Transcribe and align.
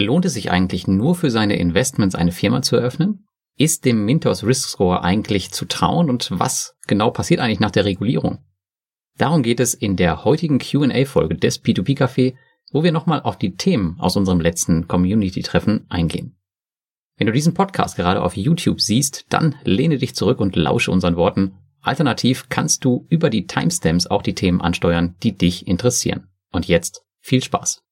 Lohnt 0.00 0.24
es 0.26 0.34
sich 0.34 0.52
eigentlich 0.52 0.86
nur 0.86 1.16
für 1.16 1.28
seine 1.28 1.58
Investments 1.58 2.14
eine 2.14 2.30
Firma 2.30 2.62
zu 2.62 2.76
eröffnen? 2.76 3.26
Ist 3.56 3.84
dem 3.84 4.04
Mintos 4.04 4.44
Risk 4.44 4.68
Score 4.68 5.02
eigentlich 5.02 5.50
zu 5.50 5.64
trauen 5.64 6.08
und 6.08 6.30
was 6.30 6.76
genau 6.86 7.10
passiert 7.10 7.40
eigentlich 7.40 7.58
nach 7.58 7.72
der 7.72 7.84
Regulierung? 7.84 8.38
Darum 9.16 9.42
geht 9.42 9.58
es 9.58 9.74
in 9.74 9.96
der 9.96 10.24
heutigen 10.24 10.60
Q&A-Folge 10.60 11.34
des 11.34 11.64
P2P 11.64 11.98
Café, 11.98 12.36
wo 12.70 12.84
wir 12.84 12.92
nochmal 12.92 13.22
auf 13.22 13.38
die 13.38 13.56
Themen 13.56 13.96
aus 13.98 14.16
unserem 14.16 14.40
letzten 14.40 14.86
Community-Treffen 14.86 15.86
eingehen. 15.88 16.36
Wenn 17.16 17.26
du 17.26 17.32
diesen 17.32 17.54
Podcast 17.54 17.96
gerade 17.96 18.22
auf 18.22 18.36
YouTube 18.36 18.80
siehst, 18.80 19.26
dann 19.30 19.56
lehne 19.64 19.98
dich 19.98 20.14
zurück 20.14 20.38
und 20.38 20.54
lausche 20.54 20.92
unseren 20.92 21.16
Worten. 21.16 21.54
Alternativ 21.80 22.48
kannst 22.48 22.84
du 22.84 23.04
über 23.08 23.30
die 23.30 23.48
Timestamps 23.48 24.06
auch 24.06 24.22
die 24.22 24.36
Themen 24.36 24.60
ansteuern, 24.60 25.16
die 25.24 25.36
dich 25.36 25.66
interessieren. 25.66 26.28
Und 26.52 26.68
jetzt 26.68 27.02
viel 27.20 27.42
Spaß! 27.42 27.82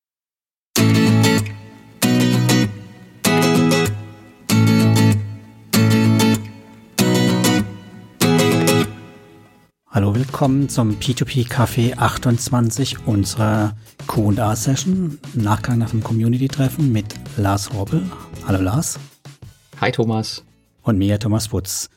Hallo, 9.96 10.14
willkommen 10.14 10.68
zum 10.68 10.98
P2P 10.98 11.48
Café 11.48 11.96
28 11.96 13.06
unserer 13.06 13.78
Q&A 14.06 14.55
Session, 14.55 15.19
Nachgang 15.32 15.78
nach 15.78 15.88
dem 15.88 16.02
Community 16.02 16.48
Treffen 16.48 16.92
mit 16.92 17.14
Lars 17.38 17.72
Robbel. 17.72 18.02
Hallo 18.46 18.60
Lars. 18.60 19.00
Hi 19.80 19.91
Thomas. 19.91 20.45
Und 20.82 20.98
mir 20.98 21.19
Thomas 21.19 21.50
Wutz. 21.50 21.88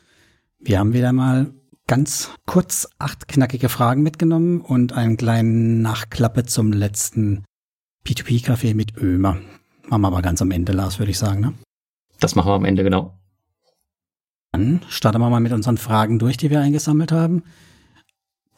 Wir 0.58 0.78
haben 0.78 0.94
wieder 0.94 1.12
mal 1.12 1.52
ganz 1.86 2.30
kurz 2.46 2.88
acht 2.98 3.28
knackige 3.28 3.68
Fragen 3.68 4.02
mitgenommen 4.02 4.62
und 4.62 4.94
einen 4.94 5.18
kleinen 5.18 5.82
Nachklappe 5.82 6.46
zum 6.46 6.72
letzten 6.72 7.44
P2P 8.06 8.42
Café 8.42 8.74
mit 8.74 8.96
Ömer. 8.96 9.36
Machen 9.88 10.00
wir 10.00 10.08
aber 10.08 10.22
ganz 10.22 10.40
am 10.40 10.52
Ende, 10.52 10.72
Lars, 10.72 10.98
würde 10.98 11.10
ich 11.10 11.18
sagen, 11.18 11.42
ne? 11.42 11.52
Das 12.18 12.34
machen 12.34 12.48
wir 12.48 12.54
am 12.54 12.64
Ende, 12.64 12.82
genau. 12.82 13.18
Dann 14.52 14.80
starten 14.88 15.20
wir 15.20 15.28
mal 15.28 15.40
mit 15.40 15.52
unseren 15.52 15.76
Fragen 15.76 16.18
durch, 16.18 16.38
die 16.38 16.48
wir 16.48 16.62
eingesammelt 16.62 17.12
haben. 17.12 17.42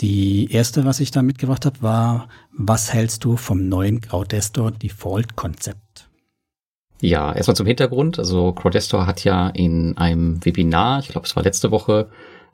Die 0.03 0.51
erste, 0.51 0.85
was 0.85 0.99
ich 0.99 1.13
da 1.13 1.23
mitgebracht 1.23 1.65
habe, 1.65 1.81
war, 1.81 2.29
was 2.51 2.93
hältst 2.93 3.25
du 3.25 3.37
vom 3.37 3.69
neuen 3.69 4.01
Crowdestor 4.01 4.73
Default 4.73 5.37
Konzept? 5.37 6.11
Ja, 7.01 7.33
erstmal 7.33 7.55
zum 7.55 7.69
Hintergrund. 7.69 8.19
Also 8.19 8.53
Crowdestor 8.53 9.07
hat 9.07 9.23
ja 9.23 9.49
in 9.51 9.97
einem 9.97 10.45
Webinar, 10.45 10.99
ich 10.99 11.09
glaube 11.09 11.29
es 11.29 11.37
war 11.37 11.45
letzte 11.45 11.71
Woche, 11.71 12.09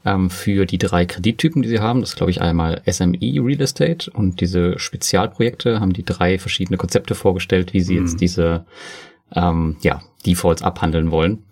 ähm, 0.05 0.29
für 0.29 0.67
die 0.67 0.77
drei 0.77 1.07
Kredittypen, 1.07 1.63
die 1.63 1.71
sie 1.71 1.81
haben, 1.81 2.01
das 2.01 2.11
ist 2.11 2.17
glaube 2.17 2.31
ich 2.31 2.43
einmal 2.43 2.83
SME 2.87 3.19
Real 3.19 3.63
Estate 3.63 4.11
und 4.11 4.43
diese 4.43 4.79
Spezialprojekte, 4.79 5.81
haben 5.81 5.95
die 5.95 6.05
drei 6.05 6.39
verschiedene 6.39 6.77
Konzepte 6.77 7.15
vorgestellt, 7.15 7.73
wie 7.73 7.81
sie 7.81 7.95
mhm. 7.95 8.07
jetzt 8.07 8.21
diese 8.21 8.67
ähm, 9.35 9.79
ja, 9.81 10.03
Defaults 10.27 10.61
abhandeln 10.61 11.11
wollen. 11.11 11.47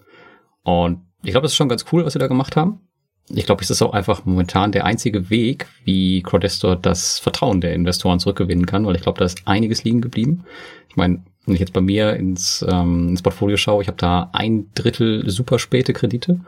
Und 0.62 1.06
ich 1.22 1.30
glaube, 1.30 1.44
das 1.44 1.52
ist 1.52 1.56
schon 1.56 1.70
ganz 1.70 1.86
cool, 1.90 2.04
was 2.04 2.12
sie 2.12 2.18
da 2.18 2.26
gemacht 2.26 2.54
haben 2.54 2.85
ich 3.28 3.46
glaube, 3.46 3.62
es 3.62 3.70
ist 3.70 3.82
auch 3.82 3.92
einfach 3.92 4.24
momentan 4.24 4.72
der 4.72 4.84
einzige 4.84 5.30
Weg, 5.30 5.66
wie 5.84 6.22
Crowdestor 6.22 6.76
das 6.76 7.18
Vertrauen 7.18 7.60
der 7.60 7.74
Investoren 7.74 8.20
zurückgewinnen 8.20 8.66
kann, 8.66 8.86
weil 8.86 8.94
ich 8.94 9.02
glaube, 9.02 9.18
da 9.18 9.24
ist 9.24 9.42
einiges 9.46 9.84
liegen 9.84 10.00
geblieben. 10.00 10.44
Ich 10.88 10.96
meine, 10.96 11.22
wenn 11.44 11.54
ich 11.54 11.60
jetzt 11.60 11.72
bei 11.72 11.80
mir 11.80 12.14
ins, 12.14 12.64
ähm, 12.68 13.08
ins 13.10 13.22
Portfolio 13.22 13.56
schaue, 13.56 13.82
ich 13.82 13.88
habe 13.88 13.98
da 13.98 14.30
ein 14.32 14.70
Drittel 14.74 15.28
super 15.28 15.58
späte 15.58 15.92
Kredite, 15.92 16.40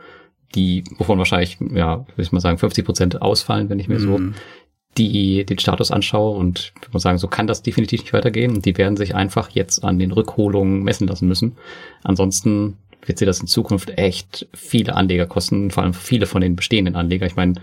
die, 0.55 0.83
wovon 0.97 1.17
wahrscheinlich, 1.17 1.57
ja, 1.73 1.99
würde 1.99 2.21
ich 2.21 2.31
mal 2.31 2.39
sagen, 2.39 2.57
50 2.57 2.85
Prozent 2.85 3.21
ausfallen, 3.21 3.69
wenn 3.69 3.79
ich 3.79 3.87
mir 3.87 3.99
mm. 3.99 4.01
so 4.01 4.17
mhm. 4.17 4.33
die, 4.97 5.45
den 5.45 5.59
Status 5.59 5.91
anschaue 5.91 6.37
und 6.37 6.73
ich 6.81 6.93
muss 6.93 7.03
sagen, 7.03 7.17
so 7.17 7.27
kann 7.27 7.47
das 7.47 7.61
definitiv 7.61 8.01
nicht 8.01 8.13
weitergehen 8.13 8.55
und 8.55 8.65
die 8.65 8.77
werden 8.77 8.97
sich 8.97 9.15
einfach 9.15 9.49
jetzt 9.49 9.83
an 9.83 9.99
den 9.99 10.11
Rückholungen 10.11 10.83
messen 10.83 11.07
lassen 11.07 11.27
müssen. 11.27 11.57
Ansonsten 12.03 12.77
wird 13.05 13.17
sie 13.17 13.25
das 13.25 13.39
in 13.39 13.47
Zukunft 13.47 13.97
echt 13.97 14.47
viele 14.53 14.95
Anleger 14.95 15.25
kosten, 15.25 15.71
vor 15.71 15.83
allem 15.83 15.93
viele 15.93 16.25
von 16.25 16.41
den 16.41 16.55
bestehenden 16.55 16.95
Anleger. 16.95 17.25
Ich 17.25 17.35
meine, 17.35 17.55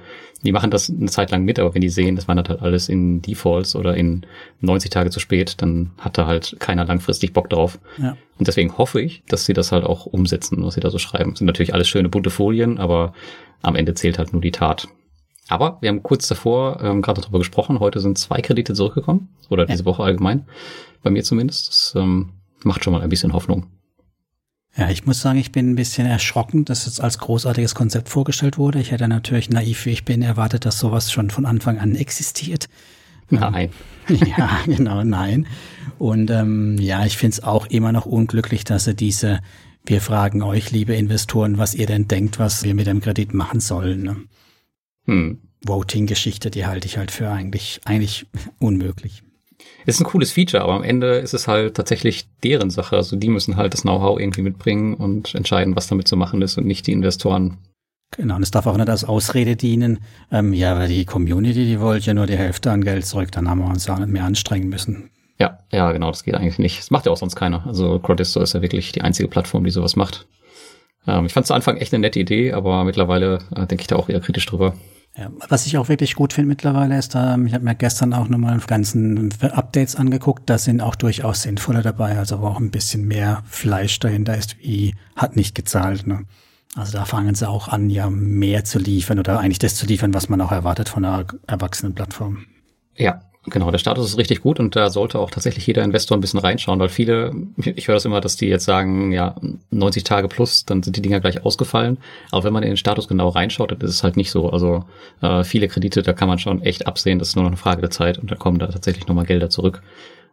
die 0.42 0.52
machen 0.52 0.70
das 0.70 0.90
eine 0.90 1.10
Zeit 1.10 1.30
lang 1.30 1.44
mit, 1.44 1.58
aber 1.58 1.74
wenn 1.74 1.80
die 1.80 1.88
sehen, 1.88 2.16
das 2.16 2.28
wandert 2.28 2.48
halt 2.48 2.62
alles 2.62 2.88
in 2.88 3.22
Defaults 3.22 3.74
oder 3.74 3.96
in 3.96 4.26
90 4.60 4.90
Tage 4.90 5.10
zu 5.10 5.20
spät, 5.20 5.60
dann 5.62 5.92
hat 5.98 6.18
da 6.18 6.26
halt 6.26 6.56
keiner 6.58 6.84
langfristig 6.84 7.32
Bock 7.32 7.50
drauf. 7.50 7.78
Ja. 7.98 8.16
Und 8.38 8.48
deswegen 8.48 8.76
hoffe 8.76 9.00
ich, 9.00 9.22
dass 9.28 9.46
sie 9.46 9.54
das 9.54 9.72
halt 9.72 9.84
auch 9.84 10.06
umsetzen, 10.06 10.64
was 10.64 10.74
sie 10.74 10.80
da 10.80 10.90
so 10.90 10.98
schreiben. 10.98 11.30
Das 11.30 11.38
sind 11.38 11.46
natürlich 11.46 11.74
alles 11.74 11.88
schöne 11.88 12.08
bunte 12.08 12.30
Folien, 12.30 12.78
aber 12.78 13.12
am 13.62 13.76
Ende 13.76 13.94
zählt 13.94 14.18
halt 14.18 14.32
nur 14.32 14.42
die 14.42 14.52
Tat. 14.52 14.88
Aber 15.48 15.78
wir 15.80 15.88
haben 15.88 16.02
kurz 16.02 16.26
davor 16.26 16.80
ähm, 16.82 17.02
gerade 17.02 17.20
darüber 17.20 17.38
gesprochen. 17.38 17.80
Heute 17.80 18.00
sind 18.00 18.18
zwei 18.18 18.40
Kredite 18.40 18.74
zurückgekommen 18.74 19.28
oder 19.48 19.64
diese 19.66 19.84
Woche 19.84 20.02
allgemein, 20.02 20.46
bei 21.02 21.10
mir 21.10 21.22
zumindest. 21.22 21.68
Das 21.68 21.94
ähm, 21.96 22.30
macht 22.64 22.82
schon 22.82 22.92
mal 22.92 23.02
ein 23.02 23.08
bisschen 23.08 23.32
Hoffnung. 23.32 23.66
Ja, 24.76 24.90
ich 24.90 25.06
muss 25.06 25.22
sagen, 25.22 25.38
ich 25.38 25.52
bin 25.52 25.70
ein 25.70 25.74
bisschen 25.76 26.06
erschrocken, 26.06 26.66
dass 26.66 26.86
es 26.86 27.00
als 27.00 27.18
großartiges 27.18 27.74
Konzept 27.74 28.10
vorgestellt 28.10 28.58
wurde. 28.58 28.78
Ich 28.78 28.90
hätte 28.90 29.08
natürlich 29.08 29.48
naiv, 29.48 29.86
wie 29.86 29.90
ich 29.90 30.04
bin, 30.04 30.20
erwartet, 30.20 30.66
dass 30.66 30.78
sowas 30.78 31.10
schon 31.10 31.30
von 31.30 31.46
Anfang 31.46 31.78
an 31.78 31.94
existiert. 31.94 32.68
Nein. 33.30 33.70
ja, 34.08 34.50
genau, 34.66 35.02
nein. 35.02 35.46
Und 35.98 36.30
ähm, 36.30 36.76
ja, 36.78 37.06
ich 37.06 37.16
finde 37.16 37.34
es 37.34 37.42
auch 37.42 37.66
immer 37.66 37.92
noch 37.92 38.04
unglücklich, 38.04 38.64
dass 38.64 38.84
sie 38.84 38.94
diese, 38.94 39.40
wir 39.86 40.02
fragen 40.02 40.42
euch, 40.42 40.70
liebe 40.70 40.94
Investoren, 40.94 41.56
was 41.56 41.74
ihr 41.74 41.86
denn 41.86 42.06
denkt, 42.06 42.38
was 42.38 42.62
wir 42.62 42.74
mit 42.74 42.86
dem 42.86 43.00
Kredit 43.00 43.32
machen 43.32 43.60
sollen. 43.60 44.02
Ne? 44.02 44.16
Hm. 45.06 45.38
Voting-Geschichte, 45.64 46.50
die 46.50 46.66
halte 46.66 46.86
ich 46.86 46.98
halt 46.98 47.10
für 47.10 47.30
eigentlich, 47.30 47.80
eigentlich 47.84 48.26
unmöglich. 48.58 49.22
Ist 49.86 50.00
ein 50.00 50.04
cooles 50.04 50.32
Feature, 50.32 50.64
aber 50.64 50.74
am 50.74 50.82
Ende 50.82 51.14
ist 51.14 51.32
es 51.32 51.46
halt 51.46 51.76
tatsächlich 51.76 52.28
deren 52.42 52.70
Sache. 52.70 52.96
Also 52.96 53.14
die 53.14 53.28
müssen 53.28 53.56
halt 53.56 53.72
das 53.72 53.82
Know-how 53.82 54.18
irgendwie 54.18 54.42
mitbringen 54.42 54.94
und 54.94 55.34
entscheiden, 55.36 55.76
was 55.76 55.86
damit 55.86 56.08
zu 56.08 56.16
machen 56.16 56.42
ist 56.42 56.58
und 56.58 56.66
nicht 56.66 56.88
die 56.88 56.92
Investoren. 56.92 57.58
Genau, 58.16 58.36
und 58.36 58.42
es 58.42 58.50
darf 58.50 58.66
auch 58.66 58.76
nicht 58.76 58.88
als 58.88 59.04
Ausrede 59.04 59.54
dienen. 59.54 60.00
Ähm, 60.32 60.52
ja, 60.52 60.72
aber 60.72 60.88
die 60.88 61.04
Community, 61.04 61.64
die 61.64 61.80
wollte 61.80 62.06
ja 62.06 62.14
nur 62.14 62.26
die 62.26 62.36
Hälfte 62.36 62.72
an 62.72 62.82
Geld 62.82 63.06
zurück, 63.06 63.30
dann 63.30 63.48
haben 63.48 63.60
wir 63.60 63.68
uns 63.68 63.88
auch 63.88 63.98
nicht 63.98 64.10
mehr 64.10 64.24
anstrengen 64.24 64.68
müssen. 64.68 65.10
Ja, 65.38 65.60
ja, 65.70 65.92
genau, 65.92 66.10
das 66.10 66.24
geht 66.24 66.34
eigentlich 66.34 66.58
nicht. 66.58 66.78
Das 66.78 66.90
macht 66.90 67.06
ja 67.06 67.12
auch 67.12 67.16
sonst 67.16 67.36
keiner. 67.36 67.64
Also 67.66 67.98
Crowdisto 68.00 68.40
ist 68.40 68.54
ja 68.54 68.62
wirklich 68.62 68.90
die 68.90 69.02
einzige 69.02 69.28
Plattform, 69.28 69.64
die 69.64 69.70
sowas 69.70 69.94
macht. 69.94 70.26
Ähm, 71.06 71.26
ich 71.26 71.32
fand 71.32 71.44
es 71.44 71.48
zu 71.48 71.54
Anfang 71.54 71.76
echt 71.76 71.92
eine 71.94 72.00
nette 72.00 72.18
Idee, 72.18 72.52
aber 72.52 72.82
mittlerweile 72.84 73.38
äh, 73.54 73.66
denke 73.66 73.82
ich 73.82 73.86
da 73.86 73.96
auch 73.96 74.08
eher 74.08 74.20
kritisch 74.20 74.46
drüber. 74.46 74.74
Ja, 75.18 75.30
was 75.48 75.64
ich 75.64 75.78
auch 75.78 75.88
wirklich 75.88 76.14
gut 76.14 76.34
finde 76.34 76.48
mittlerweile 76.48 76.98
ist, 76.98 77.14
ähm, 77.14 77.46
ich 77.46 77.54
habe 77.54 77.64
mir 77.64 77.74
gestern 77.74 78.12
auch 78.12 78.28
nochmal 78.28 78.58
ganzen 78.66 79.32
Updates 79.40 79.96
angeguckt, 79.96 80.50
da 80.50 80.58
sind 80.58 80.82
auch 80.82 80.94
durchaus 80.94 81.42
sinnvolle 81.42 81.80
dabei, 81.80 82.18
also 82.18 82.40
wo 82.42 82.46
auch 82.48 82.60
ein 82.60 82.70
bisschen 82.70 83.06
mehr 83.08 83.42
Fleisch 83.48 83.98
dahinter 83.98 84.36
ist, 84.36 84.58
wie 84.58 84.94
hat 85.14 85.34
nicht 85.34 85.54
gezahlt. 85.54 86.06
Ne? 86.06 86.24
Also 86.74 86.92
da 86.92 87.06
fangen 87.06 87.34
sie 87.34 87.48
auch 87.48 87.68
an, 87.68 87.88
ja 87.88 88.10
mehr 88.10 88.64
zu 88.64 88.78
liefern 88.78 89.18
oder 89.18 89.40
eigentlich 89.40 89.58
das 89.58 89.76
zu 89.76 89.86
liefern, 89.86 90.12
was 90.12 90.28
man 90.28 90.42
auch 90.42 90.52
erwartet 90.52 90.90
von 90.90 91.04
einer 91.06 91.24
erwachsenen 91.46 91.94
Plattform. 91.94 92.44
Ja, 92.94 93.22
Genau, 93.48 93.70
der 93.70 93.78
Status 93.78 94.08
ist 94.08 94.18
richtig 94.18 94.40
gut 94.40 94.58
und 94.58 94.74
da 94.74 94.90
sollte 94.90 95.20
auch 95.20 95.30
tatsächlich 95.30 95.66
jeder 95.66 95.84
Investor 95.84 96.16
ein 96.16 96.20
bisschen 96.20 96.40
reinschauen, 96.40 96.80
weil 96.80 96.88
viele, 96.88 97.32
ich 97.56 97.86
höre 97.86 97.94
das 97.94 98.04
immer, 98.04 98.20
dass 98.20 98.36
die 98.36 98.46
jetzt 98.46 98.64
sagen, 98.64 99.12
ja, 99.12 99.36
90 99.70 100.02
Tage 100.02 100.26
plus, 100.26 100.64
dann 100.64 100.82
sind 100.82 100.96
die 100.96 101.02
Dinger 101.02 101.20
gleich 101.20 101.44
ausgefallen. 101.44 101.98
Aber 102.32 102.42
wenn 102.42 102.52
man 102.52 102.64
in 102.64 102.70
den 102.70 102.76
Status 102.76 103.06
genau 103.06 103.28
reinschaut, 103.28 103.70
dann 103.70 103.80
ist 103.80 103.90
es 103.90 104.02
halt 104.02 104.16
nicht 104.16 104.32
so. 104.32 104.50
Also 104.50 104.84
äh, 105.22 105.44
viele 105.44 105.68
Kredite, 105.68 106.02
da 106.02 106.12
kann 106.12 106.26
man 106.26 106.40
schon 106.40 106.60
echt 106.62 106.88
absehen, 106.88 107.20
das 107.20 107.28
ist 107.28 107.36
nur 107.36 107.44
noch 107.44 107.50
eine 107.50 107.56
Frage 107.56 107.82
der 107.82 107.90
Zeit 107.90 108.18
und 108.18 108.30
da 108.32 108.34
kommen 108.34 108.58
da 108.58 108.66
tatsächlich 108.66 109.06
nochmal 109.06 109.26
Gelder 109.26 109.48
zurück. 109.48 109.80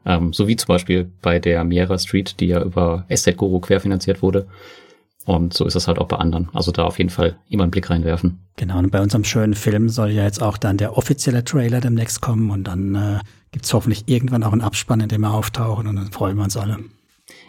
Ähm, 0.06 0.34
so 0.34 0.48
wie 0.48 0.56
zum 0.56 0.68
Beispiel 0.68 1.10
bei 1.22 1.38
der 1.38 1.64
Miera 1.64 1.98
Street, 2.00 2.40
die 2.40 2.48
ja 2.48 2.64
über 2.64 3.06
Estate 3.10 3.38
Guru 3.38 3.60
querfinanziert 3.60 4.24
wurde. 4.24 4.48
Und 5.26 5.54
so 5.54 5.66
ist 5.66 5.76
es 5.76 5.88
halt 5.88 6.00
auch 6.00 6.08
bei 6.08 6.18
anderen. 6.18 6.50
Also 6.54 6.72
da 6.72 6.84
auf 6.84 6.98
jeden 6.98 7.10
Fall 7.10 7.38
immer 7.50 7.64
einen 7.64 7.72
Blick 7.72 7.90
reinwerfen. 7.90 8.40
Genau, 8.58 8.78
und 8.80 8.92
bei 8.92 9.02
unserem 9.02 9.24
schönen 9.24 9.54
Film 9.54 9.90
soll 9.90 10.12
ja 10.12 10.24
jetzt 10.24 10.42
auch 10.42 10.58
dann 10.58 10.78
der 10.78 10.98
offizielle 10.98 11.44
Trailer 11.44 11.80
demnächst 11.80 12.22
kommen 12.22 12.50
und 12.50 12.66
dann 12.66 12.96
äh, 12.96 13.20
gibt 13.52 13.66
es 13.66 13.74
hoffentlich 13.74 14.04
irgendwann 14.08 14.44
auch 14.44 14.52
einen 14.52 14.62
Abspann, 14.62 15.00
in 15.00 15.10
dem 15.10 15.22
wir 15.22 15.34
auftauchen 15.34 15.88
und 15.88 15.96
dann 15.96 16.12
freuen 16.12 16.36
wir 16.38 16.44
uns 16.44 16.58
alle. 16.58 16.80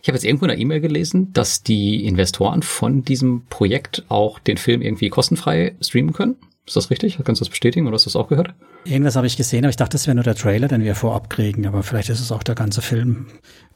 Ich 0.03 0.09
habe 0.09 0.17
jetzt 0.17 0.25
irgendwo 0.25 0.45
in 0.45 0.53
einer 0.53 0.61
E-Mail 0.61 0.81
gelesen, 0.81 1.33
dass 1.33 1.63
die 1.63 2.07
Investoren 2.07 2.63
von 2.63 3.05
diesem 3.05 3.47
Projekt 3.49 4.05
auch 4.09 4.39
den 4.39 4.57
Film 4.57 4.83
irgendwie 4.83 5.09
kostenfrei 5.09 5.75
streamen 5.81 6.13
können. 6.13 6.37
Ist 6.67 6.77
das 6.77 6.91
richtig? 6.91 7.19
Kannst 7.25 7.41
du 7.41 7.45
das 7.45 7.51
bestätigen 7.51 7.87
oder 7.87 7.95
hast 7.95 8.07
du 8.07 8.11
das 8.11 8.17
auch 8.17 8.29
gehört? 8.29 8.55
Irgendwas 8.85 9.17
habe 9.17 9.27
ich 9.27 9.37
gesehen, 9.37 9.65
aber 9.65 9.71
ich 9.71 9.77
dachte, 9.77 9.93
das 9.93 10.07
wäre 10.07 10.15
nur 10.15 10.25
der 10.25 10.35
Trailer, 10.35 10.69
den 10.69 10.83
wir 10.83 10.95
vorab 10.95 11.29
kriegen, 11.29 11.67
aber 11.67 11.83
vielleicht 11.83 12.09
ist 12.09 12.21
es 12.21 12.33
auch 12.33 12.43
der 12.43 12.55
ganze 12.55 12.81
Film. 12.81 13.27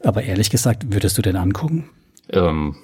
Aber 0.03 0.23
ehrlich 0.23 0.49
gesagt, 0.49 0.91
würdest 0.93 1.17
du 1.17 1.21
den 1.21 1.35
angucken? 1.35 1.89
Ähm, 2.31 2.75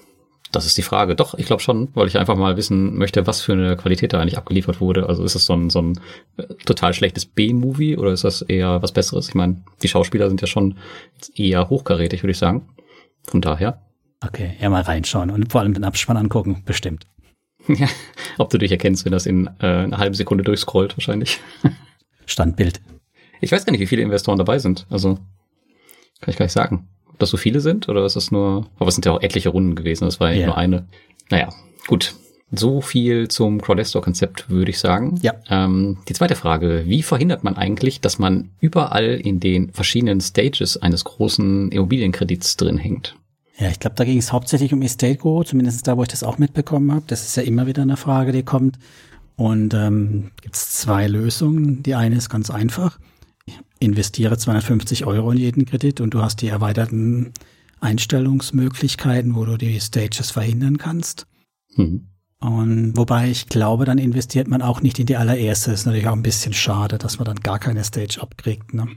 das 0.56 0.66
ist 0.66 0.78
die 0.78 0.82
Frage. 0.82 1.16
Doch, 1.16 1.36
ich 1.36 1.46
glaube 1.46 1.62
schon, 1.62 1.90
weil 1.94 2.08
ich 2.08 2.18
einfach 2.18 2.36
mal 2.36 2.58
wissen 2.58 2.98
möchte, 2.98 3.28
was 3.28 3.42
für 3.42 3.54
eine 3.54 3.76
Qualität 3.76 4.14
da 4.14 4.22
eigentlich 4.22 4.38
abgeliefert 4.38 4.80
wurde. 4.82 5.08
Also 5.08 5.24
ist 5.24 5.36
es 5.36 5.46
so 5.46 5.54
ein, 5.54 5.70
so 5.70 5.82
ein 5.82 6.00
äh, 6.38 6.44
total 6.66 6.94
schlechtes 6.94 7.26
B-Movie 7.26 7.98
oder 7.98 8.12
ist 8.12 8.24
das 8.24 8.42
eher 8.42 8.82
was 8.82 8.92
Besseres? 8.92 9.28
Ich 9.30 9.36
meine, 9.36 9.62
die 9.84 9.88
Schauspieler 9.88 10.30
sind 10.30 10.42
ja 10.42 10.48
schon 10.48 10.78
eher 11.36 11.70
hochkarätig, 11.70 12.24
würde 12.24 12.32
ich 12.32 12.38
sagen. 12.38 12.70
Von 13.24 13.42
daher. 13.42 13.82
Okay, 14.26 14.56
ja 14.60 14.70
mal 14.70 14.82
reinschauen 14.82 15.30
und 15.30 15.52
vor 15.52 15.62
allem 15.62 15.74
den 15.74 15.84
Abspann 15.84 16.18
angucken, 16.18 16.64
bestimmt. 16.66 17.06
Ja, 17.68 17.88
ob 18.38 18.52
du 18.52 18.60
dich 18.60 18.72
erkennst, 18.72 19.06
wenn 19.06 19.12
das 19.12 19.26
in 19.26 19.48
äh, 19.60 19.66
einer 19.66 19.98
halben 19.98 20.14
Sekunde 20.14 20.44
durchscrollt, 20.44 20.96
wahrscheinlich. 20.98 21.40
Standbild. 22.28 22.80
Ich 23.42 23.52
weiß 23.52 23.66
gar 23.66 23.72
nicht, 23.72 23.82
wie 23.82 23.88
viele 23.88 24.04
Investoren 24.04 24.38
dabei 24.38 24.60
sind. 24.60 24.86
Also 24.90 25.16
kann 26.22 26.32
ich 26.32 26.38
gar 26.38 26.46
nicht 26.46 26.54
sagen. 26.54 26.88
Dass 27.18 27.30
so 27.30 27.38
viele 27.38 27.60
sind? 27.60 27.90
Oder 27.90 28.06
ist 28.06 28.16
das 28.16 28.32
nur, 28.32 28.68
aber 28.78 28.88
es 28.88 28.96
sind 28.96 29.06
ja 29.06 29.12
auch 29.12 29.22
etliche 29.22 29.50
Runden 29.50 29.76
gewesen, 29.76 30.06
das 30.06 30.20
war 30.20 30.32
ja, 30.32 30.42
ja. 30.42 30.46
nur 30.48 30.58
eine. 30.58 30.88
Naja, 31.30 31.50
gut. 31.88 32.16
So 32.52 32.80
viel 32.80 33.28
zum 33.28 33.60
Crowdestor-Konzept, 33.60 34.50
würde 34.50 34.70
ich 34.70 34.80
sagen. 34.80 35.20
Ja. 35.22 35.34
Ähm, 35.50 35.98
die 36.08 36.14
zweite 36.14 36.36
Frage, 36.36 36.84
wie 36.86 37.02
verhindert 37.02 37.44
man 37.44 37.58
eigentlich, 37.58 38.02
dass 38.02 38.20
man 38.20 38.52
überall 38.60 39.16
in 39.16 39.40
den 39.40 39.72
verschiedenen 39.72 40.22
Stages 40.22 40.78
eines 40.78 41.04
großen 41.04 41.72
Immobilienkredits 41.72 42.56
drin 42.56 42.78
hängt? 42.78 43.16
Ja, 43.58 43.70
ich 43.70 43.80
glaube, 43.80 43.96
da 43.96 44.04
ging 44.04 44.18
es 44.18 44.32
hauptsächlich 44.32 44.74
um 44.74 44.82
Estate 44.82 45.18
Go, 45.18 45.44
zumindest 45.44 45.88
da, 45.88 45.98
wo 45.98 46.04
ich 46.04 46.10
das 46.10 46.24
auch 46.24 46.38
mitbekommen 46.38 46.92
habe. 46.92 47.06
Das 47.08 47.26
ist 47.26 47.36
ja 47.36 47.44
immer 47.44 47.68
wieder 47.68 47.82
eine 47.82 47.98
Frage, 47.98 48.32
die 48.32 48.44
kommt. 48.44 48.78
Und 49.38 49.74
ähm, 49.74 50.32
gibt 50.42 50.56
es 50.56 50.72
zwei 50.72 51.08
Lösungen. 51.08 51.84
Die 51.84 51.96
eine 51.96 52.16
ist 52.16 52.30
ganz 52.30 52.50
einfach. 52.50 53.00
Investiere 53.80 54.38
250 54.38 55.06
Euro 55.06 55.32
in 55.32 55.38
jeden 55.38 55.66
Kredit 55.66 56.02
und 56.02 56.14
du 56.14 56.22
hast 56.22 56.42
die 56.42 56.48
erweiterten 56.48 57.34
Einstellungsmöglichkeiten, 57.82 59.36
wo 59.36 59.46
du 59.46 59.58
die 59.58 59.80
Stages 59.80 60.32
verhindern 60.32 60.78
kannst. 60.78 61.28
Mhm. 61.76 62.08
Und 62.40 62.96
wobei 62.96 63.30
ich 63.30 63.48
glaube, 63.48 63.86
dann 63.86 63.98
investiert 63.98 64.48
man 64.48 64.62
auch 64.62 64.82
nicht 64.82 65.00
in 65.00 65.06
die 65.06 65.16
allererste. 65.16 65.72
Ist 65.72 65.86
natürlich 65.86 66.08
auch 66.08 66.14
ein 66.14 66.24
bisschen 66.24 66.54
schade, 66.54 66.98
dass 66.98 67.18
man 67.18 67.26
dann 67.26 67.40
gar 67.40 67.60
keine 67.60 67.84
Stage 67.84 68.22
abkriegt. 68.22 68.74
Ne? 68.74 68.88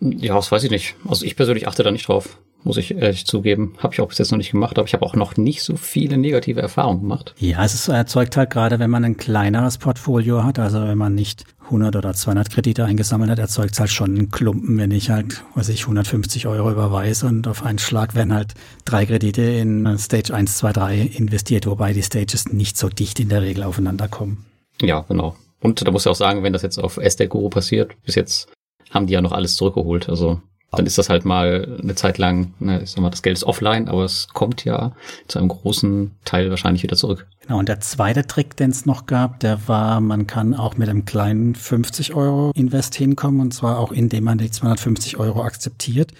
Ja, 0.00 0.34
das 0.34 0.50
weiß 0.50 0.64
ich 0.64 0.70
nicht. 0.70 0.96
Also 1.06 1.24
ich 1.24 1.36
persönlich 1.36 1.68
achte 1.68 1.82
da 1.82 1.90
nicht 1.90 2.08
drauf 2.08 2.38
muss 2.66 2.76
ich 2.76 2.94
ehrlich 2.94 3.26
zugeben. 3.26 3.74
Habe 3.78 3.94
ich 3.94 4.00
auch 4.00 4.08
bis 4.08 4.18
jetzt 4.18 4.32
noch 4.32 4.38
nicht 4.38 4.50
gemacht, 4.50 4.76
aber 4.76 4.86
ich 4.86 4.92
habe 4.92 5.06
auch 5.06 5.14
noch 5.14 5.36
nicht 5.36 5.62
so 5.62 5.76
viele 5.76 6.18
negative 6.18 6.60
Erfahrungen 6.60 7.00
gemacht. 7.00 7.34
Ja, 7.38 7.64
es 7.64 7.74
ist, 7.74 7.88
erzeugt 7.88 8.36
halt 8.36 8.50
gerade, 8.50 8.80
wenn 8.80 8.90
man 8.90 9.04
ein 9.04 9.16
kleineres 9.16 9.78
Portfolio 9.78 10.42
hat, 10.42 10.58
also 10.58 10.82
wenn 10.82 10.98
man 10.98 11.14
nicht 11.14 11.44
100 11.66 11.94
oder 11.94 12.12
200 12.12 12.50
Kredite 12.50 12.84
eingesammelt 12.84 13.30
hat, 13.30 13.38
erzeugt 13.38 13.74
es 13.74 13.80
halt 13.80 13.90
schon 13.90 14.10
einen 14.10 14.30
Klumpen, 14.30 14.78
wenn 14.78 14.90
ich 14.90 15.10
halt, 15.10 15.44
weiß 15.54 15.68
ich, 15.68 15.82
150 15.82 16.48
Euro 16.48 16.70
überweise 16.70 17.26
und 17.26 17.46
auf 17.46 17.64
einen 17.64 17.78
Schlag 17.78 18.16
werden 18.16 18.34
halt 18.34 18.54
drei 18.84 19.06
Kredite 19.06 19.42
in 19.42 19.96
Stage 19.98 20.34
1, 20.34 20.58
2, 20.58 20.72
3 20.72 21.00
investiert, 21.02 21.66
wobei 21.66 21.92
die 21.92 22.02
Stages 22.02 22.52
nicht 22.52 22.76
so 22.76 22.88
dicht 22.88 23.20
in 23.20 23.28
der 23.28 23.42
Regel 23.42 23.62
aufeinander 23.62 24.08
kommen. 24.08 24.44
Ja, 24.82 25.04
genau. 25.08 25.36
Und 25.60 25.86
da 25.86 25.90
muss 25.92 26.04
ich 26.04 26.10
auch 26.10 26.16
sagen, 26.16 26.42
wenn 26.42 26.52
das 26.52 26.62
jetzt 26.62 26.78
auf 26.78 26.96
Estate 26.96 27.28
Guru 27.28 27.48
passiert, 27.48 27.92
bis 28.02 28.16
jetzt 28.16 28.48
haben 28.90 29.06
die 29.06 29.12
ja 29.12 29.20
noch 29.20 29.32
alles 29.32 29.54
zurückgeholt. 29.54 30.08
Also 30.08 30.40
dann 30.76 30.86
ist 30.86 30.98
das 30.98 31.08
halt 31.08 31.24
mal 31.24 31.78
eine 31.82 31.94
Zeit 31.94 32.18
lang, 32.18 32.54
ne, 32.58 32.82
ich 32.82 32.90
sag 32.90 33.00
mal, 33.00 33.10
das 33.10 33.22
Geld 33.22 33.36
ist 33.36 33.44
offline, 33.44 33.88
aber 33.88 34.04
es 34.04 34.28
kommt 34.32 34.64
ja 34.64 34.92
zu 35.28 35.38
einem 35.38 35.48
großen 35.48 36.12
Teil 36.24 36.50
wahrscheinlich 36.50 36.82
wieder 36.82 36.96
zurück. 36.96 37.26
Genau, 37.40 37.58
und 37.58 37.68
der 37.68 37.80
zweite 37.80 38.26
Trick, 38.26 38.56
den 38.56 38.70
es 38.70 38.86
noch 38.86 39.06
gab, 39.06 39.40
der 39.40 39.68
war, 39.68 40.00
man 40.00 40.26
kann 40.26 40.54
auch 40.54 40.76
mit 40.76 40.88
einem 40.88 41.04
kleinen 41.04 41.54
50 41.54 42.14
Euro 42.14 42.52
Invest 42.54 42.94
hinkommen, 42.94 43.40
und 43.40 43.54
zwar 43.54 43.78
auch 43.78 43.92
indem 43.92 44.24
man 44.24 44.38
die 44.38 44.50
250 44.50 45.18
Euro 45.18 45.42
akzeptiert 45.42 46.12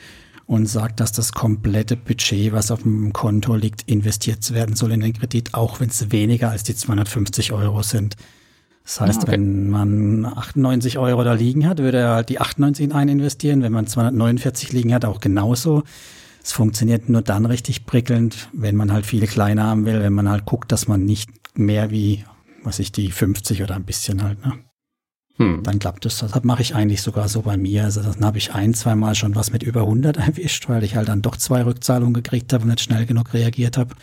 und 0.46 0.66
sagt, 0.66 1.00
dass 1.00 1.12
das 1.12 1.32
komplette 1.32 1.96
Budget, 1.96 2.52
was 2.52 2.70
auf 2.70 2.82
dem 2.82 3.12
Konto 3.12 3.54
liegt, 3.56 3.82
investiert 3.88 4.52
werden 4.54 4.76
soll 4.76 4.92
in 4.92 5.00
den 5.00 5.12
Kredit, 5.12 5.54
auch 5.54 5.80
wenn 5.80 5.88
es 5.88 6.12
weniger 6.12 6.50
als 6.50 6.62
die 6.62 6.76
250 6.76 7.52
Euro 7.52 7.82
sind. 7.82 8.16
Das 8.86 9.00
heißt, 9.00 9.22
okay. 9.24 9.32
wenn 9.32 9.68
man 9.68 10.24
98 10.24 10.98
Euro 10.98 11.24
da 11.24 11.32
liegen 11.32 11.66
hat, 11.66 11.78
würde 11.78 11.98
er 11.98 12.10
halt 12.10 12.28
die 12.28 12.40
98 12.40 12.84
in 12.84 12.92
einen 12.92 13.18
investieren. 13.18 13.62
Wenn 13.62 13.72
man 13.72 13.88
249 13.88 14.72
liegen 14.72 14.94
hat, 14.94 15.04
auch 15.04 15.18
genauso. 15.18 15.82
Es 16.40 16.52
funktioniert 16.52 17.08
nur 17.08 17.22
dann 17.22 17.46
richtig 17.46 17.84
prickelnd, 17.84 18.48
wenn 18.52 18.76
man 18.76 18.92
halt 18.92 19.04
viele 19.04 19.26
kleine 19.26 19.64
haben 19.64 19.86
will, 19.86 20.00
wenn 20.00 20.12
man 20.12 20.30
halt 20.30 20.44
guckt, 20.44 20.70
dass 20.70 20.86
man 20.86 21.04
nicht 21.04 21.28
mehr 21.58 21.90
wie, 21.90 22.24
was 22.62 22.78
ich, 22.78 22.92
die 22.92 23.10
50 23.10 23.64
oder 23.64 23.74
ein 23.74 23.82
bisschen 23.82 24.22
halt, 24.22 24.46
ne? 24.46 24.52
Hm. 25.38 25.64
Dann 25.64 25.80
klappt 25.80 26.04
das. 26.04 26.18
Das 26.18 26.44
mache 26.44 26.62
ich 26.62 26.76
eigentlich 26.76 27.02
sogar 27.02 27.28
so 27.28 27.42
bei 27.42 27.56
mir. 27.56 27.84
Also 27.84 28.02
dann 28.02 28.24
habe 28.24 28.38
ich 28.38 28.54
ein, 28.54 28.72
zweimal 28.72 29.16
schon 29.16 29.34
was 29.34 29.52
mit 29.52 29.64
über 29.64 29.80
100 29.80 30.16
erwischt, 30.28 30.68
weil 30.68 30.84
ich 30.84 30.94
halt 30.94 31.08
dann 31.08 31.22
doch 31.22 31.36
zwei 31.36 31.64
Rückzahlungen 31.64 32.14
gekriegt 32.14 32.52
habe 32.52 32.62
und 32.62 32.70
nicht 32.70 32.82
schnell 32.82 33.04
genug 33.04 33.34
reagiert 33.34 33.76
habe. 33.76 33.96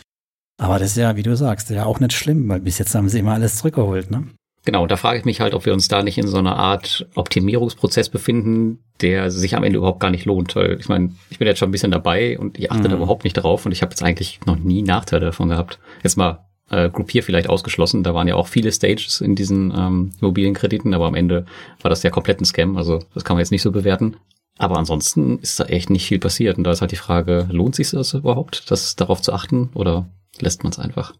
Aber 0.58 0.78
das 0.78 0.90
ist 0.90 0.98
ja, 0.98 1.16
wie 1.16 1.22
du 1.22 1.34
sagst, 1.34 1.70
ja 1.70 1.86
auch 1.86 2.00
nicht 2.00 2.12
schlimm, 2.12 2.46
weil 2.50 2.60
bis 2.60 2.76
jetzt 2.76 2.94
haben 2.94 3.08
sie 3.08 3.20
immer 3.20 3.32
alles 3.32 3.56
zurückgeholt, 3.56 4.10
ne? 4.10 4.28
Genau, 4.64 4.86
da 4.86 4.96
frage 4.96 5.18
ich 5.18 5.26
mich 5.26 5.40
halt, 5.40 5.52
ob 5.52 5.66
wir 5.66 5.74
uns 5.74 5.88
da 5.88 6.02
nicht 6.02 6.16
in 6.16 6.26
so 6.26 6.38
einer 6.38 6.56
Art 6.56 7.06
Optimierungsprozess 7.14 8.08
befinden, 8.08 8.78
der 9.02 9.30
sich 9.30 9.56
am 9.56 9.62
Ende 9.62 9.76
überhaupt 9.76 10.00
gar 10.00 10.10
nicht 10.10 10.24
lohnt. 10.24 10.56
Weil 10.56 10.80
ich 10.80 10.88
meine, 10.88 11.12
ich 11.28 11.38
bin 11.38 11.46
jetzt 11.46 11.58
schon 11.58 11.68
ein 11.68 11.72
bisschen 11.72 11.92
dabei 11.92 12.38
und 12.38 12.58
ich 12.58 12.72
achte 12.72 12.84
mhm. 12.84 12.92
da 12.92 12.96
überhaupt 12.96 13.24
nicht 13.24 13.34
drauf 13.34 13.66
und 13.66 13.72
ich 13.72 13.82
habe 13.82 13.90
jetzt 13.90 14.02
eigentlich 14.02 14.40
noch 14.46 14.56
nie 14.56 14.80
Nachteile 14.82 15.26
davon 15.26 15.50
gehabt. 15.50 15.78
Jetzt 16.02 16.16
mal 16.16 16.46
äh, 16.70 16.88
Groupier 16.88 17.22
vielleicht 17.22 17.50
ausgeschlossen, 17.50 18.02
da 18.02 18.14
waren 18.14 18.28
ja 18.28 18.36
auch 18.36 18.48
viele 18.48 18.72
Stages 18.72 19.20
in 19.20 19.34
diesen 19.34 19.70
ähm, 19.76 20.12
Immobilienkrediten, 20.20 20.94
aber 20.94 21.06
am 21.06 21.14
Ende 21.14 21.44
war 21.82 21.90
das 21.90 22.02
ja 22.02 22.10
komplett 22.10 22.40
ein 22.40 22.46
Scam, 22.46 22.76
also 22.78 23.00
das 23.12 23.24
kann 23.24 23.36
man 23.36 23.42
jetzt 23.42 23.50
nicht 23.50 23.62
so 23.62 23.70
bewerten. 23.70 24.16
Aber 24.56 24.78
ansonsten 24.78 25.40
ist 25.40 25.58
da 25.58 25.64
echt 25.64 25.90
nicht 25.90 26.06
viel 26.06 26.20
passiert 26.20 26.56
und 26.56 26.64
da 26.64 26.70
ist 26.70 26.80
halt 26.80 26.92
die 26.92 26.96
Frage, 26.96 27.48
lohnt 27.50 27.74
sich 27.74 27.90
das 27.90 28.14
überhaupt, 28.14 28.70
das 28.70 28.96
darauf 28.96 29.20
zu 29.20 29.32
achten 29.32 29.70
oder 29.74 30.06
lässt 30.38 30.62
man 30.62 30.72
es 30.72 30.78
einfach? 30.78 31.12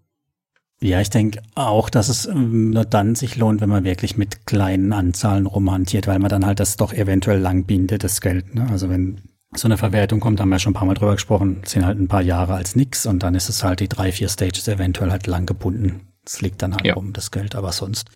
Ja, 0.84 1.00
ich 1.00 1.08
denke 1.08 1.40
auch, 1.54 1.88
dass 1.88 2.10
es 2.10 2.26
ähm, 2.26 2.72
nur 2.72 2.84
dann 2.84 3.14
sich 3.14 3.36
lohnt, 3.36 3.62
wenn 3.62 3.70
man 3.70 3.84
wirklich 3.84 4.18
mit 4.18 4.44
kleinen 4.44 4.92
Anzahlen 4.92 5.46
rumhantiert, 5.46 6.06
weil 6.06 6.18
man 6.18 6.28
dann 6.28 6.44
halt 6.44 6.60
das 6.60 6.76
doch 6.76 6.92
eventuell 6.92 7.38
lang 7.38 7.64
bindet, 7.64 8.04
das 8.04 8.20
Geld. 8.20 8.54
Ne? 8.54 8.66
Also 8.70 8.90
wenn 8.90 9.22
so 9.56 9.66
eine 9.66 9.78
Verwertung 9.78 10.20
kommt, 10.20 10.40
haben 10.40 10.50
wir 10.50 10.58
schon 10.58 10.72
ein 10.72 10.74
paar 10.74 10.84
Mal 10.84 10.92
drüber 10.92 11.14
gesprochen, 11.14 11.62
sind 11.64 11.86
halt 11.86 11.98
ein 11.98 12.08
paar 12.08 12.20
Jahre 12.20 12.52
als 12.52 12.76
nix 12.76 13.06
und 13.06 13.22
dann 13.22 13.34
ist 13.34 13.48
es 13.48 13.64
halt 13.64 13.80
die 13.80 13.88
drei, 13.88 14.12
vier 14.12 14.28
Stages 14.28 14.68
eventuell 14.68 15.10
halt 15.10 15.26
lang 15.26 15.46
gebunden. 15.46 16.08
Es 16.22 16.42
liegt 16.42 16.60
dann 16.60 16.74
halt 16.74 16.84
ja. 16.84 16.92
rum, 16.92 17.14
das 17.14 17.30
Geld, 17.30 17.54
aber 17.54 17.72
sonst. 17.72 18.10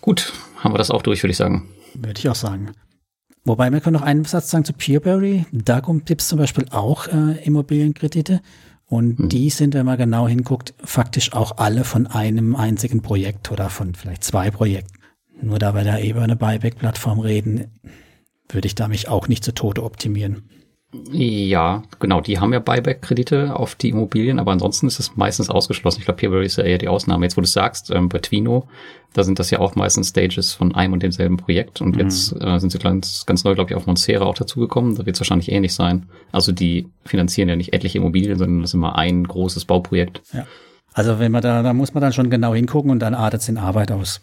Gut, 0.00 0.32
haben 0.56 0.74
wir 0.74 0.78
das 0.78 0.90
auch 0.90 1.02
durch, 1.02 1.22
würde 1.22 1.30
ich 1.30 1.36
sagen. 1.36 1.68
Würde 1.94 2.18
ich 2.18 2.28
auch 2.28 2.34
sagen. 2.34 2.72
Wobei, 3.44 3.70
wir 3.70 3.80
können 3.80 3.94
noch 3.94 4.02
einen 4.02 4.24
Satz 4.24 4.50
sagen 4.50 4.64
zu 4.64 4.72
Peerberry. 4.72 5.46
Da 5.52 5.78
gibt 5.80 6.20
es 6.20 6.26
zum 6.26 6.38
Beispiel 6.40 6.66
auch 6.70 7.06
äh, 7.06 7.44
Immobilienkredite. 7.44 8.40
Und 8.92 9.18
mhm. 9.18 9.28
die 9.30 9.48
sind, 9.48 9.72
wenn 9.72 9.86
man 9.86 9.96
genau 9.96 10.28
hinguckt, 10.28 10.74
faktisch 10.84 11.32
auch 11.32 11.56
alle 11.56 11.82
von 11.82 12.06
einem 12.06 12.54
einzigen 12.54 13.00
Projekt 13.00 13.50
oder 13.50 13.70
von 13.70 13.94
vielleicht 13.94 14.22
zwei 14.22 14.50
Projekten. 14.50 14.98
Nur 15.40 15.58
da 15.58 15.74
wir 15.74 15.82
da 15.82 15.96
eben 15.96 16.18
über 16.18 16.24
eine 16.24 16.36
Buyback-Plattform 16.36 17.18
reden, 17.18 17.70
würde 18.50 18.66
ich 18.66 18.74
da 18.74 18.88
mich 18.88 19.08
auch 19.08 19.28
nicht 19.28 19.44
zu 19.44 19.54
Tode 19.54 19.82
optimieren. 19.82 20.42
Ja, 21.10 21.82
genau, 22.00 22.20
die 22.20 22.38
haben 22.38 22.52
ja 22.52 22.58
Buyback-Kredite 22.58 23.56
auf 23.56 23.74
die 23.74 23.88
Immobilien, 23.88 24.38
aber 24.38 24.52
ansonsten 24.52 24.86
ist 24.86 25.00
es 25.00 25.16
meistens 25.16 25.48
ausgeschlossen. 25.48 26.00
Ich 26.00 26.04
glaube, 26.04 26.18
Peerberry 26.18 26.44
ist 26.44 26.58
ja 26.58 26.64
eher 26.64 26.76
die 26.76 26.88
Ausnahme. 26.88 27.24
Jetzt, 27.24 27.38
wo 27.38 27.40
du 27.40 27.46
sagst, 27.46 27.90
ähm, 27.90 28.10
bei 28.10 28.18
Twino, 28.18 28.68
da 29.14 29.24
sind 29.24 29.38
das 29.38 29.50
ja 29.50 29.58
auch 29.58 29.74
meistens 29.74 30.08
Stages 30.08 30.52
von 30.52 30.74
einem 30.74 30.92
und 30.92 31.02
demselben 31.02 31.38
Projekt. 31.38 31.80
Und 31.80 31.96
mhm. 31.96 32.02
jetzt 32.02 32.34
äh, 32.38 32.58
sind 32.58 32.72
sie 32.72 32.78
ganz, 32.78 33.24
ganz 33.24 33.42
neu, 33.42 33.54
glaube 33.54 33.70
ich, 33.70 33.76
auf 33.76 33.86
Monsera 33.86 34.26
auch 34.26 34.34
dazugekommen. 34.34 34.96
Da 34.96 35.06
wird 35.06 35.16
es 35.16 35.20
wahrscheinlich 35.20 35.50
ähnlich 35.50 35.74
sein. 35.74 36.10
Also 36.30 36.52
die 36.52 36.88
finanzieren 37.06 37.48
ja 37.48 37.56
nicht 37.56 37.72
etliche 37.72 37.98
Immobilien, 37.98 38.36
sondern 38.36 38.60
das 38.60 38.70
ist 38.70 38.74
immer 38.74 38.96
ein 38.96 39.24
großes 39.24 39.64
Bauprojekt. 39.64 40.20
Ja. 40.34 40.46
Also 40.92 41.18
wenn 41.18 41.32
man 41.32 41.40
da, 41.40 41.62
da 41.62 41.72
muss 41.72 41.94
man 41.94 42.02
dann 42.02 42.12
schon 42.12 42.28
genau 42.28 42.54
hingucken 42.54 42.90
und 42.90 42.98
dann 42.98 43.14
artet 43.14 43.40
es 43.40 43.48
in 43.48 43.56
Arbeit 43.56 43.92
aus. 43.92 44.20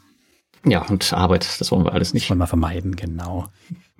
Ja, 0.66 0.86
und 0.86 1.14
Arbeit, 1.14 1.48
das 1.60 1.72
wollen 1.72 1.86
wir 1.86 1.94
alles 1.94 2.14
nicht. 2.14 2.26
Das 2.26 2.30
wollen 2.30 2.40
wir 2.40 2.48
vermeiden, 2.48 2.96
genau. 2.96 3.48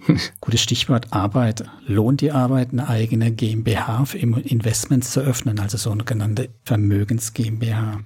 Gutes 0.42 0.62
Stichwort 0.62 1.08
Arbeit. 1.12 1.66
Lohnt 1.86 2.22
die 2.22 2.32
Arbeit, 2.32 2.70
eine 2.72 2.88
eigene 2.88 3.32
GmbH 3.32 4.06
für 4.06 4.18
Investments 4.18 5.12
zu 5.12 5.22
öffnen, 5.22 5.60
also 5.60 5.78
so 5.78 5.92
eine 5.92 6.04
genannte 6.04 6.50
Vermögens 6.64 7.34
GmbH? 7.34 8.00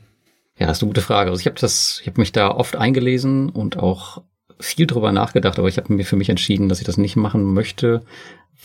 Ja, 0.57 0.67
das 0.67 0.77
ist 0.77 0.83
eine 0.83 0.89
gute 0.89 1.01
Frage. 1.01 1.29
Also 1.29 1.39
ich 1.39 1.45
habe 1.47 1.59
das, 1.59 1.99
ich 2.01 2.07
habe 2.07 2.21
mich 2.21 2.31
da 2.31 2.51
oft 2.51 2.75
eingelesen 2.75 3.49
und 3.49 3.77
auch 3.77 4.21
viel 4.59 4.87
drüber 4.87 5.11
nachgedacht, 5.11 5.59
aber 5.59 5.67
ich 5.67 5.77
habe 5.77 5.93
mir 5.93 6.05
für 6.05 6.15
mich 6.15 6.29
entschieden, 6.29 6.69
dass 6.69 6.79
ich 6.79 6.85
das 6.85 6.97
nicht 6.97 7.15
machen 7.15 7.53
möchte, 7.53 8.03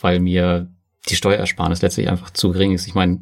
weil 0.01 0.19
mir 0.19 0.67
die 1.09 1.15
Steuerersparnis 1.15 1.81
letztlich 1.81 2.09
einfach 2.09 2.29
zu 2.29 2.51
gering 2.51 2.73
ist. 2.73 2.87
Ich 2.87 2.95
meine, 2.95 3.21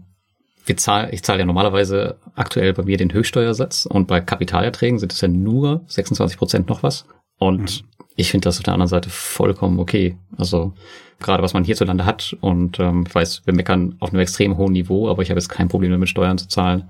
wir 0.65 0.75
zahlen, 0.75 1.09
ich 1.13 1.23
zahle 1.23 1.39
ja 1.39 1.45
normalerweise 1.45 2.17
aktuell 2.35 2.73
bei 2.73 2.83
mir 2.83 2.97
den 2.97 3.13
Höchststeuersatz 3.13 3.85
und 3.85 4.07
bei 4.07 4.19
Kapitalerträgen 4.19 4.99
sind 4.99 5.13
es 5.13 5.21
ja 5.21 5.29
nur 5.29 5.83
26 5.87 6.37
Prozent 6.37 6.67
noch 6.67 6.83
was. 6.83 7.05
Und 7.37 7.83
mhm 7.83 7.97
ich 8.17 8.31
finde 8.31 8.45
das 8.45 8.57
auf 8.57 8.63
der 8.63 8.73
anderen 8.73 8.89
Seite 8.89 9.09
vollkommen 9.09 9.79
okay. 9.79 10.17
Also 10.35 10.73
gerade 11.19 11.43
was 11.43 11.53
man 11.53 11.63
hierzulande 11.63 12.05
hat 12.05 12.35
und 12.41 12.79
ähm, 12.79 13.05
ich 13.07 13.15
weiß, 13.15 13.43
wir 13.45 13.53
meckern 13.53 13.95
auf 13.99 14.09
einem 14.09 14.21
extrem 14.21 14.57
hohen 14.57 14.73
Niveau, 14.73 15.07
aber 15.07 15.21
ich 15.21 15.29
habe 15.29 15.39
jetzt 15.39 15.49
kein 15.49 15.67
Problem 15.67 15.91
damit, 15.91 16.09
Steuern 16.09 16.37
zu 16.37 16.47
zahlen. 16.47 16.89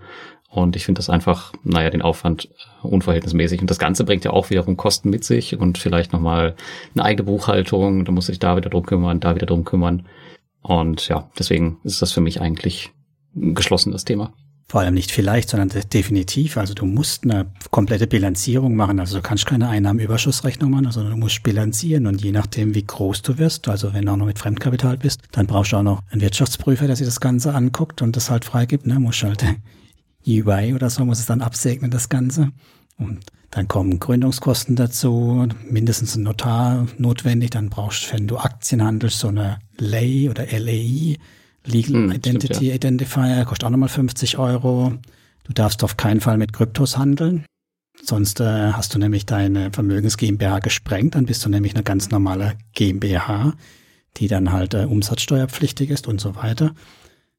Und 0.50 0.78
ich 0.78 0.86
finde 0.86 1.00
das 1.00 1.10
einfach, 1.10 1.52
naja, 1.64 1.90
den 1.90 2.02
Aufwand 2.02 2.50
äh, 2.82 2.88
unverhältnismäßig. 2.88 3.60
Und 3.60 3.70
das 3.70 3.80
Ganze 3.80 4.06
bringt 4.06 4.24
ja 4.24 4.32
auch 4.32 4.50
wiederum 4.50 4.78
Kosten 4.78 5.10
mit 5.10 5.26
sich 5.26 5.60
und 5.60 5.78
vielleicht 5.78 6.14
nochmal 6.14 6.56
eine 6.96 7.04
eigene 7.04 7.26
Buchhaltung. 7.26 8.06
Da 8.06 8.14
muss 8.14 8.30
ich 8.30 8.40
da 8.40 8.56
wieder 8.56 8.70
drum 8.70 8.86
kümmern, 8.86 9.20
da 9.20 9.36
wieder 9.36 9.46
drum 9.46 9.66
kümmern. 9.66 10.08
Und 10.62 11.10
ja, 11.10 11.30
deswegen 11.38 11.80
ist 11.84 12.02
das 12.02 12.14
für 12.14 12.22
mich 12.22 12.40
eigentlich 12.40 12.94
geschlossen, 13.36 13.92
das 13.92 14.06
Thema. 14.06 14.34
Vor 14.70 14.82
allem 14.82 14.96
nicht 14.96 15.12
vielleicht, 15.12 15.50
sondern 15.50 15.70
definitiv. 15.94 16.58
Also 16.58 16.74
du 16.74 16.86
musst 16.86 17.24
eine 17.24 17.46
komplette 17.72 18.06
Bilanzierung 18.06 18.76
machen. 18.76 19.00
Also 19.00 19.16
du 19.16 19.22
kannst 19.22 19.46
keine 19.46 19.70
Einnahmenüberschussrechnung 19.70 20.72
machen, 20.72 20.92
sondern 20.92 21.14
du 21.14 21.18
musst 21.20 21.42
bilanzieren. 21.42 22.06
Und 22.06 22.22
je 22.22 22.34
nachdem, 22.34 22.76
wie 22.76 22.86
groß 22.86 23.22
du 23.22 23.38
wirst, 23.38 23.70
also 23.70 23.94
wenn 23.94 24.06
du 24.06 24.12
auch 24.12 24.18
noch 24.18 24.26
mit 24.26 24.40
Fremdkapital 24.40 24.98
bist, 24.98 25.22
dann 25.32 25.48
brauchst 25.48 25.72
du 25.72 25.78
auch 25.78 25.84
noch 25.84 26.04
einen 26.12 26.20
Wirtschaftsprüfer, 26.20 26.86
der 26.86 26.98
sich 26.98 27.08
das 27.08 27.22
Ganze 27.22 27.54
anguckt 27.54 28.02
und 28.02 28.18
das 28.18 28.30
halt 28.30 28.44
freigibt. 28.44 28.86
Ne? 28.86 29.00
Muss 29.00 29.24
halt 29.24 29.42
UI 30.28 30.74
oder 30.74 30.90
so, 30.90 31.06
muss 31.06 31.20
es 31.20 31.28
dann 31.28 31.42
absegnen, 31.42 31.90
das 31.90 32.10
Ganze. 32.10 32.52
Und 32.98 33.20
dann 33.52 33.70
kommen 33.70 34.00
Gründungskosten 34.00 34.76
dazu, 34.76 35.48
mindestens 35.70 36.18
ein 36.18 36.24
Notar 36.24 36.88
notwendig. 36.98 37.52
Dann 37.52 37.70
brauchst 37.70 38.10
du, 38.10 38.16
wenn 38.16 38.28
du 38.28 38.38
Aktien 38.38 38.84
handelst, 38.84 39.20
so 39.20 39.30
eine 39.30 39.60
LAY 39.78 40.30
oder 40.30 40.46
LAI 40.46 41.18
Legal 41.68 42.04
hm, 42.04 42.12
Identity 42.12 42.48
stimmt, 42.48 42.62
ja. 42.62 42.76
Identifier 42.76 43.46
kostet 43.46 43.66
auch 43.66 43.70
nochmal 43.70 43.90
50 43.90 44.38
Euro. 44.38 44.94
Du 45.44 45.54
darfst 45.54 45.84
auf 45.84 45.98
keinen 45.98 46.22
Fall 46.22 46.38
mit 46.38 46.54
Kryptos 46.54 46.98
handeln. 46.98 47.46
Sonst 48.02 48.40
äh, 48.40 48.72
hast 48.74 48.94
du 48.94 49.00
nämlich 49.00 49.26
deine 49.26 49.72
Vermögens 49.72 50.18
GmbH 50.18 50.60
gesprengt, 50.60 51.16
dann 51.16 51.26
bist 51.26 51.44
du 51.44 51.50
nämlich 51.50 51.74
eine 51.74 51.84
ganz 51.84 52.10
normale 52.12 52.54
GmbH, 52.74 53.54
die 54.18 54.28
dann 54.28 54.52
halt 54.52 54.74
äh, 54.74 54.86
umsatzsteuerpflichtig 54.86 55.90
ist 55.90 56.08
und 56.08 56.22
so 56.22 56.36
weiter. 56.36 56.74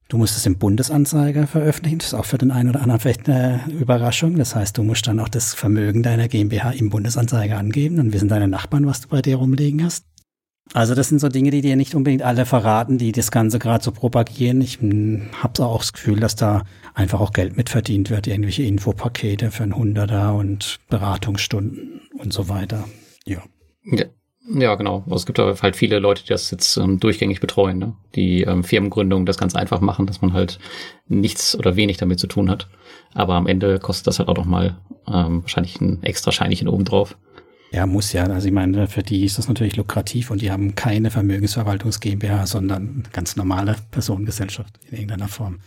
Du 0.08 0.16
musst 0.16 0.36
es 0.36 0.46
im 0.46 0.58
Bundesanzeiger 0.58 1.46
veröffentlichen. 1.46 1.98
Das 1.98 2.08
ist 2.08 2.14
auch 2.14 2.24
für 2.24 2.38
den 2.38 2.50
einen 2.50 2.70
oder 2.70 2.80
anderen 2.80 3.00
vielleicht 3.00 3.28
eine 3.28 3.60
Überraschung. 3.68 4.38
Das 4.38 4.54
heißt, 4.54 4.78
du 4.78 4.82
musst 4.82 5.06
dann 5.06 5.20
auch 5.20 5.28
das 5.28 5.52
Vermögen 5.52 6.02
deiner 6.02 6.28
GmbH 6.28 6.70
im 6.70 6.88
Bundesanzeiger 6.88 7.58
angeben. 7.58 7.96
Dann 7.96 8.12
wissen 8.14 8.28
deine 8.28 8.48
Nachbarn, 8.48 8.86
was 8.86 9.02
du 9.02 9.08
bei 9.08 9.20
dir 9.20 9.36
rumliegen 9.36 9.84
hast. 9.84 10.07
Also 10.74 10.94
das 10.94 11.08
sind 11.08 11.18
so 11.18 11.28
Dinge, 11.28 11.50
die 11.50 11.62
dir 11.62 11.76
nicht 11.76 11.94
unbedingt 11.94 12.22
alle 12.22 12.44
verraten, 12.44 12.98
die 12.98 13.12
das 13.12 13.30
Ganze 13.30 13.58
gerade 13.58 13.82
so 13.82 13.90
propagieren. 13.90 14.60
Ich 14.60 14.80
hm, 14.80 15.28
habe 15.42 15.64
auch 15.64 15.78
das 15.78 15.92
Gefühl, 15.92 16.20
dass 16.20 16.36
da 16.36 16.64
einfach 16.94 17.20
auch 17.20 17.32
Geld 17.32 17.56
mitverdient 17.56 18.10
wird, 18.10 18.26
irgendwelche 18.26 18.64
Infopakete 18.64 19.50
für 19.50 19.62
ein 19.62 19.74
Hunderter 19.74 20.34
und 20.34 20.78
Beratungsstunden 20.88 22.02
und 22.18 22.32
so 22.32 22.48
weiter. 22.48 22.84
Ja. 23.24 23.42
ja. 23.84 24.04
Ja, 24.50 24.76
genau. 24.76 25.02
Also 25.04 25.16
es 25.16 25.26
gibt 25.26 25.38
aber 25.40 25.54
halt 25.60 25.76
viele 25.76 25.98
Leute, 25.98 26.22
die 26.22 26.30
das 26.30 26.50
jetzt 26.50 26.78
ähm, 26.78 26.98
durchgängig 26.98 27.40
betreuen, 27.40 27.78
ne? 27.78 27.94
die 28.14 28.42
ähm, 28.42 28.64
Firmengründung 28.64 29.26
das 29.26 29.36
ganz 29.36 29.54
einfach 29.54 29.80
machen, 29.80 30.06
dass 30.06 30.22
man 30.22 30.32
halt 30.32 30.58
nichts 31.06 31.54
oder 31.58 31.76
wenig 31.76 31.98
damit 31.98 32.18
zu 32.18 32.28
tun 32.28 32.48
hat. 32.48 32.68
Aber 33.12 33.34
am 33.34 33.46
Ende 33.46 33.78
kostet 33.78 34.06
das 34.06 34.18
halt 34.18 34.30
auch 34.30 34.36
noch 34.36 34.46
mal 34.46 34.78
ähm, 35.06 35.42
wahrscheinlich 35.42 35.80
ein 35.80 36.02
extra 36.02 36.32
Scheinchen 36.32 36.68
obendrauf. 36.68 37.18
Ja, 37.70 37.86
muss 37.86 38.12
ja. 38.12 38.24
Also 38.24 38.46
ich 38.46 38.52
meine, 38.52 38.86
für 38.86 39.02
die 39.02 39.24
ist 39.24 39.38
das 39.38 39.48
natürlich 39.48 39.76
lukrativ 39.76 40.30
und 40.30 40.40
die 40.40 40.50
haben 40.50 40.74
keine 40.74 41.10
Vermögensverwaltungs 41.10 42.00
GmbH, 42.00 42.46
sondern 42.46 43.04
ganz 43.12 43.36
normale 43.36 43.76
Personengesellschaft 43.90 44.78
in 44.90 44.96
irgendeiner 44.96 45.28
Form. 45.28 45.58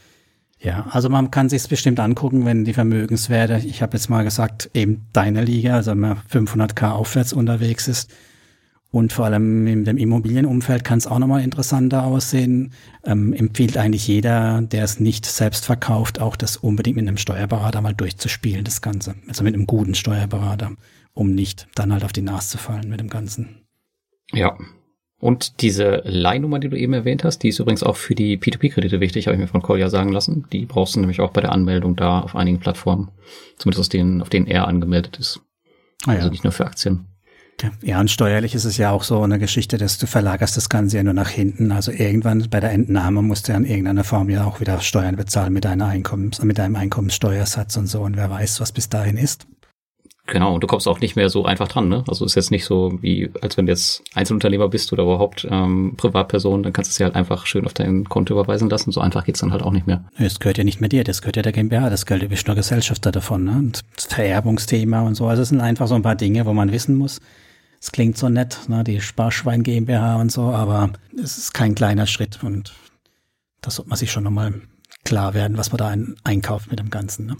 Ja, 0.59 0.87
also 0.91 1.09
man 1.09 1.31
kann 1.31 1.49
sich 1.49 1.67
bestimmt 1.67 1.99
angucken, 1.99 2.45
wenn 2.45 2.65
die 2.65 2.73
Vermögenswerte, 2.73 3.65
ich 3.65 3.81
habe 3.81 3.97
jetzt 3.97 4.09
mal 4.09 4.23
gesagt, 4.23 4.69
eben 4.73 5.07
deine 5.11 5.43
Liga, 5.43 5.75
also 5.75 5.91
wenn 5.91 5.99
man 5.99 6.17
500k 6.31 6.91
aufwärts 6.91 7.33
unterwegs 7.33 7.87
ist 7.87 8.11
und 8.91 9.13
vor 9.13 9.25
allem 9.25 9.65
in 9.65 9.85
dem 9.85 9.97
Immobilienumfeld 9.97 10.83
kann 10.83 10.99
es 10.99 11.07
auch 11.07 11.17
nochmal 11.17 11.43
interessanter 11.43 12.03
aussehen. 12.03 12.73
Ähm, 13.05 13.33
empfiehlt 13.33 13.77
eigentlich 13.77 14.05
jeder, 14.07 14.61
der 14.61 14.83
es 14.83 14.99
nicht 14.99 15.25
selbst 15.25 15.65
verkauft, 15.65 16.19
auch 16.19 16.35
das 16.35 16.57
unbedingt 16.57 16.97
mit 16.97 17.07
einem 17.07 17.17
Steuerberater 17.17 17.81
mal 17.81 17.93
durchzuspielen, 17.93 18.65
das 18.65 18.81
Ganze. 18.81 19.15
Also 19.27 19.43
mit 19.43 19.55
einem 19.55 19.65
guten 19.65 19.95
Steuerberater 19.95 20.73
um 21.13 21.33
nicht 21.33 21.67
dann 21.75 21.91
halt 21.91 22.03
auf 22.03 22.13
die 22.13 22.21
Nase 22.21 22.49
zu 22.49 22.57
fallen 22.57 22.89
mit 22.89 22.99
dem 22.99 23.09
Ganzen. 23.09 23.65
Ja. 24.31 24.57
Und 25.19 25.61
diese 25.61 26.01
Leihnummer, 26.03 26.57
die 26.57 26.69
du 26.69 26.77
eben 26.77 26.93
erwähnt 26.93 27.23
hast, 27.23 27.39
die 27.43 27.49
ist 27.49 27.59
übrigens 27.59 27.83
auch 27.83 27.95
für 27.95 28.15
die 28.15 28.39
P2P-Kredite 28.39 28.99
wichtig, 28.99 29.27
habe 29.27 29.35
ich 29.35 29.41
mir 29.41 29.47
von 29.47 29.61
Kolja 29.61 29.89
sagen 29.89 30.11
lassen. 30.11 30.47
Die 30.51 30.65
brauchst 30.65 30.95
du 30.95 30.99
nämlich 30.99 31.21
auch 31.21 31.31
bei 31.31 31.41
der 31.41 31.51
Anmeldung 31.51 31.95
da 31.95 32.21
auf 32.21 32.35
einigen 32.35 32.59
Plattformen. 32.59 33.11
Zumindest 33.57 33.81
aus 33.81 33.89
denen, 33.89 34.21
auf 34.23 34.29
denen 34.29 34.47
er 34.47 34.67
angemeldet 34.67 35.17
ist. 35.17 35.41
Ah, 36.07 36.13
ja. 36.13 36.17
Also 36.17 36.29
nicht 36.29 36.43
nur 36.43 36.53
für 36.53 36.65
Aktien. 36.65 37.05
Ja, 37.83 37.99
und 37.99 38.09
steuerlich 38.09 38.55
ist 38.55 38.65
es 38.65 38.77
ja 38.77 38.91
auch 38.91 39.03
so 39.03 39.21
eine 39.21 39.37
Geschichte, 39.37 39.77
dass 39.77 39.99
du 39.99 40.07
verlagerst 40.07 40.57
das 40.57 40.69
Ganze 40.69 40.97
ja 40.97 41.03
nur 41.03 41.13
nach 41.13 41.29
hinten. 41.29 41.71
Also 41.71 41.91
irgendwann 41.91 42.47
bei 42.49 42.59
der 42.59 42.71
Entnahme 42.71 43.21
musst 43.21 43.47
du 43.47 43.51
ja 43.51 43.57
in 43.57 43.65
irgendeiner 43.65 44.03
Form 44.03 44.29
ja 44.29 44.45
auch 44.45 44.59
wieder 44.59 44.79
Steuern 44.81 45.15
bezahlen 45.15 45.53
mit 45.53 45.65
deiner 45.65 45.87
Einkommens, 45.87 46.41
mit 46.41 46.57
deinem 46.57 46.75
Einkommenssteuersatz 46.75 47.77
und 47.77 47.87
so. 47.87 48.01
Und 48.01 48.17
wer 48.17 48.29
weiß, 48.29 48.61
was 48.61 48.71
bis 48.71 48.89
dahin 48.89 49.17
ist. 49.17 49.45
Genau, 50.27 50.53
und 50.53 50.63
du 50.63 50.67
kommst 50.67 50.87
auch 50.87 50.99
nicht 50.99 51.15
mehr 51.15 51.29
so 51.29 51.45
einfach 51.45 51.67
dran, 51.67 51.89
ne? 51.89 52.03
Also 52.07 52.25
ist 52.25 52.35
jetzt 52.35 52.51
nicht 52.51 52.63
so 52.63 52.97
wie, 53.01 53.31
als 53.41 53.57
wenn 53.57 53.65
du 53.65 53.71
jetzt 53.71 54.03
Einzelunternehmer 54.13 54.69
bist 54.69 54.93
oder 54.93 55.03
überhaupt 55.03 55.47
ähm, 55.49 55.95
Privatperson, 55.97 56.63
dann 56.63 56.73
kannst 56.73 56.91
du 56.91 56.93
es 56.93 56.97
ja 56.99 57.05
halt 57.07 57.15
einfach 57.15 57.45
schön 57.45 57.65
auf 57.65 57.73
dein 57.73 58.05
Konto 58.05 58.33
überweisen 58.33 58.69
lassen. 58.69 58.91
So 58.91 59.01
einfach 59.01 59.25
geht's 59.25 59.39
dann 59.39 59.51
halt 59.51 59.63
auch 59.63 59.71
nicht 59.71 59.87
mehr. 59.87 60.05
Es 60.17 60.39
gehört 60.39 60.57
ja 60.57 60.63
nicht 60.63 60.79
mehr 60.79 60.89
dir, 60.89 61.03
das 61.03 61.21
gehört 61.21 61.37
ja 61.37 61.41
der 61.41 61.51
GmbH, 61.51 61.89
das 61.89 62.05
Geld 62.05 62.27
bist 62.29 62.47
nur 62.47 62.55
Gesellschafter 62.55 63.11
davon, 63.11 63.43
ne? 63.43 63.51
Und 63.51 63.81
das 63.95 64.05
Vererbungsthema 64.05 65.01
und 65.01 65.15
so. 65.15 65.27
Also 65.27 65.41
es 65.41 65.49
sind 65.49 65.59
einfach 65.59 65.87
so 65.87 65.95
ein 65.95 66.03
paar 66.03 66.15
Dinge, 66.15 66.45
wo 66.45 66.53
man 66.53 66.71
wissen 66.71 66.95
muss. 66.95 67.19
Es 67.81 67.91
klingt 67.91 68.17
so 68.17 68.29
nett, 68.29 68.59
ne? 68.67 68.83
Die 68.83 69.01
Sparschwein 69.01 69.63
GmbH 69.63 70.17
und 70.21 70.31
so, 70.31 70.43
aber 70.43 70.91
es 71.21 71.37
ist 71.37 71.53
kein 71.53 71.73
kleiner 71.73 72.05
Schritt 72.05 72.43
und 72.43 72.73
das 73.61 73.75
sollte 73.75 73.89
man 73.89 73.97
sich 73.97 74.11
schon 74.11 74.23
nochmal 74.23 74.53
klar 75.03 75.33
werden, 75.33 75.57
was 75.57 75.71
man 75.71 75.77
da 75.77 75.87
ein, 75.87 76.15
einkauft 76.23 76.69
mit 76.69 76.79
dem 76.79 76.91
Ganzen, 76.91 77.25
ne? 77.25 77.37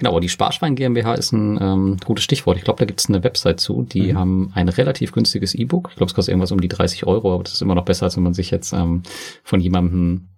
Genau, 0.00 0.18
die 0.18 0.30
Sparschwein 0.30 0.76
GmbH 0.76 1.12
ist 1.12 1.32
ein 1.32 1.58
ähm, 1.60 1.98
gutes 2.02 2.24
Stichwort. 2.24 2.56
Ich 2.56 2.64
glaube, 2.64 2.78
da 2.78 2.86
gibt 2.86 3.00
es 3.00 3.10
eine 3.10 3.22
Website 3.22 3.60
zu. 3.60 3.82
Die 3.82 4.14
mhm. 4.14 4.18
haben 4.18 4.52
ein 4.54 4.70
relativ 4.70 5.12
günstiges 5.12 5.54
E-Book. 5.54 5.88
Ich 5.90 5.96
glaube, 5.96 6.08
es 6.08 6.14
kostet 6.14 6.32
irgendwas 6.32 6.52
um 6.52 6.60
die 6.62 6.68
30 6.68 7.06
Euro, 7.06 7.34
aber 7.34 7.42
das 7.42 7.52
ist 7.52 7.60
immer 7.60 7.74
noch 7.74 7.84
besser, 7.84 8.04
als 8.04 8.16
wenn 8.16 8.22
man 8.22 8.32
sich 8.32 8.50
jetzt 8.50 8.72
ähm, 8.72 9.02
von 9.44 9.60
jemandem 9.60 10.28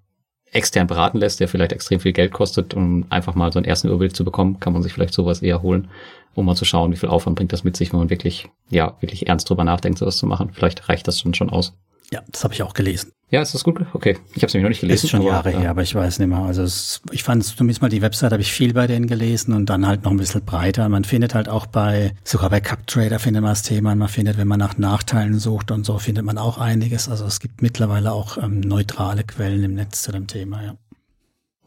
extern 0.50 0.88
beraten 0.88 1.18
lässt, 1.18 1.38
der 1.38 1.46
vielleicht 1.46 1.70
extrem 1.70 2.00
viel 2.00 2.12
Geld 2.12 2.32
kostet, 2.32 2.74
um 2.74 3.06
einfach 3.08 3.36
mal 3.36 3.52
so 3.52 3.60
einen 3.60 3.66
ersten 3.66 3.86
Überblick 3.86 4.16
zu 4.16 4.24
bekommen, 4.24 4.58
kann 4.58 4.72
man 4.72 4.82
sich 4.82 4.92
vielleicht 4.92 5.14
sowas 5.14 5.42
eher 5.42 5.62
holen, 5.62 5.86
um 6.34 6.44
mal 6.44 6.56
zu 6.56 6.64
schauen, 6.64 6.90
wie 6.90 6.96
viel 6.96 7.08
Aufwand 7.08 7.36
bringt 7.36 7.52
das 7.52 7.62
mit 7.62 7.76
sich, 7.76 7.92
wenn 7.92 8.00
man 8.00 8.10
wirklich, 8.10 8.48
ja, 8.68 8.96
wirklich 8.98 9.28
ernst 9.28 9.48
drüber 9.48 9.62
nachdenkt, 9.62 10.00
sowas 10.00 10.16
zu 10.16 10.26
machen. 10.26 10.50
Vielleicht 10.52 10.88
reicht 10.88 11.06
das 11.06 11.20
schon 11.20 11.34
schon 11.34 11.50
aus. 11.50 11.72
Ja, 12.10 12.20
das 12.32 12.42
habe 12.42 12.52
ich 12.52 12.64
auch 12.64 12.74
gelesen. 12.74 13.12
Ja, 13.32 13.40
ist 13.40 13.54
das 13.54 13.64
gut? 13.64 13.80
Okay, 13.94 14.18
ich 14.34 14.42
habe 14.42 14.48
es 14.48 14.52
nämlich 14.52 14.62
noch 14.62 14.68
nicht 14.68 14.80
gelesen. 14.82 15.06
Ist 15.06 15.10
schon 15.10 15.20
aber, 15.20 15.30
Jahre 15.30 15.50
her, 15.52 15.70
aber 15.70 15.80
ich 15.80 15.94
weiß 15.94 16.18
nicht 16.18 16.28
mehr. 16.28 16.40
Also 16.40 16.62
es, 16.62 17.00
ich 17.12 17.22
fand 17.22 17.42
zumindest 17.42 17.80
mal 17.80 17.88
die 17.88 18.02
Website, 18.02 18.30
habe 18.30 18.42
ich 18.42 18.52
viel 18.52 18.74
bei 18.74 18.86
denen 18.86 19.06
gelesen 19.06 19.54
und 19.54 19.70
dann 19.70 19.86
halt 19.86 20.04
noch 20.04 20.10
ein 20.10 20.18
bisschen 20.18 20.44
breiter. 20.44 20.86
Man 20.90 21.04
findet 21.04 21.34
halt 21.34 21.48
auch 21.48 21.64
bei, 21.64 22.12
sogar 22.24 22.50
bei 22.50 22.60
CupTrader 22.60 23.18
findet 23.18 23.42
man 23.42 23.52
das 23.52 23.62
Thema. 23.62 23.94
Man 23.94 24.08
findet, 24.08 24.36
wenn 24.36 24.48
man 24.48 24.58
nach 24.58 24.76
Nachteilen 24.76 25.38
sucht 25.38 25.70
und 25.70 25.86
so, 25.86 25.98
findet 25.98 26.26
man 26.26 26.36
auch 26.36 26.58
einiges. 26.58 27.08
Also 27.08 27.24
es 27.24 27.40
gibt 27.40 27.62
mittlerweile 27.62 28.12
auch 28.12 28.36
ähm, 28.36 28.60
neutrale 28.60 29.24
Quellen 29.24 29.64
im 29.64 29.74
Netz 29.76 30.02
zu 30.02 30.12
dem 30.12 30.26
Thema, 30.26 30.62
ja. 30.62 30.76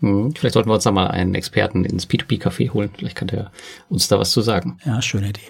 Hm, 0.02 0.36
vielleicht 0.36 0.54
sollten 0.54 0.70
wir 0.70 0.76
uns 0.76 0.84
da 0.84 0.92
mal 0.92 1.08
einen 1.08 1.34
Experten 1.34 1.84
ins 1.84 2.08
P2P-Café 2.08 2.74
holen. 2.74 2.92
Vielleicht 2.96 3.16
kann 3.16 3.28
der 3.28 3.52
uns 3.90 4.08
da 4.08 4.20
was 4.20 4.30
zu 4.30 4.42
sagen. 4.42 4.78
Ja, 4.86 5.02
schöne 5.02 5.30
Idee. 5.30 5.42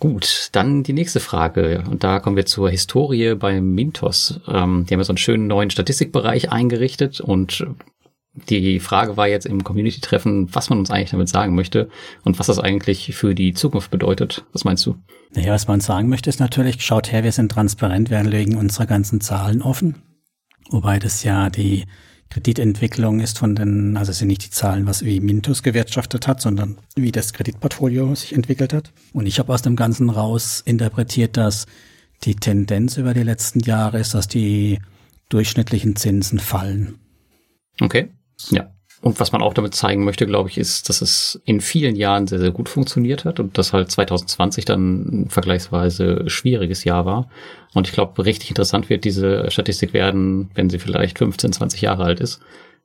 Gut, 0.00 0.48
dann 0.52 0.82
die 0.82 0.94
nächste 0.94 1.20
Frage. 1.20 1.84
Und 1.88 2.02
da 2.04 2.20
kommen 2.20 2.36
wir 2.36 2.46
zur 2.46 2.70
Historie 2.70 3.34
bei 3.34 3.60
Mintos. 3.60 4.40
Ähm, 4.48 4.86
die 4.86 4.94
haben 4.94 5.00
ja 5.00 5.04
so 5.04 5.12
einen 5.12 5.18
schönen 5.18 5.46
neuen 5.46 5.70
Statistikbereich 5.70 6.50
eingerichtet 6.50 7.20
und 7.20 7.66
die 8.48 8.80
Frage 8.80 9.16
war 9.16 9.28
jetzt 9.28 9.44
im 9.44 9.62
Community-Treffen, 9.62 10.54
was 10.54 10.70
man 10.70 10.78
uns 10.78 10.90
eigentlich 10.90 11.10
damit 11.10 11.28
sagen 11.28 11.54
möchte 11.54 11.90
und 12.24 12.38
was 12.38 12.46
das 12.46 12.58
eigentlich 12.58 13.14
für 13.14 13.34
die 13.34 13.52
Zukunft 13.52 13.90
bedeutet. 13.90 14.44
Was 14.52 14.64
meinst 14.64 14.86
du? 14.86 14.96
Naja, 15.34 15.52
was 15.52 15.68
man 15.68 15.80
sagen 15.80 16.08
möchte, 16.08 16.30
ist 16.30 16.40
natürlich, 16.40 16.80
schaut 16.82 17.12
her, 17.12 17.24
wir 17.24 17.32
sind 17.32 17.50
transparent, 17.52 18.08
wir 18.08 18.22
legen 18.22 18.56
unsere 18.56 18.86
ganzen 18.86 19.20
Zahlen 19.20 19.62
offen. 19.62 20.02
Wobei 20.70 20.98
das 20.98 21.24
ja 21.24 21.50
die 21.50 21.84
Kreditentwicklung 22.30 23.18
ist 23.20 23.38
von 23.38 23.56
den, 23.56 23.96
also 23.96 24.12
sind 24.12 24.28
nicht 24.28 24.44
die 24.44 24.50
Zahlen, 24.50 24.86
was 24.86 25.04
wie 25.04 25.18
Mintus 25.18 25.64
gewirtschaftet 25.64 26.28
hat, 26.28 26.40
sondern 26.40 26.78
wie 26.94 27.10
das 27.10 27.32
Kreditportfolio 27.32 28.14
sich 28.14 28.32
entwickelt 28.34 28.72
hat. 28.72 28.92
Und 29.12 29.26
ich 29.26 29.40
habe 29.40 29.52
aus 29.52 29.62
dem 29.62 29.74
Ganzen 29.74 30.10
raus 30.10 30.62
interpretiert, 30.64 31.36
dass 31.36 31.66
die 32.22 32.36
Tendenz 32.36 32.96
über 32.96 33.14
die 33.14 33.24
letzten 33.24 33.60
Jahre 33.60 33.98
ist, 33.98 34.14
dass 34.14 34.28
die 34.28 34.78
durchschnittlichen 35.28 35.96
Zinsen 35.96 36.38
fallen. 36.38 36.98
Okay. 37.80 38.10
Ja. 38.50 38.72
Und 39.02 39.18
was 39.18 39.32
man 39.32 39.40
auch 39.40 39.54
damit 39.54 39.74
zeigen 39.74 40.04
möchte, 40.04 40.26
glaube 40.26 40.50
ich, 40.50 40.58
ist, 40.58 40.90
dass 40.90 41.00
es 41.00 41.40
in 41.46 41.62
vielen 41.62 41.96
Jahren 41.96 42.26
sehr, 42.26 42.38
sehr 42.38 42.50
gut 42.50 42.68
funktioniert 42.68 43.24
hat 43.24 43.40
und 43.40 43.56
dass 43.56 43.72
halt 43.72 43.90
2020 43.90 44.66
dann 44.66 45.22
ein 45.22 45.30
vergleichsweise 45.30 46.24
schwieriges 46.28 46.84
Jahr 46.84 47.06
war. 47.06 47.30
Und 47.72 47.88
ich 47.88 47.94
glaube, 47.94 48.24
richtig 48.26 48.50
interessant 48.50 48.90
wird 48.90 49.04
diese 49.04 49.50
Statistik 49.50 49.94
werden, 49.94 50.50
wenn 50.54 50.68
sie 50.68 50.78
vielleicht 50.78 51.16
15, 51.16 51.52
20 51.54 51.80
Jahre 51.80 52.04
alt 52.04 52.20
ist. 52.20 52.40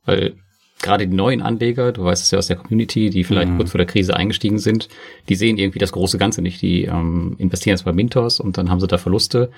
Weil 0.05 0.36
gerade 0.81 1.05
die 1.05 1.15
neuen 1.15 1.41
Anleger, 1.41 1.91
du 1.91 2.05
weißt 2.05 2.24
es 2.24 2.31
ja 2.31 2.38
aus 2.38 2.48
der 2.48 2.57
Community, 2.57 3.10
die 3.10 3.25
vielleicht 3.25 3.51
mhm. 3.51 3.57
kurz 3.57 3.72
vor 3.72 3.79
der 3.79 3.88
Krise 3.88 4.15
eingestiegen 4.15 4.60
sind, 4.60 4.88
die 5.27 5.36
sehen 5.36 5.57
irgendwie 5.57 5.79
das 5.79 5.91
große 5.91 6.17
Ganze 6.17 6.41
nicht. 6.41 6.62
Die 6.62 6.86
ähm, 6.86 7.36
investieren 7.39 7.75
jetzt 7.75 7.84
bei 7.84 7.91
Mintos 7.91 8.39
und 8.39 8.57
dann 8.57 8.69
haben 8.69 8.79
sie 8.79 8.88
da 8.88 8.98
Verluste. 8.98 9.51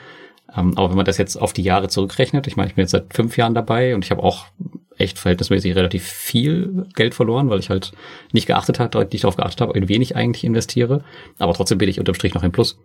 Ähm, 0.55 0.75
aber 0.75 0.89
wenn 0.89 0.97
man 0.97 1.05
das 1.05 1.19
jetzt 1.19 1.35
auf 1.35 1.53
die 1.53 1.63
Jahre 1.63 1.87
zurückrechnet, 1.87 2.47
ich 2.47 2.55
meine, 2.55 2.69
ich 2.69 2.75
bin 2.75 2.81
jetzt 2.81 2.91
seit 2.91 3.13
fünf 3.13 3.37
Jahren 3.37 3.53
dabei 3.53 3.93
und 3.93 4.05
ich 4.05 4.09
habe 4.09 4.23
auch 4.23 4.45
echt 4.97 5.19
verhältnismäßig 5.19 5.75
relativ 5.75 6.03
viel 6.03 6.85
Geld 6.95 7.13
verloren, 7.13 7.49
weil 7.49 7.59
ich 7.59 7.69
halt 7.69 7.91
nicht 8.31 8.47
geachtet 8.47 8.79
habe, 8.79 9.07
nicht 9.11 9.23
darauf 9.23 9.37
geachtet 9.37 9.61
habe, 9.61 9.77
in 9.77 9.89
wenig 9.89 10.15
eigentlich 10.15 10.43
investiere. 10.43 11.03
Aber 11.37 11.53
trotzdem 11.53 11.77
bin 11.77 11.89
ich 11.89 11.99
unterm 11.99 12.15
Strich 12.15 12.33
noch 12.33 12.43
im 12.43 12.51
Plus. 12.51 12.79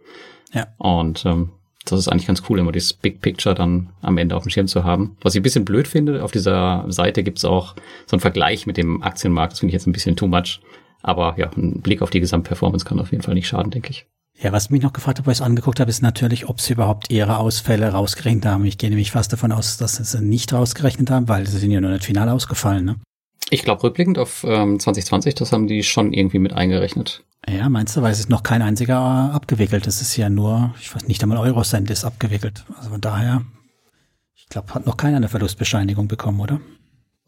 Ja. 0.53 0.67
Und 0.79 1.25
ähm, 1.25 1.51
das 1.85 1.99
ist 1.99 2.09
eigentlich 2.09 2.27
ganz 2.27 2.43
cool, 2.49 2.59
immer 2.59 2.73
dieses 2.73 2.93
Big 2.93 3.21
Picture 3.21 3.55
dann 3.55 3.91
am 4.03 4.19
Ende 4.19 4.37
auf 4.37 4.45
dem 4.45 4.51
Schirm 4.51 4.69
zu 4.69 4.85
haben. 4.85 5.17
Was 5.21 5.35
ich 5.35 5.41
ein 5.41 5.43
bisschen 5.43 5.65
blöd 5.65 5.89
finde, 5.89 6.23
auf 6.23 6.31
dieser 6.31 6.85
Seite 6.89 7.23
gibt's 7.23 7.45
auch 7.45 7.75
so 8.07 8.15
einen 8.15 8.21
Vergleich 8.21 8.67
mit 8.67 8.77
dem 8.77 9.03
Aktienmarkt. 9.03 9.53
Das 9.53 9.61
finde 9.61 9.71
ich 9.71 9.75
jetzt 9.75 9.87
ein 9.87 9.93
bisschen 9.93 10.17
too 10.17 10.29
much. 10.29 10.61
Aber 11.03 11.35
ja, 11.37 11.51
ein 11.57 11.81
Blick 11.81 12.03
auf 12.03 12.11
die 12.11 12.21
Gesamtperformance 12.21 12.85
kann 12.85 13.01
auf 13.01 13.11
jeden 13.11 13.23
Fall 13.23 13.35
nicht 13.35 13.49
schaden, 13.49 13.71
denke 13.71 13.91
ich. 13.91 14.07
Ja, 14.43 14.51
was 14.51 14.71
mich 14.71 14.83
noch 14.83 14.93
gefragt 14.93 15.21
hat, 15.21 15.27
weil 15.27 15.33
ich 15.33 15.39
es 15.39 15.45
angeguckt 15.45 15.79
habe, 15.79 15.89
ist 15.89 16.03
natürlich, 16.03 16.49
ob 16.49 16.61
sie 16.61 16.73
überhaupt 16.73 17.13
ihre 17.13 17.39
Ausfälle 17.39 17.89
rausgerechnet 17.89 18.47
haben. 18.47 18.65
Ich 18.65 18.77
gehe 18.77 18.91
nämlich 18.91 19.13
fast 19.13 19.33
davon 19.33 19.53
aus, 19.53 19.77
dass 19.77 19.97
sie 19.97 20.05
sie 20.05 20.21
nicht 20.21 20.53
rausgerechnet 20.53 21.11
haben, 21.11 21.29
weil 21.29 21.47
sie 21.47 21.59
sind 21.59 21.71
ja 21.71 21.81
nur 21.81 21.91
nicht 21.91 22.05
final 22.05 22.29
ausgefallen. 22.29 22.85
Ne? 22.85 22.97
Ich 23.51 23.63
glaube, 23.63 23.85
rückblickend 23.85 24.19
auf 24.19 24.45
ähm, 24.45 24.81
2020, 24.81 25.37
das 25.37 25.53
haben 25.53 25.69
die 25.69 25.85
schon 25.85 26.13
irgendwie 26.13 26.41
mit 26.41 26.55
eingerechnet. 26.55 27.23
Ja, 27.49 27.69
meinst 27.69 27.97
du, 27.97 28.03
weil 28.03 28.13
es 28.13 28.19
ist 28.19 28.31
noch 28.31 28.43
kein 28.43 28.63
einziger 28.63 28.99
abgewickelt. 28.99 29.87
Das 29.87 30.01
ist 30.01 30.17
ja 30.17 30.29
nur, 30.29 30.75
ich 30.81 30.93
weiß 30.93 31.07
nicht 31.07 31.23
einmal 31.23 31.39
Eurocent 31.39 31.89
ist 31.91 32.05
abgewickelt. 32.05 32.65
Also 32.77 32.91
von 32.91 33.01
daher, 33.01 33.43
ich 34.35 34.49
glaube, 34.49 34.75
hat 34.75 34.87
noch 34.87 34.97
keiner 34.97 35.19
eine 35.19 35.29
Verlustbescheinigung 35.29 36.09
bekommen, 36.09 36.41
oder? 36.41 36.61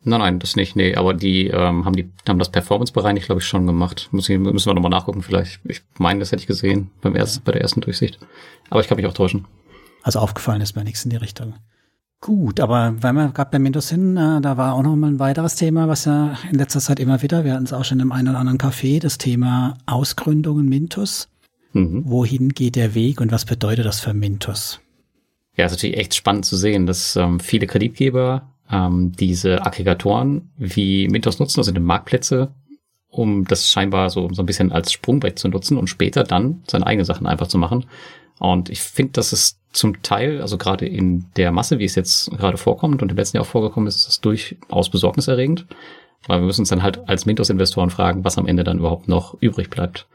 Nein, 0.06 0.20
nein, 0.20 0.38
das 0.38 0.54
nicht, 0.54 0.76
nee, 0.76 0.94
aber 0.94 1.14
die 1.14 1.46
ähm, 1.48 1.86
haben 1.86 1.96
die 1.96 2.10
haben 2.28 2.38
das 2.38 2.50
Performance-bereinigt, 2.50 3.26
glaube 3.26 3.40
ich, 3.40 3.46
schon 3.46 3.66
gemacht. 3.66 4.08
Muss 4.12 4.28
ich, 4.28 4.38
müssen 4.38 4.66
wir 4.66 4.74
nochmal 4.74 4.90
nachgucken, 4.90 5.22
vielleicht. 5.22 5.60
Ich 5.64 5.82
meine, 5.98 6.20
das 6.20 6.30
hätte 6.30 6.42
ich 6.42 6.46
gesehen 6.46 6.90
beim 7.00 7.16
ersten, 7.16 7.42
bei 7.42 7.52
der 7.52 7.62
ersten 7.62 7.80
Durchsicht. 7.80 8.18
Aber 8.68 8.80
ich 8.80 8.88
kann 8.88 8.96
mich 8.96 9.06
auch 9.06 9.14
täuschen. 9.14 9.46
Also 10.02 10.18
aufgefallen 10.18 10.60
ist 10.60 10.76
mir 10.76 10.84
nichts 10.84 11.04
in 11.04 11.10
die 11.10 11.16
Richtung. 11.16 11.54
Gut, 12.20 12.60
aber 12.60 12.94
weil 13.02 13.12
wir 13.14 13.28
gerade 13.28 13.50
bei 13.50 13.58
Mintos 13.58 13.88
sind, 13.88 14.16
äh, 14.16 14.40
da 14.40 14.56
war 14.56 14.74
auch 14.74 14.82
noch 14.82 14.96
mal 14.96 15.08
ein 15.08 15.18
weiteres 15.18 15.56
Thema, 15.56 15.88
was 15.88 16.04
ja 16.04 16.38
in 16.50 16.58
letzter 16.58 16.80
Zeit 16.80 17.00
immer 17.00 17.22
wieder, 17.22 17.44
wir 17.44 17.54
hatten 17.54 17.64
es 17.64 17.72
auch 17.72 17.84
schon 17.84 18.00
im 18.00 18.12
einen 18.12 18.28
oder 18.28 18.38
anderen 18.38 18.58
Café, 18.58 19.00
das 19.00 19.18
Thema 19.18 19.76
Ausgründungen 19.86 20.68
Mintos. 20.68 21.28
Mhm. 21.72 22.02
Wohin 22.06 22.50
geht 22.50 22.76
der 22.76 22.94
Weg 22.94 23.20
und 23.20 23.32
was 23.32 23.44
bedeutet 23.44 23.84
das 23.84 24.00
für 24.00 24.14
Mintos? 24.14 24.80
Ja, 25.56 25.66
ist 25.66 25.72
natürlich 25.72 25.96
echt 25.96 26.14
spannend 26.14 26.44
zu 26.44 26.56
sehen, 26.56 26.86
dass 26.86 27.16
ähm, 27.16 27.40
viele 27.40 27.66
Kreditgeber 27.66 28.53
ähm, 28.70 29.12
diese 29.12 29.64
Aggregatoren 29.64 30.50
wie 30.56 31.08
Mintos 31.08 31.38
nutzen, 31.38 31.60
also 31.60 31.72
die 31.72 31.80
Marktplätze, 31.80 32.52
um 33.08 33.44
das 33.44 33.70
scheinbar 33.70 34.10
so, 34.10 34.32
so 34.32 34.42
ein 34.42 34.46
bisschen 34.46 34.72
als 34.72 34.92
Sprungbrett 34.92 35.38
zu 35.38 35.48
nutzen 35.48 35.76
und 35.76 35.88
später 35.88 36.24
dann 36.24 36.62
seine 36.66 36.86
eigenen 36.86 37.04
Sachen 37.04 37.26
einfach 37.26 37.46
zu 37.46 37.58
machen. 37.58 37.86
Und 38.38 38.68
ich 38.70 38.80
finde, 38.80 39.12
dass 39.12 39.32
es 39.32 39.60
zum 39.72 40.02
Teil, 40.02 40.40
also 40.40 40.58
gerade 40.58 40.86
in 40.86 41.26
der 41.36 41.52
Masse, 41.52 41.78
wie 41.78 41.84
es 41.84 41.94
jetzt 41.94 42.30
gerade 42.32 42.56
vorkommt 42.56 43.02
und 43.02 43.10
im 43.10 43.16
letzten 43.16 43.36
Jahr 43.36 43.44
auch 43.44 43.50
vorgekommen 43.50 43.86
ist, 43.86 44.08
ist 44.08 44.24
durchaus 44.24 44.90
besorgniserregend. 44.90 45.66
Weil 46.26 46.40
wir 46.40 46.46
müssen 46.46 46.62
uns 46.62 46.70
dann 46.70 46.82
halt 46.82 47.06
als 47.08 47.26
Mintos-Investoren 47.26 47.90
fragen, 47.90 48.24
was 48.24 48.38
am 48.38 48.46
Ende 48.46 48.64
dann 48.64 48.78
überhaupt 48.78 49.08
noch 49.08 49.36
übrig 49.40 49.68
bleibt. 49.68 50.06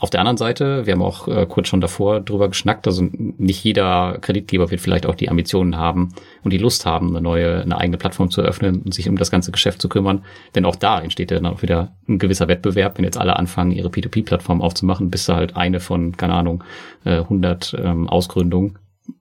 Auf 0.00 0.08
der 0.08 0.20
anderen 0.20 0.38
Seite, 0.38 0.86
wir 0.86 0.94
haben 0.94 1.02
auch 1.02 1.28
äh, 1.28 1.44
kurz 1.46 1.68
schon 1.68 1.82
davor 1.82 2.20
drüber 2.20 2.48
geschnackt, 2.48 2.86
also 2.86 3.06
nicht 3.12 3.62
jeder 3.62 4.16
Kreditgeber 4.22 4.70
wird 4.70 4.80
vielleicht 4.80 5.04
auch 5.04 5.14
die 5.14 5.28
Ambitionen 5.28 5.76
haben 5.76 6.14
und 6.42 6.54
die 6.54 6.58
Lust 6.58 6.86
haben, 6.86 7.10
eine 7.10 7.20
neue, 7.20 7.60
eine 7.60 7.76
eigene 7.76 7.98
Plattform 7.98 8.30
zu 8.30 8.40
eröffnen 8.40 8.80
und 8.80 8.94
sich 8.94 9.10
um 9.10 9.18
das 9.18 9.30
ganze 9.30 9.52
Geschäft 9.52 9.82
zu 9.82 9.90
kümmern. 9.90 10.24
Denn 10.54 10.64
auch 10.64 10.76
da 10.76 11.02
entsteht 11.02 11.30
dann 11.30 11.44
auch 11.44 11.60
wieder 11.60 11.94
ein 12.08 12.18
gewisser 12.18 12.48
Wettbewerb, 12.48 12.96
wenn 12.96 13.04
jetzt 13.04 13.18
alle 13.18 13.36
anfangen, 13.36 13.72
ihre 13.72 13.88
P2P-Plattform 13.88 14.62
aufzumachen, 14.62 15.10
bis 15.10 15.26
da 15.26 15.36
halt 15.36 15.54
eine 15.54 15.80
von, 15.80 16.16
keine 16.16 16.32
Ahnung, 16.32 16.64
äh, 17.04 17.16
100 17.16 17.76
ähm, 17.78 18.08
Ausgründungen. 18.08 18.78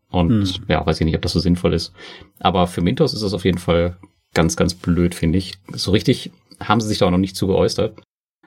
Und 0.10 0.46
hm. 0.46 0.64
ja, 0.70 0.86
weiß 0.86 1.02
ich 1.02 1.06
nicht, 1.06 1.16
ob 1.16 1.22
das 1.22 1.34
so 1.34 1.42
sinnvoll 1.42 1.74
ist. 1.74 1.92
Aber 2.40 2.68
für 2.68 2.80
Mintos 2.80 3.14
ist 3.14 3.24
das 3.24 3.34
auf 3.34 3.44
jeden 3.44 3.58
Fall 3.58 3.98
ganz, 4.34 4.56
ganz 4.56 4.76
blöd, 4.76 5.14
finde 5.14 5.40
ich. 5.40 5.56
So 5.74 5.92
richtig 5.92 6.32
haben 6.62 6.80
sie 6.80 6.88
sich 6.88 7.00
da 7.00 7.08
auch 7.08 7.12
noch 7.12 7.18
nicht 7.18 7.36
zu 7.36 7.48
geäußert 7.48 7.96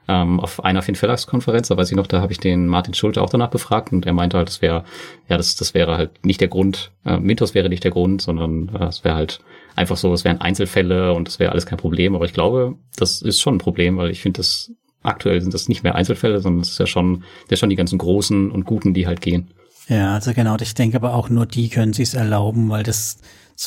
ähm, 0.09 0.41
auf 0.41 0.65
einer 0.65 0.83
FinFellax-Konferenz, 0.83 1.69
da 1.69 1.77
weiß 1.77 1.91
ich 1.91 1.97
noch, 1.97 2.07
da 2.07 2.21
habe 2.21 2.33
ich 2.33 2.39
den 2.39 2.67
Martin 2.67 2.95
Schulte 2.95 3.23
auch 3.23 3.31
danach 3.31 3.51
befragt 3.51 3.93
und 3.93 4.07
er 4.07 4.13
meinte 4.13 4.37
halt, 4.37 4.49
das 4.49 4.63
wäre, 4.63 4.85
ja, 5.29 5.37
das, 5.37 5.57
das 5.57 5.75
wäre 5.75 5.97
halt 5.97 6.25
nicht 6.25 6.41
der 6.41 6.49
Grund, 6.49 6.91
äh, 7.05 7.19
Mintos 7.19 7.55
wäre 7.55 7.69
nicht 7.69 7.85
der 7.85 7.91
Grund, 7.91 8.23
sondern 8.23 8.71
äh, 8.75 8.87
es 8.87 9.05
wäre 9.05 9.15
halt 9.15 9.41
einfach 9.77 9.97
so, 9.97 10.13
es 10.13 10.25
wären 10.25 10.41
Einzelfälle 10.41 11.13
und 11.13 11.29
das 11.29 11.39
wäre 11.39 11.53
alles 11.53 11.67
kein 11.67 11.79
Problem. 11.79 12.15
Aber 12.15 12.25
ich 12.25 12.33
glaube, 12.33 12.77
das 12.97 13.23
ist 13.23 13.41
schon 13.41 13.57
ein 13.57 13.59
Problem, 13.59 13.97
weil 13.97 14.11
ich 14.11 14.21
finde, 14.21 14.39
das 14.39 14.73
aktuell 15.03 15.41
sind 15.41 15.55
das 15.55 15.69
nicht 15.69 15.83
mehr 15.83 15.95
Einzelfälle, 15.95 16.41
sondern 16.41 16.63
es 16.63 16.71
ist 16.71 16.79
ja 16.79 16.87
schon, 16.87 17.25
das 17.49 17.59
schon 17.59 17.71
die 17.71 17.77
ganzen 17.77 17.99
Großen 17.99 18.51
und 18.51 18.65
Guten, 18.65 18.95
die 18.95 19.07
halt 19.07 19.21
gehen. 19.21 19.51
Ja, 19.89 20.15
also 20.15 20.33
genau, 20.33 20.57
ich 20.61 20.75
denke 20.75 20.97
aber 20.97 21.15
auch 21.15 21.29
nur 21.29 21.45
die 21.45 21.69
können 21.69 21.93
sich's 21.93 22.15
erlauben, 22.15 22.69
weil 22.71 22.85
das 22.85 23.19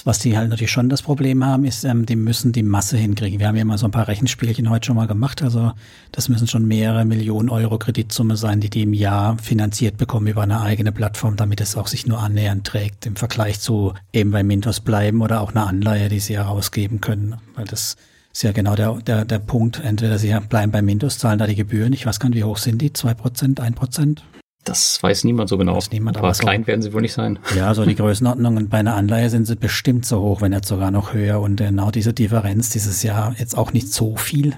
was 0.03 0.19
die 0.19 0.35
halt 0.35 0.49
natürlich 0.49 0.71
schon 0.71 0.89
das 0.89 1.03
Problem 1.03 1.45
haben, 1.45 1.63
ist, 1.63 1.83
ähm, 1.83 2.05
die 2.05 2.15
müssen 2.15 2.51
die 2.51 2.63
Masse 2.63 2.97
hinkriegen. 2.97 3.39
Wir 3.39 3.47
haben 3.47 3.55
ja 3.55 3.63
mal 3.63 3.77
so 3.77 3.85
ein 3.85 3.91
paar 3.91 4.07
Rechenspielchen 4.07 4.69
heute 4.69 4.87
schon 4.87 4.95
mal 4.95 5.07
gemacht. 5.07 5.43
Also 5.43 5.73
das 6.11 6.27
müssen 6.27 6.47
schon 6.47 6.67
mehrere 6.67 7.05
Millionen 7.05 7.49
Euro 7.49 7.77
Kreditsumme 7.77 8.35
sein, 8.35 8.59
die 8.59 8.69
die 8.69 8.81
im 8.81 8.93
Jahr 8.93 9.37
finanziert 9.37 9.97
bekommen 9.97 10.27
über 10.27 10.41
eine 10.41 10.61
eigene 10.61 10.91
Plattform, 10.91 11.35
damit 11.35 11.61
es 11.61 11.77
auch 11.77 11.87
sich 11.87 12.07
nur 12.07 12.19
annähernd 12.19 12.65
trägt 12.65 13.05
im 13.05 13.15
Vergleich 13.15 13.59
zu 13.59 13.93
eben 14.11 14.31
bei 14.31 14.43
Mintos 14.43 14.79
bleiben 14.79 15.21
oder 15.21 15.41
auch 15.41 15.51
eine 15.51 15.67
Anleihe, 15.67 16.09
die 16.09 16.19
sie 16.19 16.35
herausgeben 16.35 16.99
können. 16.99 17.35
Weil 17.53 17.65
das 17.65 17.95
ist 18.33 18.43
ja 18.43 18.51
genau 18.51 18.75
der, 18.75 18.95
der, 18.95 19.23
der 19.23 19.39
Punkt. 19.39 19.79
Entweder 19.83 20.17
sie 20.17 20.35
bleiben 20.49 20.71
bei 20.71 20.81
Mintos, 20.81 21.19
zahlen 21.19 21.39
da 21.39 21.47
die 21.47 21.55
Gebühren. 21.55 21.93
Ich 21.93 22.05
weiß 22.05 22.19
gar 22.19 22.29
nicht, 22.29 22.39
wie 22.39 22.43
hoch 22.43 22.57
sind 22.57 22.81
die? 22.81 22.91
Zwei 22.91 23.13
Prozent, 23.13 23.59
ein 23.59 23.75
Prozent? 23.75 24.23
Das 24.65 25.01
weiß 25.01 25.23
niemand 25.25 25.47
so 25.47 25.57
genau. 25.57 25.75
Weiß 25.75 25.91
niemand, 25.91 26.17
aber, 26.17 26.29
aber 26.29 26.37
klein 26.37 26.63
so, 26.63 26.67
werden 26.67 26.81
sie 26.81 26.91
wohl 26.91 27.01
nicht 27.01 27.13
sein. 27.13 27.39
Ja, 27.55 27.73
so 27.73 27.85
die 27.85 27.95
Größenordnung. 27.95 28.57
Und 28.57 28.69
bei 28.69 28.79
einer 28.79 28.95
Anleihe 28.95 29.29
sind 29.29 29.45
sie 29.45 29.55
bestimmt 29.55 30.05
so 30.05 30.19
hoch, 30.21 30.41
wenn 30.41 30.51
nicht 30.51 30.65
sogar 30.65 30.91
noch 30.91 31.13
höher. 31.13 31.39
Und 31.39 31.57
genau 31.57 31.91
diese 31.91 32.13
Differenz 32.13 32.71
dieses 32.71 33.03
Jahr 33.03 33.35
jetzt 33.37 33.57
auch 33.57 33.73
nicht 33.73 33.93
so 33.93 34.15
viel. 34.15 34.53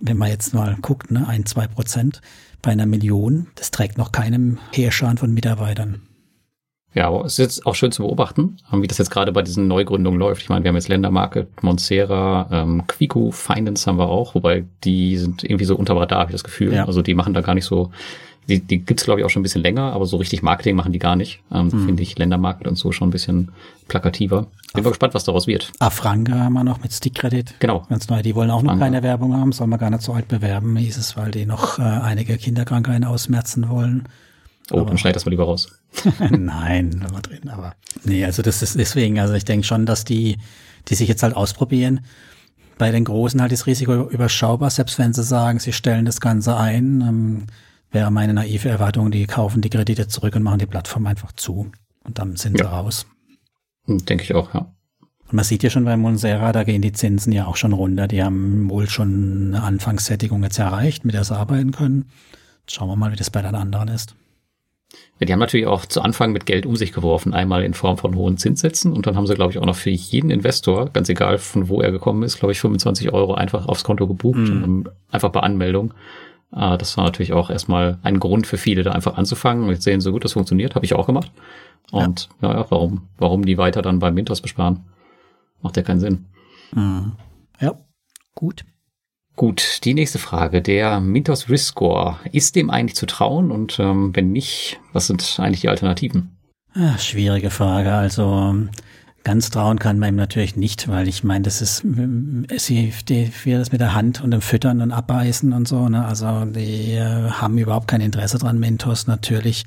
Wenn 0.00 0.18
man 0.18 0.28
jetzt 0.28 0.52
mal 0.52 0.76
guckt, 0.82 1.12
ne, 1.12 1.26
ein, 1.28 1.46
zwei 1.46 1.68
Prozent 1.68 2.20
bei 2.60 2.72
einer 2.72 2.86
Million, 2.86 3.46
das 3.54 3.70
trägt 3.70 3.98
noch 3.98 4.12
keinem 4.12 4.58
Heerscharen 4.72 5.16
von 5.16 5.32
Mitarbeitern. 5.32 6.02
Ja, 6.94 7.08
aber 7.08 7.24
es 7.24 7.34
ist 7.34 7.38
jetzt 7.38 7.66
auch 7.66 7.74
schön 7.74 7.90
zu 7.90 8.02
beobachten, 8.02 8.58
wie 8.70 8.86
das 8.86 8.98
jetzt 8.98 9.10
gerade 9.10 9.32
bei 9.32 9.42
diesen 9.42 9.66
Neugründungen 9.66 10.20
läuft. 10.20 10.42
Ich 10.42 10.48
meine, 10.50 10.62
wir 10.62 10.68
haben 10.68 10.76
jetzt 10.76 10.88
Ländermarket, 10.88 11.62
Monsera, 11.62 12.48
ähm, 12.52 12.86
Quico, 12.86 13.30
Finance 13.30 13.86
haben 13.86 13.96
wir 13.96 14.08
auch, 14.08 14.34
wobei 14.34 14.64
die 14.84 15.16
sind 15.16 15.42
irgendwie 15.42 15.64
so 15.64 15.76
unter 15.76 15.96
Radar, 15.96 16.20
habe 16.20 16.30
ich 16.30 16.34
das 16.34 16.44
Gefühl. 16.44 16.74
Ja. 16.74 16.84
Also 16.84 17.00
die 17.00 17.14
machen 17.14 17.32
da 17.32 17.40
gar 17.40 17.54
nicht 17.54 17.64
so 17.64 17.90
die, 18.48 18.60
die 18.60 18.78
gibt's 18.78 19.04
glaube 19.04 19.20
ich, 19.20 19.26
auch 19.26 19.30
schon 19.30 19.40
ein 19.40 19.44
bisschen 19.44 19.62
länger, 19.62 19.92
aber 19.92 20.06
so 20.06 20.16
richtig 20.16 20.42
Marketing 20.42 20.76
machen 20.76 20.92
die 20.92 20.98
gar 20.98 21.16
nicht. 21.16 21.40
Ähm, 21.52 21.66
mhm. 21.66 21.86
Finde 21.86 22.02
ich 22.02 22.18
Ländermarkt 22.18 22.66
und 22.66 22.76
so 22.76 22.92
schon 22.92 23.08
ein 23.08 23.12
bisschen 23.12 23.52
plakativer. 23.88 24.46
Bin 24.74 24.84
mal 24.84 24.90
gespannt, 24.90 25.14
was 25.14 25.24
daraus 25.24 25.46
wird. 25.46 25.70
Afranga 25.78 26.34
haben 26.34 26.54
wir 26.54 26.64
noch 26.64 26.82
mit 26.82 26.92
Stick-Credit. 26.92 27.54
Genau. 27.60 27.86
Ganz 27.88 28.08
neu. 28.08 28.22
Die 28.22 28.34
wollen 28.34 28.50
auch 28.50 28.62
noch 28.62 28.78
keine 28.78 29.02
Werbung 29.02 29.36
haben, 29.36 29.52
soll 29.52 29.66
man 29.66 29.78
gar 29.78 29.90
nicht 29.90 30.02
so 30.02 30.12
alt 30.12 30.28
bewerben, 30.28 30.76
hieß 30.76 30.96
es, 30.96 31.16
weil 31.16 31.30
die 31.30 31.46
noch 31.46 31.78
äh, 31.78 31.82
einige 31.82 32.36
Kinderkrankheiten 32.36 33.04
ausmerzen 33.04 33.68
wollen. 33.68 34.08
Oh, 34.70 34.78
aber, 34.78 34.86
dann 34.86 34.98
schneid 34.98 35.16
das 35.16 35.24
mal 35.24 35.30
lieber 35.30 35.44
raus. 35.44 35.68
Nein, 36.30 37.02
da 37.02 37.12
war 37.12 37.20
drin, 37.20 37.48
aber 37.48 37.74
nee, 38.04 38.24
also 38.24 38.42
das 38.42 38.62
ist 38.62 38.78
deswegen, 38.78 39.18
also 39.18 39.34
ich 39.34 39.44
denke 39.44 39.66
schon, 39.66 39.84
dass 39.86 40.04
die, 40.04 40.38
die 40.88 40.94
sich 40.94 41.08
jetzt 41.08 41.22
halt 41.22 41.36
ausprobieren, 41.36 42.00
bei 42.78 42.90
den 42.90 43.04
Großen 43.04 43.40
halt 43.40 43.52
das 43.52 43.66
Risiko 43.66 44.08
überschaubar, 44.08 44.70
selbst 44.70 44.98
wenn 44.98 45.12
sie 45.12 45.22
sagen, 45.22 45.58
sie 45.58 45.72
stellen 45.72 46.04
das 46.04 46.20
Ganze 46.20 46.56
ein, 46.56 47.00
ähm, 47.02 47.46
wäre 47.92 48.10
meine 48.10 48.34
naive 48.34 48.68
Erwartung, 48.68 49.10
die 49.10 49.26
kaufen 49.26 49.62
die 49.62 49.70
Kredite 49.70 50.08
zurück 50.08 50.34
und 50.34 50.42
machen 50.42 50.58
die 50.58 50.66
Plattform 50.66 51.06
einfach 51.06 51.32
zu. 51.32 51.70
Und 52.04 52.18
dann 52.18 52.36
sind 52.36 52.58
ja. 52.58 52.66
sie 52.66 52.70
raus. 52.70 53.06
Hm, 53.86 54.04
denke 54.04 54.24
ich 54.24 54.34
auch, 54.34 54.52
ja. 54.54 54.72
Und 55.00 55.36
man 55.36 55.44
sieht 55.44 55.62
ja 55.62 55.70
schon 55.70 55.84
bei 55.84 55.96
Monsera, 55.96 56.52
da 56.52 56.64
gehen 56.64 56.82
die 56.82 56.92
Zinsen 56.92 57.32
ja 57.32 57.46
auch 57.46 57.56
schon 57.56 57.72
runter. 57.72 58.08
Die 58.08 58.22
haben 58.22 58.68
wohl 58.68 58.88
schon 58.88 59.54
eine 59.54 59.62
Anfangssättigung 59.62 60.42
jetzt 60.42 60.58
erreicht, 60.58 61.04
mit 61.04 61.14
der 61.14 61.24
sie 61.24 61.36
arbeiten 61.36 61.72
können. 61.72 62.10
Jetzt 62.62 62.74
schauen 62.74 62.88
wir 62.88 62.96
mal, 62.96 63.12
wie 63.12 63.16
das 63.16 63.30
bei 63.30 63.42
den 63.42 63.54
anderen 63.54 63.88
ist. 63.88 64.14
Ja, 65.18 65.26
die 65.26 65.32
haben 65.32 65.40
natürlich 65.40 65.66
auch 65.66 65.86
zu 65.86 66.02
Anfang 66.02 66.32
mit 66.32 66.46
Geld 66.46 66.66
um 66.66 66.76
sich 66.76 66.92
geworfen, 66.92 67.32
einmal 67.32 67.64
in 67.64 67.74
Form 67.74 67.96
von 67.96 68.14
hohen 68.14 68.36
Zinssätzen 68.36 68.92
und 68.92 69.06
dann 69.06 69.16
haben 69.16 69.26
sie, 69.26 69.34
glaube 69.34 69.52
ich, 69.52 69.58
auch 69.58 69.64
noch 69.64 69.76
für 69.76 69.90
jeden 69.90 70.30
Investor, 70.30 70.90
ganz 70.92 71.08
egal 71.08 71.38
von 71.38 71.68
wo 71.68 71.80
er 71.80 71.92
gekommen 71.92 72.22
ist, 72.24 72.38
glaube 72.38 72.52
ich, 72.52 72.60
25 72.60 73.12
Euro 73.12 73.34
einfach 73.34 73.66
aufs 73.66 73.84
Konto 73.84 74.06
gebucht, 74.06 74.38
mm. 74.38 74.84
einfach 75.10 75.30
bei 75.30 75.40
Anmeldung. 75.40 75.94
Äh, 76.54 76.78
das 76.78 76.96
war 76.96 77.04
natürlich 77.04 77.32
auch 77.32 77.50
erstmal 77.50 77.98
ein 78.02 78.20
Grund 78.20 78.46
für 78.46 78.58
viele, 78.58 78.82
da 78.82 78.92
einfach 78.92 79.16
anzufangen. 79.16 79.64
Und 79.64 79.70
jetzt 79.70 79.84
sehen 79.84 80.00
so 80.00 80.12
gut, 80.12 80.24
das 80.24 80.34
funktioniert, 80.34 80.74
habe 80.74 80.84
ich 80.84 80.94
auch 80.94 81.06
gemacht. 81.06 81.30
Und 81.90 82.28
ja, 82.40 82.52
ja, 82.52 82.66
warum, 82.70 83.08
warum 83.18 83.44
die 83.44 83.58
weiter 83.58 83.82
dann 83.82 83.98
beim 83.98 84.14
Mintos 84.14 84.40
besparen? 84.40 84.84
Macht 85.60 85.76
ja 85.76 85.82
keinen 85.82 86.00
Sinn. 86.00 86.26
Mhm. 86.74 87.12
Ja, 87.60 87.74
gut. 88.34 88.64
Gut, 89.34 89.80
die 89.84 89.94
nächste 89.94 90.18
Frage. 90.18 90.60
Der 90.60 91.00
Mintos 91.00 91.48
Risk 91.48 91.68
Score, 91.68 92.18
ist 92.32 92.54
dem 92.54 92.70
eigentlich 92.70 92.96
zu 92.96 93.06
trauen? 93.06 93.50
Und 93.50 93.78
ähm, 93.78 94.14
wenn 94.14 94.30
nicht, 94.30 94.78
was 94.92 95.06
sind 95.06 95.38
eigentlich 95.38 95.62
die 95.62 95.68
Alternativen? 95.68 96.36
Ach, 96.74 96.98
schwierige 96.98 97.50
Frage. 97.50 97.92
Also 97.92 98.54
Ganz 99.24 99.50
trauen 99.50 99.78
kann 99.78 99.98
man 100.00 100.10
ihm 100.10 100.16
natürlich 100.16 100.56
nicht, 100.56 100.88
weil 100.88 101.06
ich 101.06 101.22
meine, 101.22 101.44
das 101.44 101.62
ist, 101.62 101.84
sie, 102.56 102.92
die, 103.08 103.32
wie 103.44 103.52
das 103.52 103.70
mit 103.70 103.80
der 103.80 103.94
Hand 103.94 104.22
und 104.22 104.32
dem 104.32 104.40
Füttern 104.40 104.80
und 104.80 104.90
Abbeißen 104.90 105.52
und 105.52 105.68
so, 105.68 105.88
ne? 105.88 106.04
Also 106.04 106.44
die 106.44 106.92
äh, 106.92 107.30
haben 107.30 107.56
überhaupt 107.56 107.86
kein 107.86 108.00
Interesse 108.00 108.38
dran, 108.38 108.58
Mentos 108.58 109.06
natürlich 109.06 109.64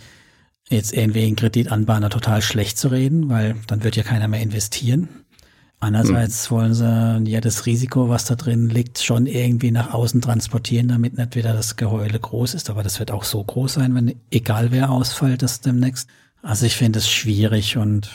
jetzt 0.70 0.94
irgendwie 0.94 1.28
in 1.28 1.36
Kreditanbahner 1.36 2.10
total 2.10 2.42
schlecht 2.42 2.78
zu 2.78 2.90
reden, 2.90 3.30
weil 3.30 3.56
dann 3.68 3.84
wird 3.84 3.96
ja 3.96 4.04
keiner 4.04 4.28
mehr 4.28 4.42
investieren. 4.42 5.08
Andererseits 5.80 6.50
hm. 6.50 6.58
wollen 6.58 6.74
sie 6.74 7.32
ja 7.32 7.42
das 7.42 7.66
Risiko, 7.66 8.10
was 8.10 8.26
da 8.26 8.36
drin 8.36 8.70
liegt, 8.70 9.00
schon 9.00 9.28
irgendwie 9.28 9.72
nach 9.72 9.94
außen 9.94 10.22
transportieren, 10.22 10.88
damit 10.88 11.18
nicht 11.18 11.36
wieder 11.36 11.54
das 11.54 11.76
Geheule 11.76 12.20
groß 12.20 12.56
ist. 12.56 12.70
Aber 12.70 12.82
das 12.82 13.00
wird 13.00 13.12
auch 13.12 13.24
so 13.24 13.44
groß 13.44 13.74
sein, 13.74 13.94
wenn 13.94 14.16
egal 14.32 14.72
wer 14.72 14.90
ausfällt, 14.90 15.44
das 15.44 15.62
demnächst. 15.62 16.10
Also 16.42 16.66
ich 16.66 16.76
finde 16.76 17.00
es 17.00 17.10
schwierig 17.10 17.78
und 17.78 18.10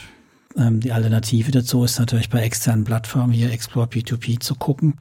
ähm, 0.56 0.80
die 0.80 0.92
Alternative 0.92 1.50
dazu 1.50 1.84
ist 1.84 1.98
natürlich 1.98 2.30
bei 2.30 2.42
externen 2.42 2.84
Plattformen 2.84 3.32
hier 3.32 3.50
Explore 3.50 3.86
P2P 3.86 4.40
zu 4.40 4.54
gucken 4.54 4.98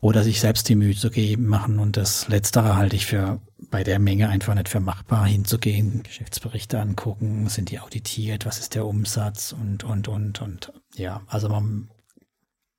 oder 0.00 0.22
sich 0.22 0.40
selbst 0.40 0.68
die 0.68 0.74
Mühe 0.74 0.94
zu 0.94 1.10
geben, 1.10 1.46
machen. 1.46 1.78
Und 1.78 1.96
das 1.96 2.28
Letztere 2.28 2.76
halte 2.76 2.96
ich 2.96 3.06
für 3.06 3.40
bei 3.70 3.82
der 3.82 3.98
Menge 3.98 4.28
einfach 4.28 4.54
nicht 4.54 4.68
für 4.68 4.80
machbar 4.80 5.26
hinzugehen, 5.26 6.02
Geschäftsberichte 6.02 6.80
angucken, 6.80 7.48
sind 7.48 7.70
die 7.70 7.80
auditiert, 7.80 8.46
was 8.46 8.58
ist 8.58 8.74
der 8.74 8.86
Umsatz 8.86 9.52
und, 9.52 9.84
und, 9.84 10.08
und, 10.08 10.40
und. 10.40 10.72
Ja, 10.94 11.22
also 11.26 11.48
man, 11.48 11.90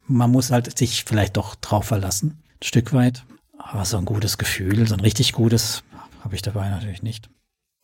man 0.08 0.32
muss 0.32 0.52
halt 0.52 0.78
sich 0.78 1.04
vielleicht 1.04 1.38
doch 1.38 1.56
drauf 1.56 1.86
verlassen, 1.86 2.42
ein 2.62 2.63
Stück 2.63 2.94
weit. 2.94 3.26
Aber 3.58 3.84
so 3.84 3.98
ein 3.98 4.06
gutes 4.06 4.38
Gefühl, 4.38 4.88
so 4.88 4.94
ein 4.94 5.02
richtig 5.02 5.34
gutes 5.34 5.84
habe 6.24 6.36
ich 6.36 6.42
dabei 6.42 6.70
natürlich 6.70 7.04
nicht. 7.04 7.30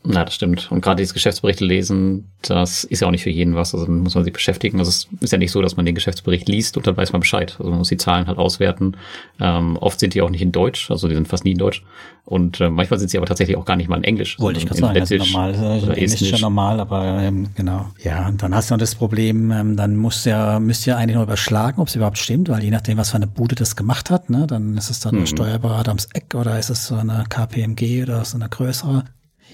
Na, 0.05 0.23
das 0.23 0.35
stimmt. 0.35 0.71
Und 0.71 0.81
gerade 0.81 0.97
dieses 0.97 1.13
Geschäftsberichte 1.13 1.65
lesen, 1.65 2.29
das 2.41 2.83
ist 2.83 3.01
ja 3.01 3.07
auch 3.07 3.11
nicht 3.11 3.23
für 3.23 3.29
jeden 3.29 3.55
was. 3.55 3.73
Also 3.73 3.91
muss 3.91 4.15
man 4.15 4.23
sich 4.23 4.33
beschäftigen. 4.33 4.79
Also 4.79 4.89
es 4.89 5.07
ist 5.19 5.31
ja 5.31 5.37
nicht 5.37 5.51
so, 5.51 5.61
dass 5.61 5.75
man 5.75 5.85
den 5.85 5.95
Geschäftsbericht 5.95 6.47
liest 6.47 6.77
und 6.77 6.85
dann 6.85 6.95
weiß 6.95 7.11
man 7.11 7.21
Bescheid. 7.21 7.55
Also 7.57 7.69
man 7.69 7.79
muss 7.79 7.89
die 7.89 7.97
Zahlen 7.97 8.27
halt 8.27 8.37
auswerten. 8.37 8.97
Ähm, 9.39 9.77
oft 9.77 9.99
sind 9.99 10.13
die 10.13 10.21
auch 10.21 10.29
nicht 10.29 10.41
in 10.41 10.51
Deutsch, 10.51 10.91
also 10.91 11.07
die 11.07 11.15
sind 11.15 11.27
fast 11.27 11.43
nie 11.43 11.51
in 11.51 11.57
Deutsch. 11.57 11.83
Und 12.25 12.59
äh, 12.59 12.69
manchmal 12.69 12.99
sind 12.99 13.09
sie 13.09 13.17
aber 13.17 13.27
tatsächlich 13.27 13.55
auch 13.55 13.65
gar 13.65 13.75
nicht 13.75 13.87
mal 13.87 13.97
in 13.97 14.03
Englisch. 14.03 14.39
Wollte 14.39 14.59
ich 14.59 14.65
gerade 14.65 14.79
sagen, 14.79 14.99
das 14.99 15.11
ist 15.11 15.31
normal. 15.31 15.55
Also 15.55 15.91
Englisch 15.91 16.21
ist 16.21 16.31
ja 16.31 16.39
normal, 16.39 16.79
aber 16.79 17.21
ähm, 17.21 17.49
genau. 17.55 17.91
Ja, 18.03 18.27
und 18.27 18.41
dann 18.41 18.53
hast 18.55 18.69
du 18.69 18.73
noch 18.73 18.79
das 18.79 18.95
Problem, 18.95 19.51
ähm, 19.51 19.75
dann 19.75 19.95
muss 19.95 20.25
ja, 20.25 20.59
müsst 20.59 20.87
ihr 20.87 20.97
eigentlich 20.97 21.15
noch 21.15 21.23
überschlagen, 21.23 21.79
ob 21.79 21.87
es 21.87 21.95
überhaupt 21.95 22.17
stimmt, 22.17 22.49
weil 22.49 22.63
je 22.63 22.71
nachdem, 22.71 22.97
was 22.97 23.11
für 23.11 23.17
eine 23.17 23.27
Bude 23.27 23.55
das 23.55 23.75
gemacht 23.75 24.09
hat, 24.09 24.29
ne, 24.29 24.47
dann 24.47 24.75
ist 24.75 24.89
es 24.89 24.99
dann 24.99 25.15
mhm. 25.15 25.21
ein 25.21 25.27
Steuerberater 25.27 25.91
ums 25.91 26.07
Eck 26.13 26.33
oder 26.35 26.57
ist 26.57 26.69
es 26.69 26.87
so 26.87 26.95
eine 26.95 27.25
KPMG 27.29 28.03
oder 28.03 28.25
so 28.25 28.37
eine 28.37 28.49
größere. 28.49 29.03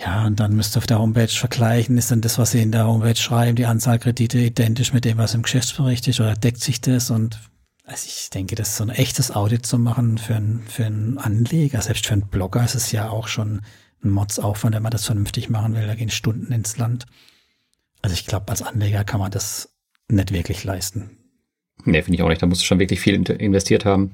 Ja, 0.01 0.25
und 0.25 0.39
dann 0.39 0.55
müsst 0.55 0.75
ihr 0.75 0.79
auf 0.79 0.87
der 0.87 0.97
Homepage 0.97 1.27
vergleichen, 1.27 1.97
ist 1.97 2.09
denn 2.09 2.21
das, 2.21 2.39
was 2.39 2.51
Sie 2.51 2.61
in 2.61 2.71
der 2.71 2.87
Homepage 2.87 3.15
schreiben, 3.15 3.55
die 3.55 3.67
Anzahl 3.67 3.99
Kredite 3.99 4.39
identisch 4.39 4.93
mit 4.93 5.05
dem, 5.05 5.19
was 5.19 5.35
im 5.35 5.43
Geschäftsbericht 5.43 6.07
ist, 6.07 6.19
oder 6.19 6.33
deckt 6.33 6.59
sich 6.59 6.81
das? 6.81 7.11
Und 7.11 7.39
also 7.85 8.07
ich 8.07 8.31
denke, 8.31 8.55
das 8.55 8.69
ist 8.69 8.77
so 8.77 8.83
ein 8.83 8.89
echtes 8.89 9.29
Audit 9.29 9.65
zu 9.65 9.77
machen 9.77 10.17
für, 10.17 10.35
einen 10.35 10.63
für 10.67 10.85
einen 10.85 11.19
Anleger, 11.19 11.81
selbst 11.81 12.07
für 12.07 12.13
einen 12.13 12.27
Blogger 12.27 12.63
ist 12.63 12.73
es 12.73 12.91
ja 12.91 13.09
auch 13.09 13.27
schon 13.27 13.61
ein 14.03 14.09
Modsaufwand, 14.09 14.75
wenn 14.75 14.81
man 14.81 14.91
das 14.91 15.05
vernünftig 15.05 15.49
machen 15.49 15.75
will, 15.75 15.85
da 15.85 15.93
gehen 15.93 16.09
Stunden 16.09 16.51
ins 16.51 16.77
Land. 16.77 17.05
Also 18.01 18.15
ich 18.15 18.25
glaube, 18.25 18.49
als 18.49 18.63
Anleger 18.63 19.03
kann 19.03 19.19
man 19.19 19.29
das 19.29 19.75
nicht 20.07 20.31
wirklich 20.31 20.63
leisten. 20.63 21.11
Nee, 21.83 22.01
finde 22.01 22.15
ich 22.15 22.23
auch 22.23 22.29
nicht. 22.29 22.41
Da 22.41 22.47
musst 22.47 22.61
du 22.61 22.65
schon 22.65 22.79
wirklich 22.79 22.99
viel 22.99 23.13
investiert 23.13 23.85
haben 23.85 24.11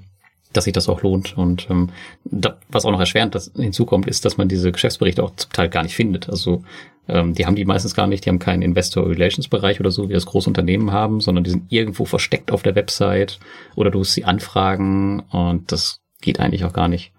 dass 0.53 0.63
sich 0.63 0.73
das 0.73 0.89
auch 0.89 1.01
lohnt. 1.01 1.37
Und 1.37 1.67
ähm, 1.69 1.89
da, 2.25 2.57
was 2.69 2.85
auch 2.85 2.91
noch 2.91 2.99
erschwerend 2.99 3.35
das 3.35 3.51
hinzukommt, 3.55 4.07
ist, 4.07 4.25
dass 4.25 4.37
man 4.37 4.47
diese 4.47 4.71
Geschäftsberichte 4.71 5.23
auch 5.23 5.35
zum 5.35 5.51
Teil 5.51 5.69
gar 5.69 5.83
nicht 5.83 5.95
findet. 5.95 6.29
Also 6.29 6.63
ähm, 7.07 7.33
die 7.33 7.45
haben 7.45 7.55
die 7.55 7.65
meistens 7.65 7.95
gar 7.95 8.07
nicht, 8.07 8.25
die 8.25 8.29
haben 8.29 8.39
keinen 8.39 8.61
Investor 8.61 9.09
Relations 9.09 9.47
Bereich 9.47 9.79
oder 9.79 9.91
so, 9.91 10.09
wie 10.09 10.13
das 10.13 10.25
große 10.25 10.49
Unternehmen 10.49 10.91
haben, 10.91 11.21
sondern 11.21 11.43
die 11.43 11.51
sind 11.51 11.71
irgendwo 11.71 12.05
versteckt 12.05 12.51
auf 12.51 12.63
der 12.63 12.75
Website 12.75 13.39
oder 13.75 13.91
du 13.91 13.99
musst 13.99 14.13
sie 14.13 14.25
anfragen 14.25 15.21
und 15.31 15.71
das 15.71 16.01
geht 16.21 16.39
eigentlich 16.39 16.65
auch 16.65 16.73
gar 16.73 16.87
nicht. 16.87 17.11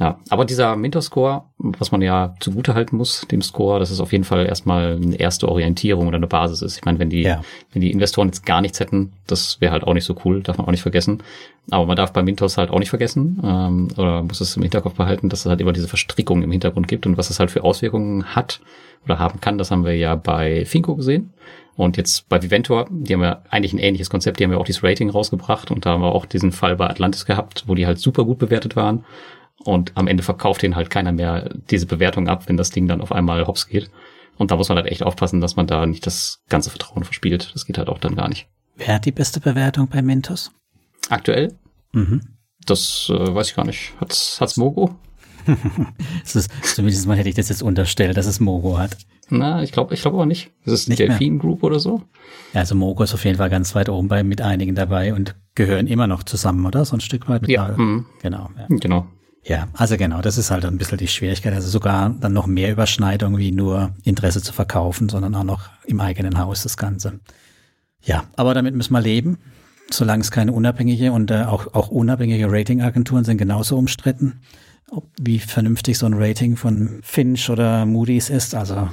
Ja, 0.00 0.18
aber 0.28 0.44
dieser 0.44 0.74
Minter-Score, 0.74 1.44
was 1.58 1.92
man 1.92 2.02
ja 2.02 2.34
zugute 2.40 2.74
halten 2.74 2.96
muss, 2.96 3.26
dem 3.30 3.42
Score, 3.42 3.78
das 3.78 3.92
ist 3.92 4.00
auf 4.00 4.10
jeden 4.10 4.24
Fall 4.24 4.44
erstmal 4.44 4.96
eine 4.96 5.14
erste 5.14 5.48
Orientierung 5.48 6.08
oder 6.08 6.16
eine 6.16 6.26
Basis 6.26 6.62
ist. 6.62 6.76
Ich 6.76 6.84
meine, 6.84 6.98
wenn 6.98 7.10
die, 7.10 7.22
ja. 7.22 7.42
wenn 7.72 7.80
die 7.80 7.92
Investoren 7.92 8.26
jetzt 8.26 8.44
gar 8.44 8.60
nichts 8.60 8.80
hätten, 8.80 9.12
das 9.28 9.60
wäre 9.60 9.70
halt 9.70 9.84
auch 9.84 9.94
nicht 9.94 10.04
so 10.04 10.16
cool, 10.24 10.42
darf 10.42 10.58
man 10.58 10.66
auch 10.66 10.72
nicht 10.72 10.82
vergessen. 10.82 11.22
Aber 11.70 11.86
man 11.86 11.94
darf 11.94 12.12
bei 12.12 12.24
Mintos 12.24 12.58
halt 12.58 12.70
auch 12.70 12.80
nicht 12.80 12.90
vergessen, 12.90 13.40
ähm, 13.44 13.88
oder 13.96 14.24
muss 14.24 14.40
es 14.40 14.56
im 14.56 14.62
Hinterkopf 14.62 14.94
behalten, 14.94 15.28
dass 15.28 15.40
es 15.40 15.46
halt 15.46 15.60
immer 15.60 15.72
diese 15.72 15.86
Verstrickung 15.86 16.42
im 16.42 16.50
Hintergrund 16.50 16.88
gibt 16.88 17.06
und 17.06 17.16
was 17.16 17.30
es 17.30 17.38
halt 17.38 17.52
für 17.52 17.62
Auswirkungen 17.62 18.34
hat 18.34 18.60
oder 19.04 19.20
haben 19.20 19.40
kann, 19.40 19.58
das 19.58 19.70
haben 19.70 19.84
wir 19.84 19.96
ja 19.96 20.16
bei 20.16 20.64
Finco 20.64 20.96
gesehen. 20.96 21.32
Und 21.76 21.96
jetzt 21.96 22.28
bei 22.28 22.42
Viventor, 22.42 22.86
die 22.90 23.14
haben 23.14 23.22
ja 23.22 23.42
eigentlich 23.50 23.72
ein 23.72 23.78
ähnliches 23.78 24.10
Konzept, 24.10 24.38
die 24.38 24.44
haben 24.44 24.52
ja 24.52 24.58
auch 24.58 24.64
dieses 24.64 24.82
Rating 24.82 25.10
rausgebracht 25.10 25.70
und 25.70 25.86
da 25.86 25.90
haben 25.90 26.02
wir 26.02 26.12
auch 26.12 26.26
diesen 26.26 26.52
Fall 26.52 26.76
bei 26.76 26.88
Atlantis 26.88 27.26
gehabt, 27.26 27.64
wo 27.66 27.74
die 27.74 27.86
halt 27.86 27.98
super 27.98 28.24
gut 28.24 28.38
bewertet 28.38 28.76
waren. 28.76 29.04
Und 29.62 29.92
am 29.94 30.08
Ende 30.08 30.22
verkauft 30.22 30.62
den 30.62 30.76
halt 30.76 30.90
keiner 30.90 31.12
mehr 31.12 31.48
diese 31.70 31.86
Bewertung 31.86 32.28
ab, 32.28 32.48
wenn 32.48 32.56
das 32.56 32.70
Ding 32.70 32.88
dann 32.88 33.00
auf 33.00 33.12
einmal 33.12 33.46
hops 33.46 33.68
geht. 33.68 33.90
Und 34.36 34.50
da 34.50 34.56
muss 34.56 34.68
man 34.68 34.76
halt 34.78 34.88
echt 34.88 35.02
aufpassen, 35.02 35.40
dass 35.40 35.56
man 35.56 35.66
da 35.66 35.86
nicht 35.86 36.06
das 36.06 36.42
ganze 36.48 36.70
Vertrauen 36.70 37.04
verspielt. 37.04 37.52
Das 37.54 37.66
geht 37.66 37.78
halt 37.78 37.88
auch 37.88 37.98
dann 37.98 38.16
gar 38.16 38.28
nicht. 38.28 38.48
Wer 38.76 38.94
hat 38.94 39.04
die 39.04 39.12
beste 39.12 39.40
Bewertung 39.40 39.88
bei 39.88 40.02
Mentos? 40.02 40.50
Aktuell? 41.08 41.54
Mhm. 41.92 42.22
Das 42.66 43.10
äh, 43.10 43.34
weiß 43.34 43.50
ich 43.50 43.54
gar 43.54 43.64
nicht. 43.64 43.92
Hat's, 44.00 44.40
hat's 44.40 44.56
Mogo? 44.56 44.96
das 46.22 46.36
ist, 46.36 46.50
zumindest 46.62 47.06
mal 47.06 47.16
hätte 47.16 47.28
ich 47.28 47.34
das 47.34 47.48
jetzt 47.50 47.62
unterstellt, 47.62 48.16
dass 48.16 48.26
es 48.26 48.40
Mogo 48.40 48.78
hat. 48.78 48.96
Na, 49.28 49.62
ich 49.62 49.72
glaube 49.72 49.94
ich 49.94 50.02
glaube 50.02 50.16
aber 50.16 50.26
nicht. 50.26 50.50
Ist 50.64 50.72
es 50.72 50.88
nicht 50.88 50.98
Delfin 50.98 51.38
Group 51.38 51.62
oder 51.62 51.78
so? 51.78 52.02
Ja, 52.52 52.60
also 52.60 52.74
Mogo 52.74 53.02
ist 53.02 53.14
auf 53.14 53.24
jeden 53.24 53.38
Fall 53.38 53.50
ganz 53.50 53.74
weit 53.74 53.88
oben 53.88 54.08
bei 54.08 54.22
mit 54.22 54.40
einigen 54.40 54.74
dabei 54.74 55.14
und 55.14 55.34
gehören 55.54 55.86
immer 55.86 56.06
noch 56.06 56.24
zusammen, 56.24 56.64
oder? 56.66 56.84
So 56.84 56.96
ein 56.96 57.00
Stück 57.00 57.28
weit. 57.28 57.48
Ja. 57.48 57.68
Mhm. 57.76 58.06
Genau. 58.22 58.50
Ja. 58.58 58.66
Genau. 58.68 59.06
Ja, 59.46 59.68
also 59.74 59.98
genau, 59.98 60.22
das 60.22 60.38
ist 60.38 60.50
halt 60.50 60.64
ein 60.64 60.78
bisschen 60.78 60.96
die 60.96 61.08
Schwierigkeit. 61.08 61.52
Also 61.52 61.68
sogar 61.68 62.10
dann 62.18 62.32
noch 62.32 62.46
mehr 62.46 62.72
Überschneidung 62.72 63.36
wie 63.36 63.52
nur 63.52 63.90
Interesse 64.02 64.40
zu 64.42 64.54
verkaufen, 64.54 65.10
sondern 65.10 65.34
auch 65.34 65.44
noch 65.44 65.68
im 65.84 66.00
eigenen 66.00 66.38
Haus 66.38 66.62
das 66.62 66.78
Ganze. 66.78 67.20
Ja, 68.02 68.24
aber 68.36 68.54
damit 68.54 68.74
müssen 68.74 68.94
wir 68.94 69.02
leben. 69.02 69.38
Solange 69.90 70.22
es 70.22 70.30
keine 70.30 70.52
unabhängige 70.52 71.12
und 71.12 71.30
äh, 71.30 71.42
auch, 71.42 71.74
auch 71.74 71.88
unabhängige 71.88 72.50
Ratingagenturen 72.50 73.24
sind 73.24 73.36
genauso 73.36 73.76
umstritten, 73.76 74.40
ob, 74.90 75.10
wie 75.20 75.38
vernünftig 75.38 75.98
so 75.98 76.06
ein 76.06 76.14
Rating 76.14 76.56
von 76.56 77.00
Finch 77.02 77.50
oder 77.50 77.84
Moody's 77.84 78.30
ist. 78.30 78.54
Also 78.54 78.88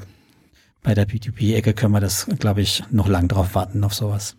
bei 0.83 0.93
der 0.93 1.07
B2B-Ecke 1.07 1.73
können 1.73 1.93
wir 1.93 2.01
das, 2.01 2.27
glaube 2.39 2.59
ich, 2.59 2.83
noch 2.91 3.07
lang 3.07 3.29
drauf 3.29 3.55
warten 3.55 3.85
auf 3.85 3.93
sowas. 3.93 4.35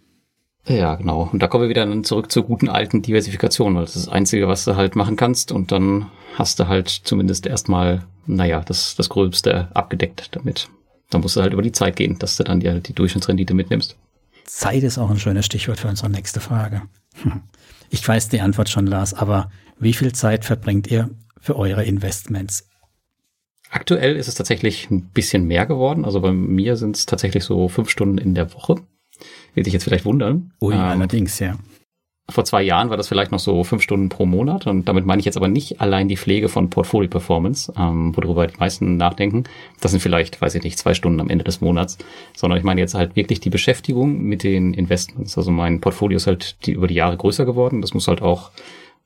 Ja, 0.67 0.95
genau. 0.95 1.29
Und 1.33 1.43
da 1.43 1.49
kommen 1.49 1.65
wir 1.65 1.69
wieder 1.69 1.85
dann 1.85 2.05
zurück 2.05 2.31
zur 2.31 2.45
guten 2.45 2.69
alten 2.69 3.03
Diversifikation, 3.03 3.75
weil 3.75 3.83
das 3.83 3.97
ist 3.97 4.07
das 4.07 4.13
Einzige, 4.13 4.47
was 4.47 4.65
du 4.65 4.77
halt 4.77 4.95
machen 4.95 5.17
kannst. 5.17 5.51
Und 5.51 5.73
dann 5.73 6.11
hast 6.37 6.61
du 6.61 6.69
halt 6.69 6.89
zumindest 6.89 7.47
erstmal, 7.47 8.05
naja, 8.27 8.63
das, 8.65 8.95
das 8.95 9.09
Gröbste 9.09 9.69
abgedeckt 9.75 10.29
damit. 10.37 10.69
Da 11.11 11.19
musst 11.19 11.37
du 11.37 11.43
halt 11.43 11.53
über 11.53 11.63
die 11.63 11.73
Zeit 11.73 11.97
gehen, 11.97 12.19
dass 12.19 12.37
du 12.37 12.45
dann 12.45 12.61
die, 12.61 12.81
die 12.81 12.95
Durchschnittsrendite 12.95 13.55
mitnimmst. 13.55 13.97
Zeit 14.45 14.83
ist 14.83 14.99
auch 14.99 15.11
ein 15.11 15.19
schönes 15.19 15.47
Stichwort 15.47 15.81
für 15.81 15.89
unsere 15.89 16.11
nächste 16.11 16.41
Frage. 16.41 16.83
Ich 17.91 18.07
weiß 18.07 18.29
die 18.29 18.41
Antwort 18.41 18.69
schon, 18.69 18.87
Lars, 18.87 19.15
aber 19.15 19.51
wie 19.79 19.93
viel 19.93 20.13
Zeit 20.13 20.45
verbringt 20.45 20.91
ihr 20.91 21.11
für 21.41 21.57
eure 21.57 21.85
Investments? 21.85 22.69
Aktuell 23.71 24.17
ist 24.17 24.29
es 24.29 24.35
tatsächlich 24.35 24.91
ein 24.91 25.11
bisschen 25.11 25.45
mehr 25.45 25.67
geworden. 25.67 26.05
Also 26.05 26.21
bei 26.21 26.33
mir 26.33 26.77
sind 26.77 26.97
es 26.97 27.07
tatsächlich 27.07 27.45
so 27.45 27.69
fünf 27.69 27.91
Stunden 27.91 28.19
in 28.19 28.35
der 28.35 28.55
Woche. 28.55 28.77
Wird 29.55 29.67
sich 29.67 29.75
jetzt 29.75 29.85
vielleicht 29.85 30.05
wundern. 30.05 30.53
Ui, 30.61 30.75
ähm, 30.75 30.81
allerdings, 30.81 31.39
ja. 31.39 31.57
Vor 32.31 32.45
zwei 32.45 32.63
Jahren 32.63 32.89
war 32.89 32.97
das 32.97 33.09
vielleicht 33.09 33.33
noch 33.33 33.41
so 33.41 33.65
fünf 33.65 33.83
Stunden 33.83 34.09
pro 34.09 34.27
Monat 34.27 34.67
und 34.69 34.87
damit 34.89 35.05
meine 35.05 35.19
ich 35.19 35.27
jetzt 35.27 35.37
aber 35.37 35.49
nicht 35.49 35.81
allein 35.81 36.07
die 36.07 36.17
Pflege 36.17 36.49
von 36.49 36.71
Portfolio 36.71 37.11
Performance, 37.11 37.73
ähm, 37.77 38.17
worüber 38.17 38.47
die 38.47 38.57
meisten 38.59 38.97
nachdenken. 38.97 39.45
Das 39.81 39.91
sind 39.91 40.01
vielleicht, 40.01 40.41
weiß 40.41 40.55
ich 40.55 40.63
nicht, 40.63 40.79
zwei 40.79 40.95
Stunden 40.95 41.21
am 41.21 41.29
Ende 41.29 41.45
des 41.45 41.61
Monats, 41.61 41.99
sondern 42.35 42.59
ich 42.59 42.65
meine 42.65 42.81
jetzt 42.81 42.95
halt 42.95 43.17
wirklich 43.17 43.41
die 43.41 43.51
Beschäftigung 43.51 44.23
mit 44.23 44.45
den 44.45 44.73
Investments. 44.73 45.37
Also 45.37 45.51
mein 45.51 45.81
Portfolio 45.81 46.17
ist 46.17 46.29
halt 46.29 46.65
die, 46.65 46.73
über 46.73 46.87
die 46.87 46.95
Jahre 46.95 47.17
größer 47.17 47.45
geworden. 47.45 47.81
Das 47.81 47.93
muss 47.93 48.07
halt 48.07 48.23
auch 48.23 48.53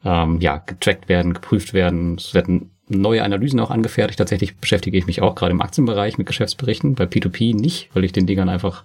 ähm, 0.04 0.38
ja 0.40 0.58
getrackt 0.58 1.08
werden, 1.08 1.32
geprüft 1.32 1.72
werden. 1.72 2.16
Es 2.16 2.34
werden 2.34 2.70
neue 2.88 3.24
Analysen 3.24 3.60
auch 3.60 3.70
angefertigt. 3.70 4.18
Tatsächlich 4.18 4.56
beschäftige 4.58 4.98
ich 4.98 5.06
mich 5.06 5.22
auch 5.22 5.34
gerade 5.34 5.52
im 5.52 5.62
Aktienbereich 5.62 6.18
mit 6.18 6.26
Geschäftsberichten, 6.26 6.94
bei 6.94 7.04
P2P 7.04 7.56
nicht, 7.56 7.90
weil 7.94 8.04
ich 8.04 8.12
den 8.12 8.26
Dingern 8.26 8.48
einfach 8.48 8.84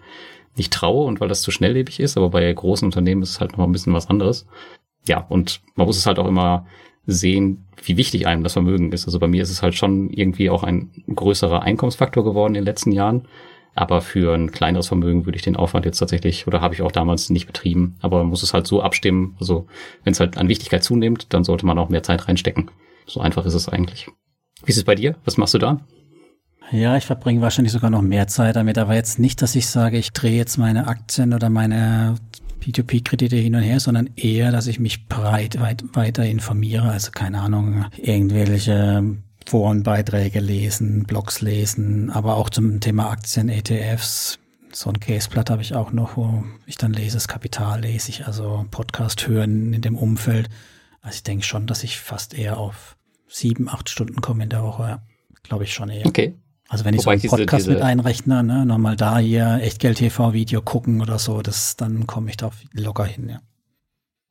nicht 0.56 0.74
traue 0.74 1.06
und 1.06 1.22
weil 1.22 1.28
das 1.28 1.42
zu 1.42 1.52
schnelllebig 1.52 2.00
ist, 2.00 2.18
aber 2.18 2.30
bei 2.30 2.52
großen 2.52 2.86
Unternehmen 2.86 3.22
ist 3.22 3.32
es 3.32 3.40
halt 3.40 3.58
noch 3.58 3.66
ein 3.66 3.72
bisschen 3.72 3.94
was 3.94 4.10
anderes. 4.10 4.46
Ja, 5.08 5.26
und 5.30 5.62
man 5.76 5.88
muss 5.88 5.98
es 5.98 6.06
halt 6.06 6.20
auch 6.20 6.28
immer 6.28 6.66
sehen, 7.06 7.66
wie 7.84 7.98
wichtig 7.98 8.28
einem 8.28 8.44
das 8.44 8.54
Vermögen 8.54 8.92
ist. 8.92 9.06
Also 9.06 9.20
bei 9.20 9.28
mir 9.28 9.42
ist 9.42 9.50
es 9.50 9.64
halt 9.64 9.76
schon 9.76 10.10
irgendwie 10.12 10.50
auch 10.50 10.64
ein 10.64 10.92
größerer 11.14 11.64
Einkommensfaktor 11.64 12.24
geworden 12.24 12.54
in 12.54 12.62
den 12.62 12.66
letzten 12.66 12.92
Jahren. 12.92 13.28
Aber 13.74 14.02
für 14.02 14.36
ein 14.36 14.52
kleineres 14.52 14.90
Vermögen 14.90 15.26
würde 15.26 15.38
ich 15.38 15.44
den 15.44 15.56
Aufwand 15.56 15.86
jetzt 15.86 15.98
tatsächlich, 15.98 16.46
oder 16.46 16.60
habe 16.60 16.74
ich 16.74 16.82
auch 16.82 16.92
damals 16.92 17.30
nicht 17.30 17.48
betrieben. 17.48 17.96
Aber 18.02 18.18
man 18.18 18.28
muss 18.28 18.44
es 18.44 18.54
halt 18.54 18.68
so 18.68 18.82
abstimmen. 18.82 19.36
Also 19.40 19.66
wenn 20.04 20.12
es 20.12 20.20
halt 20.20 20.38
an 20.38 20.50
Wichtigkeit 20.50 20.84
zunimmt, 20.84 21.34
dann 21.34 21.44
sollte 21.44 21.66
man 21.66 21.80
auch 21.80 21.90
mehr 21.90 22.04
Zeit 22.04 22.28
reinstecken. 22.28 22.70
So 23.08 23.22
einfach 23.22 23.46
ist 23.46 23.54
es 23.54 23.70
eigentlich. 23.70 24.08
Wie 24.64 24.72
ist 24.72 24.78
es 24.78 24.84
bei 24.84 24.96
dir? 24.96 25.16
Was 25.26 25.38
machst 25.38 25.54
du 25.54 25.58
da? 25.58 25.80
Ja, 26.72 26.96
ich 26.96 27.06
verbringe 27.06 27.42
wahrscheinlich 27.42 27.74
sogar 27.74 27.90
noch 27.90 28.02
mehr 28.02 28.28
Zeit 28.28 28.56
damit, 28.56 28.78
aber 28.78 28.96
jetzt 28.96 29.20
nicht, 29.20 29.42
dass 29.42 29.56
ich 29.56 29.68
sage, 29.68 29.98
ich 29.98 30.14
drehe 30.14 30.38
jetzt 30.38 30.58
meine 30.58 30.88
Aktien 30.88 31.34
oder 31.34 31.50
meine 31.50 32.16
P2P-Kredite 32.62 33.36
hin 33.36 33.56
und 33.56 33.62
her, 33.62 33.80
sondern 33.80 34.10
eher, 34.16 34.52
dass 34.52 34.68
ich 34.68 34.80
mich 34.80 35.08
breit 35.08 35.60
weit, 35.60 35.84
weiter 35.94 36.26
informiere. 36.26 36.90
Also 36.90 37.12
keine 37.12 37.42
Ahnung, 37.42 37.86
irgendwelche 37.98 39.18
Forenbeiträge 39.48 40.40
lesen, 40.40 41.04
Blogs 41.04 41.42
lesen, 41.42 42.10
aber 42.10 42.38
auch 42.38 42.50
zum 42.50 42.80
Thema 42.80 43.10
Aktien, 43.10 43.50
ETFs. 43.50 44.40
So 44.72 44.90
ein 44.90 45.00
Caseblatt 45.02 45.50
habe 45.50 45.62
ich 45.62 45.76
auch 45.76 45.92
noch, 45.92 46.16
wo 46.16 46.46
ich 46.66 46.78
dann 46.78 46.94
lese, 46.94 47.18
das 47.18 47.28
Kapital 47.28 47.82
lese 47.82 48.10
ich, 48.10 48.28
also 48.28 48.66
Podcast 48.72 49.28
hören 49.28 49.74
in 49.74 49.82
dem 49.82 49.98
Umfeld. 49.98 50.48
Also 51.02 51.16
ich 51.16 51.24
denke 51.24 51.44
schon, 51.44 51.68
dass 51.68 51.84
ich 51.84 52.00
fast 52.00 52.34
eher 52.34 52.58
auf 52.58 52.96
sieben, 53.28 53.68
acht 53.68 53.90
Stunden 53.90 54.22
komme 54.22 54.44
in 54.44 54.50
der 54.50 54.64
Woche. 54.64 55.02
Glaube 55.44 55.66
ich 55.66 55.74
schon 55.74 55.90
eher. 55.90 56.06
Okay. 56.06 56.36
Also 56.72 56.86
wenn 56.86 56.94
ich 56.94 57.02
Wobei 57.02 57.18
so 57.18 57.28
einen 57.28 57.32
Podcast 57.32 57.68
diese, 57.68 57.72
diese 57.72 57.84
mit 57.84 57.84
einrechne, 57.84 58.44
ne, 58.44 58.66
nochmal 58.66 58.96
da 58.96 59.18
hier 59.18 59.60
Echtgeld-TV-Video 59.62 60.62
gucken 60.62 61.02
oder 61.02 61.20
so, 61.20 61.42
das, 61.42 61.76
dann 61.76 62.08
komme 62.08 62.30
ich 62.30 62.38
da 62.38 62.50
locker 62.74 63.04
hin, 63.04 63.28
ja. 63.28 63.42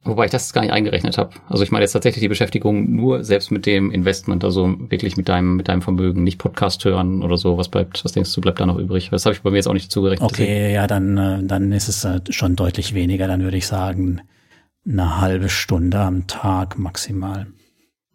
Wobei 0.05 0.24
ich 0.24 0.31
das 0.31 0.55
gar 0.55 0.62
nicht 0.62 0.72
eingerechnet 0.72 1.18
habe. 1.18 1.35
Also 1.50 1.62
ich 1.62 1.70
meine 1.70 1.83
jetzt 1.83 1.92
tatsächlich 1.92 2.22
die 2.22 2.29
Beschäftigung 2.29 2.96
nur 2.96 3.24
selbst 3.24 3.50
mit 3.50 3.66
dem 3.66 3.90
Investment, 3.90 4.42
also 4.42 4.74
wirklich 4.88 5.18
mit 5.18 5.29
deinem, 5.29 5.57
mit 5.57 5.68
deinem 5.68 5.83
Vermögen, 5.83 6.24
nicht 6.24 6.38
Podcast 6.38 6.83
hören 6.87 7.22
oder 7.22 7.37
so. 7.37 7.59
Was 7.59 7.68
bleibt, 7.68 8.03
was 8.03 8.12
denkst 8.12 8.35
du, 8.35 8.40
bleibt 8.40 8.59
da 8.59 8.64
noch 8.64 8.79
übrig? 8.79 9.11
Das 9.11 9.26
habe 9.26 9.35
ich 9.35 9.42
bei 9.42 9.50
mir 9.50 9.57
jetzt 9.57 9.68
auch 9.68 9.74
nicht 9.74 9.88
dazu 9.88 10.00
gerechnet. 10.00 10.31
Okay, 10.31 10.46
deswegen. 10.46 10.74
ja, 10.74 10.87
dann, 10.87 11.18
äh, 11.18 11.44
dann 11.44 11.72
ist 11.72 11.88
es 11.88 12.03
äh, 12.07 12.20
schon 12.31 12.57
deutlich 12.57 12.94
weniger. 12.94 13.29
Dann 13.29 13.42
würde 13.42 13.59
ich 13.59 13.66
sagen, 13.66 14.22
eine 14.88 15.20
halbe 15.20 15.50
Stunde 15.50 15.98
am 15.98 16.26
Tag 16.26 16.79
maximal. 16.79 17.48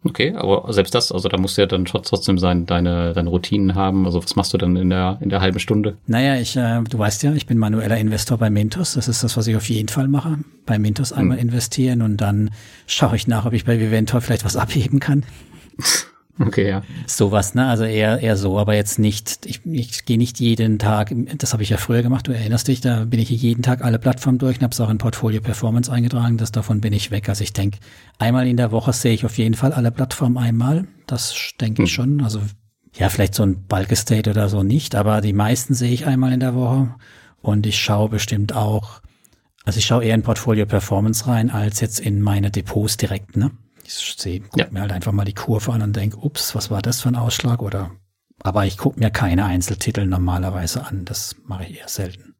Okay, 0.04 0.34
aber 0.36 0.72
selbst 0.72 0.94
das, 0.94 1.10
also 1.10 1.28
da 1.28 1.36
musst 1.36 1.56
du 1.56 1.62
ja 1.62 1.66
dann 1.66 1.84
trotzdem 1.84 2.38
sein, 2.38 2.66
deine, 2.66 3.12
deine 3.12 3.28
Routinen 3.28 3.74
haben. 3.74 4.06
Also 4.06 4.22
was 4.22 4.36
machst 4.36 4.52
du 4.54 4.58
dann 4.58 4.76
in 4.76 4.90
der, 4.90 5.18
in 5.20 5.30
der 5.30 5.40
halben 5.40 5.58
Stunde? 5.58 5.96
Naja, 6.06 6.36
ich, 6.36 6.56
äh, 6.56 6.82
du 6.82 6.98
weißt 6.98 7.22
ja, 7.24 7.32
ich 7.32 7.46
bin 7.46 7.58
manueller 7.58 7.96
Investor 7.96 8.38
bei 8.38 8.48
Mintos. 8.48 8.94
Das 8.94 9.08
ist 9.08 9.24
das, 9.24 9.36
was 9.36 9.46
ich 9.46 9.56
auf 9.56 9.68
jeden 9.68 9.88
Fall 9.88 10.06
mache. 10.06 10.38
Bei 10.64 10.78
Mintos 10.78 11.12
einmal 11.12 11.38
hm. 11.38 11.48
investieren 11.48 12.02
und 12.02 12.18
dann 12.18 12.50
schaue 12.86 13.16
ich 13.16 13.26
nach, 13.26 13.46
ob 13.46 13.52
ich 13.52 13.64
bei 13.64 13.80
Viventor 13.80 14.20
vielleicht 14.20 14.44
was 14.44 14.56
abheben 14.56 15.00
kann. 15.00 15.24
Okay, 16.38 16.68
ja. 16.68 16.82
Sowas, 17.06 17.54
ne? 17.54 17.66
Also 17.66 17.84
eher, 17.84 18.20
eher 18.20 18.36
so, 18.36 18.58
aber 18.58 18.74
jetzt 18.74 18.98
nicht, 18.98 19.46
ich, 19.46 19.64
ich 19.64 20.04
gehe 20.04 20.18
nicht 20.18 20.38
jeden 20.38 20.78
Tag, 20.78 21.12
das 21.38 21.52
habe 21.52 21.62
ich 21.62 21.70
ja 21.70 21.78
früher 21.78 22.02
gemacht, 22.02 22.26
du 22.26 22.32
erinnerst 22.32 22.68
dich, 22.68 22.80
da 22.80 23.04
bin 23.04 23.20
ich 23.20 23.30
jeden 23.30 23.62
Tag 23.62 23.82
alle 23.82 23.98
Plattformen 23.98 24.38
durch 24.38 24.58
und 24.58 24.62
habe 24.62 24.72
es 24.72 24.80
auch 24.80 24.90
in 24.90 24.98
Portfolio 24.98 25.40
Performance 25.40 25.90
eingetragen, 25.90 26.36
das 26.36 26.52
davon 26.52 26.80
bin 26.80 26.92
ich 26.92 27.10
weg. 27.10 27.28
Also 27.28 27.42
ich 27.42 27.52
denke, 27.52 27.78
einmal 28.18 28.46
in 28.46 28.56
der 28.56 28.70
Woche 28.70 28.92
sehe 28.92 29.14
ich 29.14 29.24
auf 29.24 29.38
jeden 29.38 29.54
Fall 29.54 29.72
alle 29.72 29.90
Plattformen 29.90 30.36
einmal. 30.36 30.86
Das 31.06 31.52
denke 31.60 31.84
ich 31.84 31.90
hm. 31.90 31.94
schon. 31.94 32.22
Also 32.22 32.40
ja, 32.94 33.08
vielleicht 33.08 33.34
so 33.34 33.42
ein 33.42 33.64
Bulk 33.66 33.92
Estate 33.92 34.30
oder 34.30 34.48
so 34.48 34.62
nicht, 34.62 34.94
aber 34.94 35.20
die 35.20 35.32
meisten 35.32 35.74
sehe 35.74 35.92
ich 35.92 36.06
einmal 36.06 36.32
in 36.32 36.40
der 36.40 36.54
Woche. 36.54 36.94
Und 37.40 37.66
ich 37.66 37.78
schaue 37.78 38.08
bestimmt 38.08 38.54
auch, 38.54 39.00
also 39.64 39.78
ich 39.78 39.86
schaue 39.86 40.04
eher 40.04 40.14
in 40.14 40.22
Portfolio 40.22 40.66
Performance 40.66 41.26
rein, 41.26 41.50
als 41.50 41.80
jetzt 41.80 42.00
in 42.00 42.20
meine 42.20 42.50
Depots 42.50 42.96
direkt, 42.96 43.36
ne? 43.36 43.52
Ich 43.86 43.94
sehe, 43.94 44.40
guck 44.40 44.58
ja. 44.58 44.66
mir 44.70 44.80
halt 44.80 44.92
einfach 44.92 45.12
mal 45.12 45.24
die 45.24 45.34
Kurve 45.34 45.72
an 45.72 45.82
und 45.82 45.96
denke, 45.96 46.16
ups, 46.18 46.54
was 46.54 46.70
war 46.70 46.82
das 46.82 47.00
für 47.00 47.08
ein 47.08 47.16
Ausschlag? 47.16 47.62
Oder 47.62 47.92
aber 48.42 48.66
ich 48.66 48.76
gucke 48.76 49.00
mir 49.00 49.10
keine 49.10 49.44
Einzeltitel 49.44 50.06
normalerweise 50.06 50.84
an. 50.84 51.04
Das 51.04 51.36
mache 51.44 51.64
ich 51.64 51.78
eher 51.78 51.88
selten. 51.88 52.34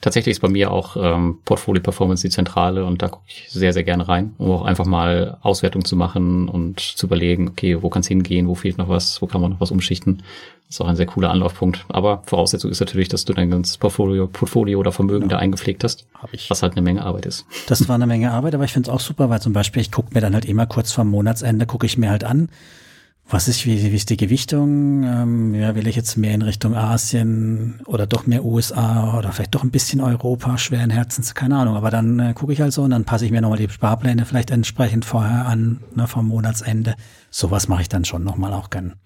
Tatsächlich 0.00 0.32
ist 0.32 0.40
bei 0.40 0.48
mir 0.48 0.70
auch 0.70 0.96
ähm, 0.96 1.38
Portfolio 1.44 1.82
Performance 1.82 2.26
die 2.26 2.32
Zentrale 2.32 2.84
und 2.84 3.02
da 3.02 3.08
gucke 3.08 3.24
ich 3.28 3.50
sehr, 3.50 3.72
sehr 3.72 3.84
gerne 3.84 4.08
rein, 4.08 4.34
um 4.38 4.50
auch 4.50 4.62
einfach 4.62 4.86
mal 4.86 5.36
Auswertung 5.42 5.84
zu 5.84 5.94
machen 5.94 6.48
und 6.48 6.80
zu 6.80 7.06
überlegen, 7.06 7.48
okay, 7.48 7.82
wo 7.82 7.90
kann 7.90 8.00
es 8.00 8.08
hingehen, 8.08 8.48
wo 8.48 8.54
fehlt 8.54 8.78
noch 8.78 8.88
was, 8.88 9.20
wo 9.20 9.26
kann 9.26 9.40
man 9.40 9.50
noch 9.50 9.60
was 9.60 9.70
umschichten. 9.70 10.22
Das 10.66 10.76
ist 10.76 10.80
auch 10.82 10.88
ein 10.88 10.96
sehr 10.96 11.06
cooler 11.06 11.30
Anlaufpunkt. 11.30 11.84
Aber 11.88 12.22
Voraussetzung 12.26 12.70
ist 12.70 12.78
natürlich, 12.78 13.08
dass 13.08 13.24
du 13.24 13.32
dein 13.32 13.50
ganzes 13.50 13.76
Portfolio, 13.76 14.28
Portfolio 14.28 14.78
oder 14.78 14.92
Vermögen 14.92 15.24
ja. 15.24 15.30
da 15.30 15.38
eingepflegt 15.38 15.82
hast, 15.82 16.06
Hab 16.14 16.32
ich. 16.32 16.48
was 16.48 16.62
halt 16.62 16.74
eine 16.74 16.82
Menge 16.82 17.04
Arbeit 17.04 17.26
ist. 17.26 17.44
Das 17.66 17.88
war 17.88 17.96
eine 17.96 18.06
Menge 18.06 18.30
Arbeit, 18.30 18.54
aber 18.54 18.64
ich 18.64 18.72
finde 18.72 18.88
es 18.88 18.94
auch 18.94 19.00
super, 19.00 19.28
weil 19.30 19.42
zum 19.42 19.52
Beispiel 19.52 19.82
ich 19.82 19.90
gucke 19.90 20.14
mir 20.14 20.20
dann 20.20 20.32
halt 20.32 20.44
immer 20.44 20.66
kurz 20.66 20.92
vor 20.92 21.04
Monatsende, 21.04 21.66
gucke 21.66 21.86
ich 21.86 21.98
mir 21.98 22.08
halt 22.08 22.22
an, 22.22 22.50
was 23.32 23.48
ist, 23.48 23.64
wie, 23.64 23.80
wie 23.90 23.96
ist 23.96 24.10
die 24.10 24.16
Gewichtung? 24.16 25.04
Ähm, 25.04 25.54
ja, 25.54 25.74
will 25.74 25.86
ich 25.86 25.96
jetzt 25.96 26.16
mehr 26.16 26.34
in 26.34 26.42
Richtung 26.42 26.74
Asien 26.74 27.80
oder 27.86 28.06
doch 28.06 28.26
mehr 28.26 28.44
USA 28.44 29.16
oder 29.16 29.32
vielleicht 29.32 29.54
doch 29.54 29.62
ein 29.62 29.70
bisschen 29.70 30.00
Europa, 30.00 30.58
schweren 30.58 30.90
Herzens, 30.90 31.34
keine 31.34 31.56
Ahnung. 31.56 31.76
Aber 31.76 31.90
dann 31.90 32.18
äh, 32.18 32.34
gucke 32.34 32.52
ich 32.52 32.60
halt 32.60 32.72
so 32.72 32.82
und 32.82 32.90
dann 32.90 33.04
passe 33.04 33.24
ich 33.24 33.30
mir 33.30 33.40
nochmal 33.40 33.58
die 33.58 33.68
Sparpläne 33.68 34.24
vielleicht 34.24 34.50
entsprechend 34.50 35.04
vorher 35.04 35.46
an, 35.46 35.80
ne, 35.94 36.06
vom 36.06 36.26
Monatsende. 36.26 36.96
Sowas 37.30 37.68
mache 37.68 37.82
ich 37.82 37.88
dann 37.88 38.04
schon 38.04 38.24
nochmal 38.24 38.52
auch 38.52 38.70
gern. 38.70 38.96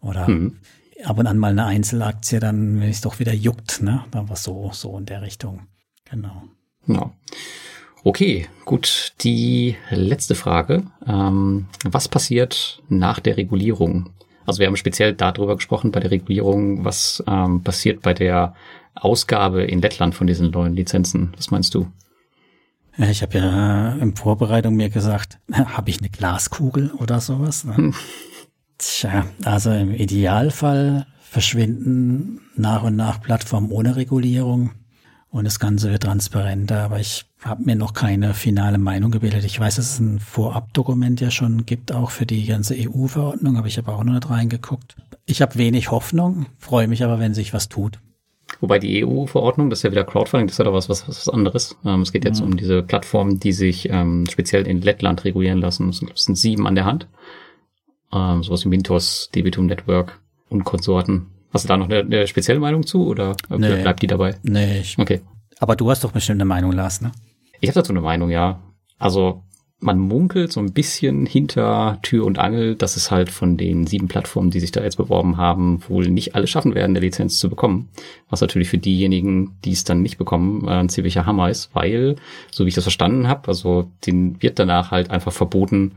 Oder 0.00 0.28
mhm. 0.28 0.58
ab 1.04 1.18
und 1.18 1.26
an 1.26 1.38
mal 1.38 1.52
eine 1.52 1.64
Einzelaktie, 1.64 2.40
dann, 2.40 2.80
wenn 2.80 2.90
es 2.90 3.00
doch 3.00 3.20
wieder 3.20 3.32
juckt, 3.32 3.82
ne? 3.82 4.04
Dann 4.10 4.28
was 4.28 4.42
so, 4.42 4.70
so 4.72 4.98
in 4.98 5.06
der 5.06 5.22
Richtung. 5.22 5.68
Genau. 6.10 6.42
Ja. 6.86 7.12
Okay, 8.04 8.46
gut. 8.66 9.14
Die 9.22 9.76
letzte 9.88 10.34
Frage. 10.34 10.84
Ähm, 11.06 11.66
was 11.84 12.06
passiert 12.06 12.82
nach 12.90 13.18
der 13.18 13.38
Regulierung? 13.38 14.10
Also 14.44 14.60
wir 14.60 14.66
haben 14.66 14.76
speziell 14.76 15.14
darüber 15.14 15.56
gesprochen 15.56 15.90
bei 15.90 16.00
der 16.00 16.10
Regulierung, 16.10 16.84
was 16.84 17.24
ähm, 17.26 17.62
passiert 17.62 18.02
bei 18.02 18.12
der 18.12 18.54
Ausgabe 18.94 19.64
in 19.64 19.80
Lettland 19.80 20.14
von 20.14 20.26
diesen 20.26 20.50
neuen 20.50 20.74
Lizenzen. 20.74 21.32
Was 21.36 21.50
meinst 21.50 21.74
du? 21.74 21.88
Ja, 22.98 23.08
ich 23.08 23.22
habe 23.22 23.38
ja 23.38 23.92
in 23.94 24.14
Vorbereitung 24.14 24.76
mir 24.76 24.90
gesagt, 24.90 25.38
habe 25.52 25.88
ich 25.88 25.98
eine 25.98 26.10
Glaskugel 26.10 26.90
oder 26.92 27.20
sowas? 27.20 27.64
Ne? 27.64 27.76
Hm. 27.76 27.94
Tja, 28.76 29.24
also 29.44 29.70
im 29.70 29.92
Idealfall 29.92 31.06
verschwinden 31.22 32.42
nach 32.54 32.82
und 32.82 32.96
nach 32.96 33.22
Plattformen 33.22 33.70
ohne 33.70 33.96
Regulierung 33.96 34.72
und 35.34 35.42
das 35.42 35.58
Ganze 35.58 35.90
wird 35.90 36.04
transparenter, 36.04 36.84
aber 36.84 37.00
ich 37.00 37.24
habe 37.42 37.64
mir 37.64 37.74
noch 37.74 37.92
keine 37.92 38.34
finale 38.34 38.78
Meinung 38.78 39.10
gebildet. 39.10 39.44
Ich 39.44 39.58
weiß, 39.58 39.74
dass 39.74 39.94
es 39.94 39.98
ein 39.98 40.20
Vorabdokument 40.20 41.20
ja 41.20 41.32
schon 41.32 41.66
gibt, 41.66 41.90
auch 41.90 42.12
für 42.12 42.24
die 42.24 42.46
ganze 42.46 42.76
EU-Verordnung, 42.78 43.56
aber 43.56 43.66
ich 43.66 43.76
habe 43.76 43.90
auch 43.90 44.04
noch 44.04 44.12
nicht 44.12 44.30
reingeguckt. 44.30 44.94
Ich 45.26 45.42
habe 45.42 45.56
wenig 45.56 45.90
Hoffnung, 45.90 46.46
freue 46.58 46.86
mich 46.86 47.02
aber, 47.02 47.18
wenn 47.18 47.34
sich 47.34 47.52
was 47.52 47.68
tut. 47.68 47.98
Wobei 48.60 48.78
die 48.78 49.04
EU-Verordnung, 49.04 49.70
das 49.70 49.80
ist 49.80 49.82
ja 49.82 49.90
wieder 49.90 50.04
Crowdfunding, 50.04 50.46
das 50.46 50.54
ist 50.54 50.58
ja 50.58 50.66
doch 50.66 50.72
was, 50.72 50.88
was, 50.88 51.08
was 51.08 51.28
anderes. 51.28 51.76
Ähm, 51.84 52.02
es 52.02 52.12
geht 52.12 52.24
jetzt 52.24 52.38
mhm. 52.38 52.52
um 52.52 52.56
diese 52.56 52.84
Plattformen, 52.84 53.40
die 53.40 53.52
sich 53.52 53.88
ähm, 53.90 54.26
speziell 54.30 54.68
in 54.68 54.82
Lettland 54.82 55.24
regulieren 55.24 55.58
lassen. 55.58 55.88
Es 55.88 55.96
sind, 55.96 56.16
sind 56.16 56.36
sieben 56.36 56.68
an 56.68 56.76
der 56.76 56.84
Hand. 56.84 57.08
Ähm, 58.12 58.44
sowas 58.44 58.64
wie 58.64 58.68
Mintos, 58.68 59.30
Debitum 59.34 59.66
Network 59.66 60.20
und 60.48 60.62
Konsorten. 60.62 61.26
Hast 61.54 61.64
du 61.64 61.68
da 61.68 61.76
noch 61.76 61.88
eine, 61.88 62.00
eine 62.00 62.26
spezielle 62.26 62.58
Meinung 62.58 62.84
zu 62.84 63.06
oder 63.06 63.36
nee. 63.48 63.80
bleibt 63.80 64.02
die 64.02 64.08
dabei? 64.08 64.36
Nee, 64.42 64.80
ich, 64.80 64.98
okay. 64.98 65.20
Aber 65.60 65.76
du 65.76 65.88
hast 65.88 66.02
doch 66.02 66.12
bestimmt 66.12 66.38
eine 66.38 66.44
Meinung, 66.44 66.72
Lars, 66.72 67.00
ne? 67.00 67.12
Ich 67.60 67.68
habe 67.68 67.80
dazu 67.80 67.92
eine 67.92 68.00
Meinung, 68.00 68.28
ja. 68.30 68.60
Also 68.98 69.44
man 69.78 69.98
munkelt 69.98 70.50
so 70.50 70.60
ein 70.60 70.72
bisschen 70.72 71.26
hinter 71.26 71.98
Tür 72.02 72.24
und 72.24 72.38
Angel, 72.38 72.74
dass 72.74 72.96
es 72.96 73.10
halt 73.10 73.30
von 73.30 73.56
den 73.56 73.86
sieben 73.86 74.08
Plattformen, 74.08 74.50
die 74.50 74.60
sich 74.60 74.72
da 74.72 74.82
jetzt 74.82 74.96
beworben 74.96 75.36
haben, 75.36 75.82
wohl 75.88 76.08
nicht 76.08 76.34
alle 76.34 76.46
schaffen 76.46 76.74
werden, 76.74 76.92
eine 76.92 77.00
Lizenz 77.00 77.38
zu 77.38 77.50
bekommen. 77.50 77.90
Was 78.30 78.40
natürlich 78.40 78.68
für 78.68 78.78
diejenigen, 78.78 79.58
die 79.64 79.72
es 79.72 79.84
dann 79.84 80.02
nicht 80.02 80.16
bekommen, 80.16 80.66
äh, 80.66 80.72
ein 80.72 80.88
ziemlicher 80.88 81.26
Hammer 81.26 81.50
ist, 81.50 81.70
weil, 81.74 82.16
so 82.50 82.64
wie 82.64 82.68
ich 82.68 82.74
das 82.74 82.84
verstanden 82.84 83.28
habe, 83.28 83.46
also 83.46 83.90
den 84.06 84.42
wird 84.42 84.58
danach 84.58 84.90
halt 84.90 85.10
einfach 85.10 85.32
verboten, 85.32 85.92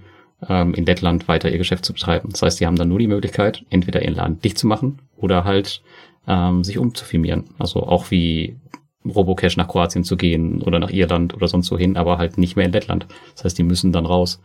ähm, 0.47 0.73
in 0.73 0.85
Lettland 0.85 1.27
weiter 1.27 1.51
ihr 1.51 1.57
Geschäft 1.57 1.85
zu 1.85 1.93
betreiben. 1.93 2.29
Das 2.31 2.41
heißt, 2.41 2.59
die 2.59 2.65
haben 2.65 2.75
dann 2.75 2.89
nur 2.89 2.99
die 2.99 3.07
Möglichkeit, 3.07 3.65
entweder 3.69 4.01
ihren 4.01 4.15
Laden 4.15 4.41
dicht 4.41 4.57
zu 4.57 4.67
machen 4.67 4.99
oder 5.15 5.43
halt 5.43 5.81
ähm, 6.27 6.63
sich 6.63 6.77
umzufirmieren. 6.77 7.45
Also 7.57 7.83
auch 7.83 8.11
wie 8.11 8.57
Robocash 9.05 9.57
nach 9.57 9.67
Kroatien 9.67 10.03
zu 10.03 10.17
gehen 10.17 10.61
oder 10.61 10.79
nach 10.79 10.91
Irland 10.91 11.33
oder 11.33 11.47
sonst 11.47 11.67
so 11.67 11.77
hin, 11.77 11.97
aber 11.97 12.17
halt 12.17 12.37
nicht 12.37 12.55
mehr 12.55 12.65
in 12.65 12.71
Lettland. 12.71 13.07
Das 13.35 13.45
heißt, 13.45 13.57
die 13.57 13.63
müssen 13.63 13.91
dann 13.91 14.05
raus. 14.05 14.41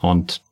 Und 0.00 0.42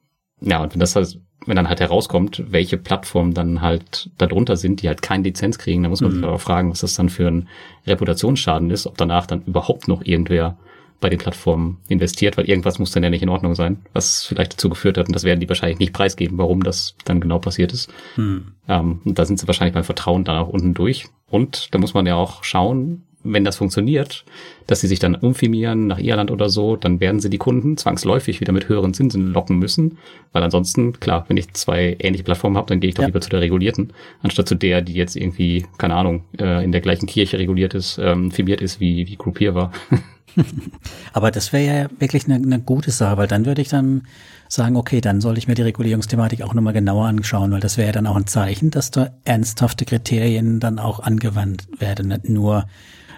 ja, 0.41 0.63
und 0.63 0.73
wenn 0.73 0.81
das 0.81 0.97
halt, 0.97 1.21
wenn 1.47 1.57
dann 1.57 1.69
halt 1.69 1.81
herauskommt, 1.81 2.43
welche 2.49 2.79
Plattformen 2.79 3.35
dann 3.35 3.61
halt 3.61 4.11
darunter 4.19 4.57
sind, 4.57 4.83
die 4.83 4.89
halt 4.89 5.03
keine 5.03 5.25
Lizenz 5.25 5.59
kriegen, 5.59 5.83
dann 5.83 5.91
muss 5.91 6.01
man 6.01 6.11
mhm. 6.11 6.17
sich 6.17 6.25
aber 6.25 6.39
fragen, 6.39 6.71
was 6.71 6.81
das 6.81 6.95
dann 6.95 7.11
für 7.11 7.29
ein 7.29 7.49
Reputationsschaden 7.87 8.71
ist, 8.71 8.87
ob 8.87 8.97
danach 8.97 9.27
dann 9.27 9.43
überhaupt 9.43 9.89
noch 9.89 10.05
irgendwer 10.05 10.57
bei 11.05 11.11
den 11.11 11.19
Plattformen 11.19 11.77
investiert, 11.89 12.39
weil 12.39 12.49
irgendwas 12.49 12.79
muss 12.79 12.91
dann 12.91 13.03
ja 13.03 13.11
nicht 13.11 13.23
in 13.23 13.29
Ordnung 13.29 13.55
sein, 13.55 13.77
was 13.93 14.25
vielleicht 14.25 14.55
dazu 14.55 14.71
geführt 14.71 14.97
hat, 14.97 15.07
und 15.07 15.15
das 15.15 15.25
werden 15.25 15.39
die 15.39 15.49
wahrscheinlich 15.51 15.79
nicht 15.79 15.93
preisgeben, 15.93 16.39
warum 16.39 16.63
das 16.63 16.97
dann 17.05 17.21
genau 17.21 17.39
passiert 17.39 17.75
ist. 17.75 17.93
Hm. 18.15 18.47
Ähm, 18.69 19.03
und 19.05 19.19
da 19.19 19.27
sind 19.27 19.39
sie 19.39 19.47
wahrscheinlich 19.47 19.75
beim 19.75 19.85
Vertrauen 19.85 20.25
dann 20.25 20.39
auch 20.39 20.49
unten 20.49 20.73
durch. 20.73 21.05
Und 21.29 21.75
da 21.75 21.79
muss 21.79 21.93
man 21.93 22.07
ja 22.07 22.15
auch 22.15 22.43
schauen, 22.43 23.03
wenn 23.23 23.45
das 23.45 23.59
funktioniert, 23.59 24.25
dass 24.67 24.81
sie 24.81 24.87
sich 24.87 24.99
dann 24.99 25.15
umfirmieren 25.15 25.89
nach 25.89 25.99
Irland 25.99 26.31
oder 26.31 26.49
so, 26.49 26.77
dann 26.77 27.01
werden 27.01 27.21
sie 27.21 27.29
die 27.29 27.37
Kunden 27.37 27.77
zwangsläufig 27.77 28.41
wieder 28.41 28.55
mit 28.55 28.71
höheren 28.71 28.95
Zinsen 28.95 29.31
locken 29.31 29.59
müssen, 29.59 29.99
weil 30.33 30.43
ansonsten, 30.43 30.99
klar, 31.01 31.27
wenn 31.29 31.37
ich 31.37 31.53
zwei 31.53 31.99
ähnliche 31.99 32.25
Plattformen 32.25 32.57
habe, 32.57 32.69
dann 32.69 32.81
gehe 32.81 32.89
ich 32.89 32.95
doch 32.95 33.03
ja. 33.03 33.09
lieber 33.09 33.21
zu 33.21 33.29
der 33.29 33.43
regulierten, 33.43 33.93
anstatt 34.23 34.49
zu 34.49 34.55
der, 34.55 34.81
die 34.81 34.95
jetzt 34.95 35.17
irgendwie, 35.17 35.67
keine 35.77 35.97
Ahnung, 35.97 36.25
äh, 36.39 36.65
in 36.65 36.73
der 36.73 36.81
gleichen 36.81 37.07
Kirche 37.07 37.39
reguliert 37.39 37.75
ist, 37.75 37.99
ähm, 37.99 38.31
firmiert 38.31 38.63
ist, 38.63 38.81
wie, 38.81 39.07
wie 39.07 39.17
Groupier 39.17 39.55
war. 39.55 39.71
Aber 41.13 41.31
das 41.31 41.53
wäre 41.53 41.77
ja 41.77 41.89
wirklich 41.99 42.25
eine, 42.25 42.37
eine 42.37 42.61
gute 42.61 42.91
Sache, 42.91 43.17
weil 43.17 43.27
dann 43.27 43.47
würde 43.47 43.63
ich 43.63 43.69
dann 43.69 44.03
sagen, 44.49 44.77
okay, 44.77 45.01
dann 45.01 45.21
soll 45.21 45.39
ich 45.39 45.49
mir 45.49 45.55
die 45.55 45.63
Regulierungsthematik 45.63 46.43
auch 46.43 46.55
nochmal 46.55 46.73
genauer 46.73 47.07
anschauen, 47.07 47.51
weil 47.53 47.61
das 47.61 47.77
wäre 47.77 47.89
ja 47.89 47.93
dann 47.93 48.07
auch 48.07 48.17
ein 48.17 48.27
Zeichen, 48.27 48.71
dass 48.71 48.91
da 48.91 49.11
ernsthafte 49.25 49.85
Kriterien 49.85 50.61
dann 50.61 50.79
auch 50.79 51.01
angewandt 51.01 51.67
werden, 51.79 52.09
nicht 52.09 52.29
nur 52.29 52.67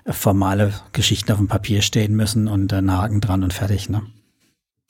formale 0.06 0.72
Geschichten 0.92 1.32
auf 1.32 1.38
dem 1.38 1.48
Papier 1.48 1.82
stehen 1.82 2.14
müssen 2.14 2.48
und 2.48 2.72
einen 2.72 2.92
Haken 2.92 3.20
dran 3.20 3.42
und 3.42 3.52
fertig, 3.52 3.88
ne? 3.88 4.02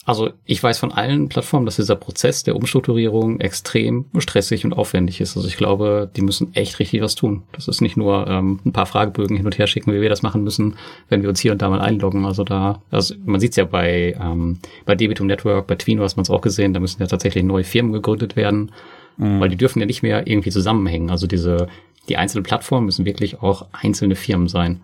Also 0.06 0.30
ich 0.44 0.62
weiß 0.62 0.78
von 0.78 0.92
allen 0.92 1.28
Plattformen, 1.28 1.66
dass 1.66 1.76
dieser 1.76 1.96
Prozess 1.96 2.44
der 2.44 2.54
Umstrukturierung 2.54 3.40
extrem 3.40 4.04
stressig 4.18 4.64
und 4.64 4.72
aufwendig 4.72 5.20
ist. 5.20 5.36
Also 5.36 5.48
ich 5.48 5.56
glaube, 5.56 6.08
die 6.14 6.22
müssen 6.22 6.54
echt 6.54 6.78
richtig 6.78 7.02
was 7.02 7.16
tun. 7.16 7.42
Das 7.50 7.66
ist 7.66 7.80
nicht 7.80 7.96
nur 7.96 8.24
ähm, 8.28 8.60
ein 8.64 8.72
paar 8.72 8.86
Fragebögen 8.86 9.36
hin 9.36 9.44
und 9.44 9.58
her 9.58 9.66
schicken, 9.66 9.92
wie 9.92 10.00
wir 10.00 10.08
das 10.08 10.22
machen 10.22 10.44
müssen, 10.44 10.76
wenn 11.08 11.22
wir 11.22 11.28
uns 11.28 11.40
hier 11.40 11.50
und 11.50 11.60
da 11.60 11.68
mal 11.68 11.80
einloggen. 11.80 12.24
Also 12.24 12.44
da, 12.44 12.80
also 12.92 13.16
man 13.24 13.40
sieht 13.40 13.50
es 13.50 13.56
ja 13.56 13.64
bei, 13.64 14.16
ähm, 14.22 14.60
bei 14.84 14.94
Debitum 14.94 15.26
Network, 15.26 15.66
bei 15.66 15.74
Twino 15.74 16.04
hast 16.04 16.14
man 16.14 16.22
es 16.22 16.30
auch 16.30 16.40
gesehen, 16.40 16.72
da 16.72 16.78
müssen 16.78 17.02
ja 17.02 17.08
tatsächlich 17.08 17.42
neue 17.42 17.64
Firmen 17.64 17.92
gegründet 17.92 18.36
werden, 18.36 18.70
mhm. 19.16 19.40
weil 19.40 19.48
die 19.48 19.56
dürfen 19.56 19.80
ja 19.80 19.86
nicht 19.86 20.04
mehr 20.04 20.28
irgendwie 20.28 20.50
zusammenhängen. 20.50 21.10
Also 21.10 21.26
diese, 21.26 21.66
die 22.08 22.16
einzelnen 22.16 22.44
Plattformen 22.44 22.86
müssen 22.86 23.06
wirklich 23.06 23.42
auch 23.42 23.66
einzelne 23.72 24.14
Firmen 24.14 24.46
sein. 24.46 24.82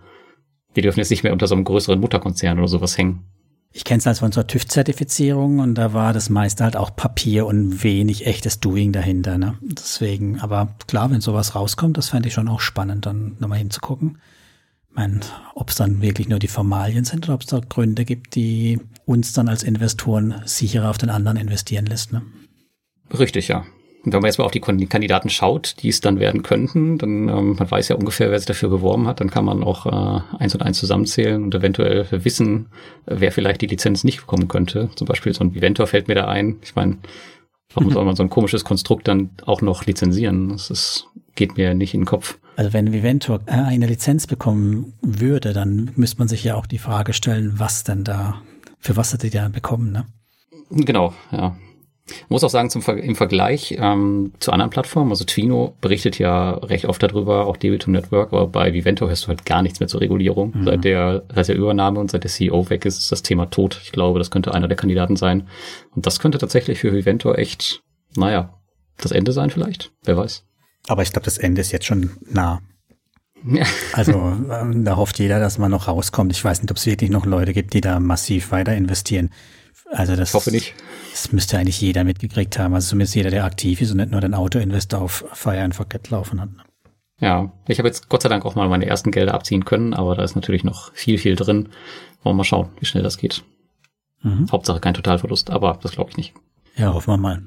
Die 0.74 0.80
dürfen 0.80 0.98
jetzt 0.98 1.11
nicht 1.11 1.22
mehr 1.22 1.32
unter 1.32 1.46
so 1.46 1.54
einem 1.54 1.62
größeren 1.62 2.00
Mutterkonzern 2.00 2.58
oder 2.58 2.66
sowas 2.66 2.98
hängen. 2.98 3.20
Ich 3.74 3.85
kenne 3.85 3.98
es 3.98 4.06
als 4.06 4.18
von 4.18 4.32
so 4.32 4.42
TÜV-Zertifizierung 4.42 5.61
und 5.61 5.74
da 5.76 5.94
war 5.94 6.12
das 6.12 6.28
meiste 6.28 6.62
halt 6.62 6.76
auch 6.76 6.94
Papier 6.94 7.46
und 7.46 7.82
wenig 7.82 8.26
echtes 8.26 8.61
Doing 8.61 8.92
dahinter. 8.92 9.38
Ne? 9.38 9.56
Deswegen, 9.62 10.40
aber 10.40 10.74
klar, 10.87 11.11
wenn 11.11 11.22
sowas 11.22 11.54
rauskommt, 11.54 11.96
das 11.96 12.11
fände 12.11 12.28
ich 12.28 12.35
schon 12.35 12.48
auch 12.48 12.61
spannend, 12.61 13.06
dann 13.06 13.37
nochmal 13.38 13.58
hinzugucken. 13.58 14.18
Ich 14.90 14.96
meine, 14.96 15.20
ob 15.54 15.70
es 15.70 15.76
dann 15.76 16.02
wirklich 16.02 16.28
nur 16.28 16.38
die 16.38 16.48
Formalien 16.48 17.04
sind 17.04 17.24
oder 17.24 17.35
ob 17.35 17.40
es 17.40 17.46
da 17.46 17.61
Gründe 17.61 18.04
gibt, 18.04 18.35
die 18.35 18.78
uns 19.06 19.32
dann 19.32 19.48
als 19.48 19.62
Investoren 19.62 20.42
sicherer 20.44 20.90
auf 20.90 20.98
den 20.98 21.08
anderen 21.08 21.38
investieren 21.38 21.87
lässt. 21.87 22.12
Ne? 22.12 22.22
Richtig, 23.18 23.48
ja. 23.48 23.64
Und 24.05 24.12
wenn 24.12 24.21
man 24.21 24.29
jetzt 24.29 24.38
mal 24.38 24.45
auf 24.45 24.51
die 24.51 24.61
Kandidaten 24.61 25.31
schaut, 25.31 25.77
die 25.83 25.88
es 25.88 26.01
dann 26.01 26.19
werden 26.19 26.43
könnten, 26.43 26.99
dann 26.99 27.29
ähm, 27.29 27.57
man 27.57 27.71
weiß 27.71 27.88
ja 27.88 27.97
ungefähr, 27.97 28.31
wer 28.31 28.38
sich 28.38 28.47
dafür 28.47 28.69
beworben 28.69 29.07
hat, 29.07 29.21
dann 29.21 29.31
kann 29.31 29.45
man 29.45 29.62
auch 29.62 29.87
äh, 29.87 30.21
eins 30.38 30.55
und 30.55 30.62
eins 30.62 30.79
zusammenzählen 30.79 31.43
und 31.43 31.55
eventuell 31.55 32.07
wissen, 32.11 32.67
wer 33.07 33.31
vielleicht 33.31 33.61
die 33.61 33.69
Lizenz 33.69 34.03
nicht 34.03 34.21
bekommen 34.21 34.49
könnte. 34.49 34.91
Zum 34.97 35.07
Beispiel 35.07 35.33
so 35.33 35.45
ein 35.45 35.55
Viventor 35.55 35.87
fällt 35.87 36.09
mir 36.09 36.17
da 36.17 36.27
ein. 36.27 36.57
Ich 36.62 36.75
meine, 36.75 36.99
warum 37.75 37.93
soll 37.93 38.05
man 38.05 38.17
so 38.17 38.25
ein 38.25 38.31
komisches 38.31 38.65
Konstrukt 38.65 39.07
dann 39.07 39.31
auch 39.47 39.62
noch 39.62 39.87
lizenzieren? 39.87 40.49
Das 40.49 40.71
ist, 40.71 41.07
geht 41.37 41.57
mir 41.57 41.75
nicht 41.75 41.95
in 41.95 42.01
den 42.01 42.07
Kopf. 42.07 42.38
Also 42.57 42.73
wenn 42.73 42.93
Viventor 42.93 43.41
äh, 43.47 43.53
eine 43.53 43.87
Lizenz 43.87 44.27
bekommen 44.27 44.95
würde, 45.01 45.53
dann 45.53 45.93
müsste 45.95 46.19
man 46.19 46.29
sich 46.29 46.43
ja 46.43 46.57
auch 46.57 46.67
die 46.67 46.79
Frage 46.79 47.12
stellen, 47.12 47.55
was 47.57 47.85
denn 47.85 48.03
da, 48.03 48.43
für 48.79 48.97
was 48.97 49.12
hat 49.12 49.23
die 49.23 49.31
da 49.31 49.49
bekommen, 49.49 49.93
ne? 49.93 50.07
Genau, 50.71 51.12
ja. 51.31 51.55
Muss 52.29 52.44
auch 52.44 52.51
sagen, 52.51 52.70
zum, 52.70 52.83
im 52.83 53.14
Vergleich 53.16 53.77
ähm, 53.79 54.33
zu 54.38 54.53
anderen 54.53 54.70
Plattformen, 54.70 55.11
also 55.11 55.25
Twino 55.25 55.75
berichtet 55.81 56.18
ja 56.18 56.53
recht 56.53 56.87
oft 56.87 57.03
darüber, 57.03 57.46
auch 57.46 57.57
Debitum 57.57 57.92
Network, 57.92 58.33
aber 58.33 58.46
bei 58.46 58.72
Vivento 58.72 59.09
hast 59.09 59.25
du 59.25 59.29
halt 59.29 59.44
gar 59.44 59.62
nichts 59.62 59.81
mehr 59.81 59.88
zur 59.88 60.01
Regulierung. 60.01 60.53
Mhm. 60.55 60.64
Seit 60.64 60.85
der, 60.85 61.22
seit 61.35 61.48
der 61.48 61.57
Übernahme 61.57 62.01
und 62.01 62.11
seit 62.11 62.25
der 62.25 62.31
CEO 62.31 62.70
weg 62.70 62.85
ist, 62.85 62.98
ist 62.98 63.12
das 63.12 63.22
Thema 63.22 63.46
tot. 63.46 63.81
Ich 63.83 63.92
glaube, 63.92 64.18
das 64.18 64.31
könnte 64.31 64.55
einer 64.55 64.68
der 64.68 64.77
Kandidaten 64.77 65.16
sein. 65.16 65.48
Und 65.94 66.07
das 66.07 66.18
könnte 66.18 66.38
tatsächlich 66.38 66.79
für 66.79 66.92
Vivento 66.92 67.33
echt, 67.35 67.83
naja, 68.16 68.55
das 68.98 69.12
Ende 69.12 69.33
sein 69.33 69.51
vielleicht. 69.51 69.92
Wer 70.05 70.16
weiß. 70.16 70.44
Aber 70.88 71.03
ich 71.03 71.12
glaube, 71.12 71.25
das 71.25 71.38
Ende 71.38 71.61
ist 71.61 71.72
jetzt 71.72 71.87
schon 71.87 72.11
nah. 72.29 72.61
Ja. 73.44 73.64
Also 73.92 74.12
ähm, 74.51 74.85
da 74.85 74.96
hofft 74.96 75.18
jeder, 75.18 75.40
dass 75.40 75.59
man 75.59 75.70
noch 75.70 75.88
rauskommt. 75.88 76.33
Ich 76.33 76.44
weiß 76.44 76.62
nicht, 76.62 76.70
ob 76.70 76.77
es 76.77 76.87
wirklich 76.87 77.11
noch 77.11 77.27
Leute 77.27 77.53
gibt, 77.53 77.75
die 77.75 77.81
da 77.81 78.01
massiv 78.01 78.53
weiter 78.53 78.75
investieren. 78.75 79.31
Also 79.92 80.16
das, 80.16 80.31
ich 80.31 80.35
hoffe 80.35 80.50
nicht. 80.50 80.74
Das 81.11 81.33
müsste 81.33 81.59
eigentlich 81.59 81.81
jeder 81.81 82.05
mitgekriegt 82.05 82.59
haben. 82.59 82.74
Also 82.74 82.90
zumindest 82.90 83.14
jeder, 83.14 83.31
der 83.31 83.44
aktiv 83.44 83.81
ist 83.81 83.90
und 83.90 83.98
nicht 83.98 84.11
nur 84.11 84.20
den 84.20 84.35
Autoinvestor 84.35 85.02
auf 85.02 85.24
Fire 85.33 85.61
and 85.61 85.74
Forget 85.74 86.11
laufen 86.11 86.40
hat. 86.40 86.48
Ja, 87.20 87.52
ich 87.68 87.78
habe 87.78 87.88
jetzt 87.88 88.09
Gott 88.09 88.22
sei 88.22 88.28
Dank 88.28 88.44
auch 88.44 88.57
mal 88.57 88.68
meine 88.68 88.87
ersten 88.87 89.12
Gelder 89.12 89.35
abziehen 89.35 89.64
können, 89.64 89.94
aber 89.94 90.16
da 90.16 90.24
ist 90.24 90.35
natürlich 90.35 90.64
noch 90.64 90.92
viel, 90.94 91.18
viel 91.18 91.37
drin. 91.37 91.68
Wollen 92.22 92.35
wir 92.35 92.38
mal 92.38 92.44
schauen, 92.44 92.70
wie 92.81 92.87
schnell 92.87 93.05
das 93.05 93.18
geht. 93.18 93.44
Mhm. 94.22 94.50
Hauptsache 94.50 94.81
kein 94.81 94.94
Totalverlust, 94.94 95.50
aber 95.50 95.78
das 95.83 95.92
glaube 95.92 96.11
ich 96.11 96.16
nicht. 96.16 96.35
Ja, 96.76 96.94
hoffen 96.94 97.12
wir 97.12 97.18
mal. 97.18 97.42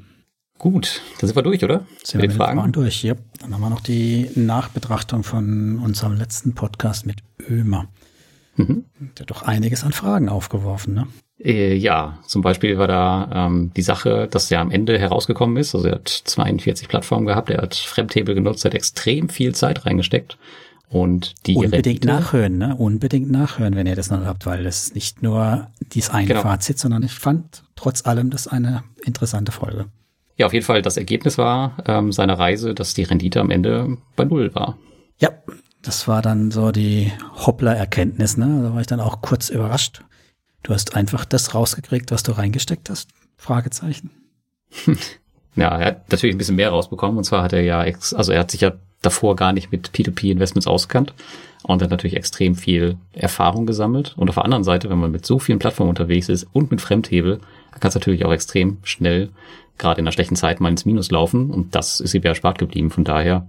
Gut, 0.57 1.01
dann 1.19 1.27
sind 1.27 1.35
wir 1.35 1.43
durch, 1.43 1.63
oder? 1.63 1.85
Sind 2.03 2.21
wir 2.21 2.29
mit 2.29 2.37
Fragen? 2.37 2.59
Fragen 2.59 2.71
durch, 2.71 3.03
ja. 3.03 3.15
Dann 3.41 3.53
haben 3.53 3.61
wir 3.61 3.69
noch 3.69 3.81
die 3.81 4.29
Nachbetrachtung 4.35 5.23
von 5.23 5.79
unserem 5.79 6.15
letzten 6.15 6.55
Podcast 6.55 7.05
mit 7.05 7.17
Ömer. 7.49 7.89
Mhm. 8.55 8.85
Der 9.17 9.23
hat 9.23 9.31
doch 9.31 9.41
einiges 9.41 9.83
an 9.83 9.91
Fragen 9.91 10.29
aufgeworfen, 10.29 10.93
ne? 10.93 11.07
Äh, 11.43 11.75
ja, 11.75 12.17
zum 12.25 12.41
Beispiel 12.41 12.77
war 12.77 12.87
da 12.87 13.47
ähm, 13.47 13.71
die 13.75 13.81
Sache, 13.81 14.27
dass 14.29 14.49
er 14.51 14.61
am 14.61 14.71
Ende 14.71 14.97
herausgekommen 14.97 15.57
ist. 15.57 15.75
Also 15.75 15.87
er 15.87 15.95
hat 15.95 16.07
42 16.07 16.87
Plattformen 16.87 17.25
gehabt, 17.25 17.49
er 17.49 17.61
hat 17.61 17.75
Fremdtable 17.75 18.35
genutzt, 18.35 18.63
hat 18.63 18.73
extrem 18.73 19.29
viel 19.29 19.53
Zeit 19.53 19.85
reingesteckt. 19.85 20.37
Und 20.87 21.33
die 21.45 21.55
Unbedingt 21.55 21.85
Rendite, 21.85 22.07
nachhören, 22.07 22.57
ne? 22.57 22.75
Unbedingt 22.75 23.29
nachhören, 23.29 23.75
wenn 23.75 23.87
ihr 23.87 23.95
das 23.95 24.11
noch 24.11 24.23
habt, 24.23 24.45
weil 24.45 24.63
das 24.63 24.93
nicht 24.93 25.23
nur 25.23 25.67
dies 25.79 26.09
eine 26.09 26.27
genau. 26.27 26.41
Fazit, 26.41 26.79
sondern 26.79 27.03
ich 27.03 27.11
fand 27.11 27.63
trotz 27.75 28.05
allem 28.05 28.29
das 28.29 28.47
eine 28.47 28.83
interessante 29.03 29.51
Folge. 29.51 29.87
Ja, 30.37 30.45
auf 30.45 30.53
jeden 30.53 30.65
Fall 30.65 30.81
das 30.81 30.97
Ergebnis 30.97 31.37
war 31.37 31.77
ähm, 31.87 32.11
seiner 32.11 32.37
Reise, 32.37 32.73
dass 32.73 32.93
die 32.93 33.03
Rendite 33.03 33.41
am 33.41 33.51
Ende 33.51 33.97
bei 34.15 34.25
Null 34.25 34.53
war. 34.53 34.77
Ja, 35.17 35.31
das 35.81 36.07
war 36.07 36.21
dann 36.21 36.51
so 36.51 36.71
die 36.71 37.11
Hoppler-Erkenntnis, 37.45 38.37
ne? 38.37 38.61
Da 38.63 38.73
war 38.73 38.81
ich 38.81 38.87
dann 38.87 38.99
auch 38.99 39.21
kurz 39.21 39.49
überrascht. 39.49 40.03
Du 40.65 40.73
hast 40.73 40.95
einfach 40.95 41.25
das 41.25 41.53
rausgekriegt, 41.53 42.09
was 42.09 42.23
du 42.23 42.31
reingesteckt 42.31 42.89
hast? 42.89 43.09
Fragezeichen. 43.37 44.09
Ja, 45.57 45.69
er 45.77 45.85
hat 45.85 46.11
natürlich 46.11 46.35
ein 46.35 46.37
bisschen 46.37 46.57
mehr 46.57 46.71
rausbekommen. 46.71 47.17
Und 47.17 47.23
zwar 47.23 47.41
hat 47.41 47.53
er 47.53 47.61
ja, 47.61 47.79
also 47.79 48.33
er 48.33 48.41
hat 48.41 48.51
sich 48.51 48.59
ja 48.59 48.73
davor 49.01 49.37
gar 49.37 49.53
nicht 49.53 49.71
mit 49.71 49.91
P2P-Investments 49.91 50.67
ausgekannt 50.67 51.13
und 51.63 51.81
hat 51.81 51.91
natürlich 51.91 52.17
extrem 52.17 52.55
viel 52.55 52.97
Erfahrung 53.13 53.65
gesammelt. 53.65 54.15
Und 54.17 54.27
auf 54.27 54.35
der 54.35 54.43
anderen 54.43 54.65
Seite, 54.65 54.89
wenn 54.89 54.97
man 54.97 55.11
mit 55.11 55.25
so 55.25 55.39
vielen 55.39 55.59
Plattformen 55.59 55.91
unterwegs 55.91 56.27
ist 56.27 56.45
und 56.51 56.71
mit 56.71 56.81
Fremdhebel, 56.81 57.39
kann 57.79 57.87
es 57.87 57.95
natürlich 57.95 58.25
auch 58.25 58.33
extrem 58.33 58.79
schnell, 58.83 59.29
gerade 59.77 60.01
in 60.01 60.03
einer 60.03 60.11
schlechten 60.11 60.35
Zeit, 60.35 60.59
mal 60.59 60.67
ins 60.67 60.83
Minus 60.83 61.09
laufen. 61.09 61.51
Und 61.51 61.73
das 61.73 62.01
ist 62.01 62.13
ihm 62.13 62.23
ja 62.23 62.31
erspart 62.31 62.57
geblieben. 62.57 62.91
Von 62.91 63.05
daher 63.05 63.47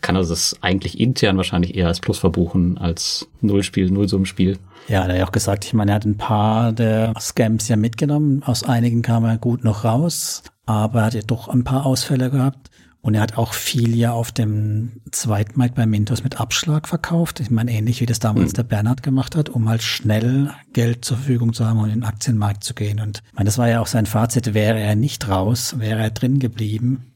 kann 0.00 0.16
er 0.16 0.24
das 0.24 0.56
eigentlich 0.62 0.98
intern 0.98 1.36
wahrscheinlich 1.36 1.76
eher 1.76 1.88
als 1.88 2.00
Plus 2.00 2.18
verbuchen 2.18 2.78
als 2.78 3.28
Nullspiel, 3.42 3.90
Nullsummenspiel. 3.90 4.58
Ja, 4.88 5.00
er 5.00 5.08
hat 5.08 5.16
ja 5.16 5.26
auch 5.26 5.32
gesagt, 5.32 5.64
ich 5.64 5.72
meine, 5.72 5.92
er 5.92 5.94
hat 5.96 6.04
ein 6.04 6.16
paar 6.16 6.72
der 6.72 7.14
Scams 7.18 7.68
ja 7.68 7.76
mitgenommen. 7.76 8.42
Aus 8.42 8.64
einigen 8.64 9.02
kam 9.02 9.24
er 9.24 9.38
gut 9.38 9.64
noch 9.64 9.84
raus, 9.84 10.42
aber 10.66 11.00
er 11.00 11.06
hat 11.06 11.14
ja 11.14 11.22
doch 11.22 11.48
ein 11.48 11.64
paar 11.64 11.86
Ausfälle 11.86 12.30
gehabt. 12.30 12.70
Und 13.00 13.14
er 13.14 13.20
hat 13.20 13.36
auch 13.36 13.52
viel 13.52 13.94
ja 13.94 14.12
auf 14.12 14.32
dem 14.32 15.02
Zweitmarkt 15.10 15.74
bei 15.74 15.84
Mintos 15.84 16.24
mit 16.24 16.40
Abschlag 16.40 16.88
verkauft. 16.88 17.38
Ich 17.38 17.50
meine, 17.50 17.70
ähnlich 17.70 18.00
wie 18.00 18.06
das 18.06 18.18
damals 18.18 18.52
mhm. 18.52 18.56
der 18.56 18.62
Bernhard 18.62 19.02
gemacht 19.02 19.36
hat, 19.36 19.50
um 19.50 19.68
halt 19.68 19.82
schnell 19.82 20.50
Geld 20.72 21.04
zur 21.04 21.18
Verfügung 21.18 21.52
zu 21.52 21.66
haben 21.66 21.78
und 21.80 21.90
in 21.90 22.00
den 22.00 22.04
Aktienmarkt 22.04 22.64
zu 22.64 22.72
gehen. 22.72 23.00
Und 23.00 23.22
ich 23.26 23.34
meine, 23.34 23.44
das 23.44 23.58
war 23.58 23.68
ja 23.68 23.80
auch 23.82 23.88
sein 23.88 24.06
Fazit, 24.06 24.54
wäre 24.54 24.80
er 24.80 24.96
nicht 24.96 25.28
raus, 25.28 25.78
wäre 25.78 26.00
er 26.00 26.12
drin 26.12 26.38
geblieben, 26.38 27.12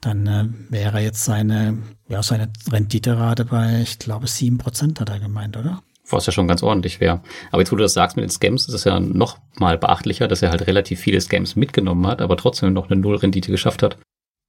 dann 0.00 0.26
äh, 0.26 0.48
wäre 0.70 1.00
jetzt 1.00 1.24
seine, 1.24 1.78
ja, 2.08 2.20
seine 2.20 2.48
Renditerate 2.68 3.44
bei, 3.44 3.82
ich 3.82 4.00
glaube, 4.00 4.26
sieben 4.26 4.58
Prozent 4.58 5.00
hat 5.00 5.08
er 5.08 5.20
gemeint, 5.20 5.56
oder? 5.56 5.82
Was 6.10 6.26
ja 6.26 6.32
schon 6.32 6.48
ganz 6.48 6.62
ordentlich 6.62 7.00
wäre. 7.00 7.20
Aber 7.50 7.62
jetzt, 7.62 7.72
wo 7.72 7.76
du 7.76 7.82
das 7.82 7.94
sagst 7.94 8.16
mit 8.16 8.24
den 8.24 8.30
Scams, 8.30 8.68
ist 8.68 8.74
es 8.74 8.84
ja 8.84 9.00
noch 9.00 9.38
mal 9.58 9.78
beachtlicher, 9.78 10.28
dass 10.28 10.42
er 10.42 10.50
halt 10.50 10.66
relativ 10.66 11.00
viele 11.00 11.20
Scams 11.20 11.56
mitgenommen 11.56 12.06
hat, 12.06 12.20
aber 12.20 12.36
trotzdem 12.36 12.72
noch 12.72 12.90
eine 12.90 13.00
Nullrendite 13.00 13.50
geschafft 13.50 13.82
hat. 13.82 13.98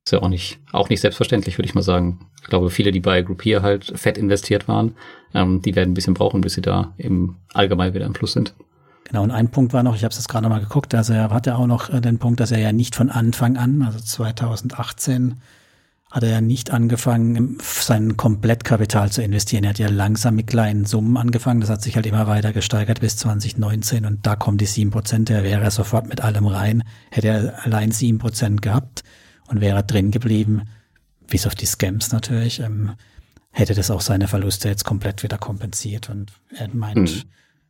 Ist 0.05 0.13
ja 0.13 0.21
auch 0.21 0.29
nicht, 0.29 0.59
auch 0.71 0.89
nicht 0.89 1.01
selbstverständlich, 1.01 1.57
würde 1.57 1.67
ich 1.67 1.75
mal 1.75 1.81
sagen. 1.81 2.29
Ich 2.41 2.47
glaube, 2.47 2.69
viele, 2.69 2.91
die 2.91 3.01
bei 3.01 3.21
Groupier 3.21 3.61
halt 3.61 3.91
fett 3.95 4.17
investiert 4.17 4.67
waren, 4.67 4.95
ähm, 5.33 5.61
die 5.61 5.75
werden 5.75 5.91
ein 5.91 5.93
bisschen 5.93 6.13
brauchen, 6.13 6.41
bis 6.41 6.53
sie 6.53 6.61
da 6.61 6.93
im 6.97 7.35
Allgemein 7.53 7.93
wieder 7.93 8.05
im 8.05 8.13
Plus 8.13 8.33
sind. 8.33 8.53
Genau, 9.05 9.23
und 9.23 9.31
ein 9.31 9.49
Punkt 9.49 9.73
war 9.73 9.83
noch, 9.83 9.95
ich 9.95 10.03
habe 10.03 10.11
es 10.11 10.17
jetzt 10.17 10.29
gerade 10.29 10.47
mal 10.49 10.59
geguckt, 10.59 10.93
also 10.93 11.13
er 11.13 11.31
hatte 11.31 11.55
auch 11.57 11.65
noch 11.65 11.89
äh, 11.89 11.99
den 11.99 12.19
Punkt, 12.19 12.39
dass 12.39 12.51
er 12.51 12.59
ja 12.59 12.71
nicht 12.71 12.95
von 12.95 13.09
Anfang 13.09 13.57
an, 13.57 13.81
also 13.81 13.99
2018, 13.99 15.41
hat 16.11 16.23
er 16.23 16.29
ja 16.29 16.41
nicht 16.41 16.71
angefangen, 16.71 17.59
sein 17.61 18.17
Komplettkapital 18.17 19.11
zu 19.11 19.21
investieren. 19.21 19.63
Er 19.63 19.71
hat 19.71 19.79
ja 19.79 19.89
langsam 19.89 20.35
mit 20.35 20.47
kleinen 20.47 20.85
Summen 20.85 21.17
angefangen. 21.17 21.61
Das 21.61 21.69
hat 21.69 21.83
sich 21.83 21.95
halt 21.95 22.07
immer 22.07 22.25
weiter 22.25 22.51
gesteigert 22.51 22.99
bis 22.99 23.17
2019 23.17 24.05
und 24.05 24.25
da 24.25 24.35
kommen 24.35 24.57
die 24.57 24.65
sieben 24.65 24.89
Prozent. 24.89 25.29
Er 25.29 25.43
wäre 25.43 25.69
sofort 25.69 26.09
mit 26.09 26.21
allem 26.21 26.47
rein. 26.47 26.83
Hätte 27.11 27.27
er 27.27 27.65
allein 27.65 27.91
sieben 27.91 28.17
Prozent 28.17 28.63
gehabt 28.63 29.03
und 29.47 29.61
wäre 29.61 29.83
drin 29.83 30.09
geblieben, 30.09 30.63
bis 31.27 31.45
auf 31.45 31.53
die 31.53 31.67
Scams 31.67 32.11
natürlich, 32.11 32.59
ähm, 32.59 32.93
hätte 33.51 33.75
das 33.75 33.91
auch 33.91 34.01
seine 34.01 34.27
Verluste 34.27 34.67
jetzt 34.67 34.85
komplett 34.85 35.21
wieder 35.21 35.37
kompensiert. 35.37 36.09
Und 36.09 36.33
er 36.55 36.69
meint 36.73 36.97
mhm. 36.97 37.23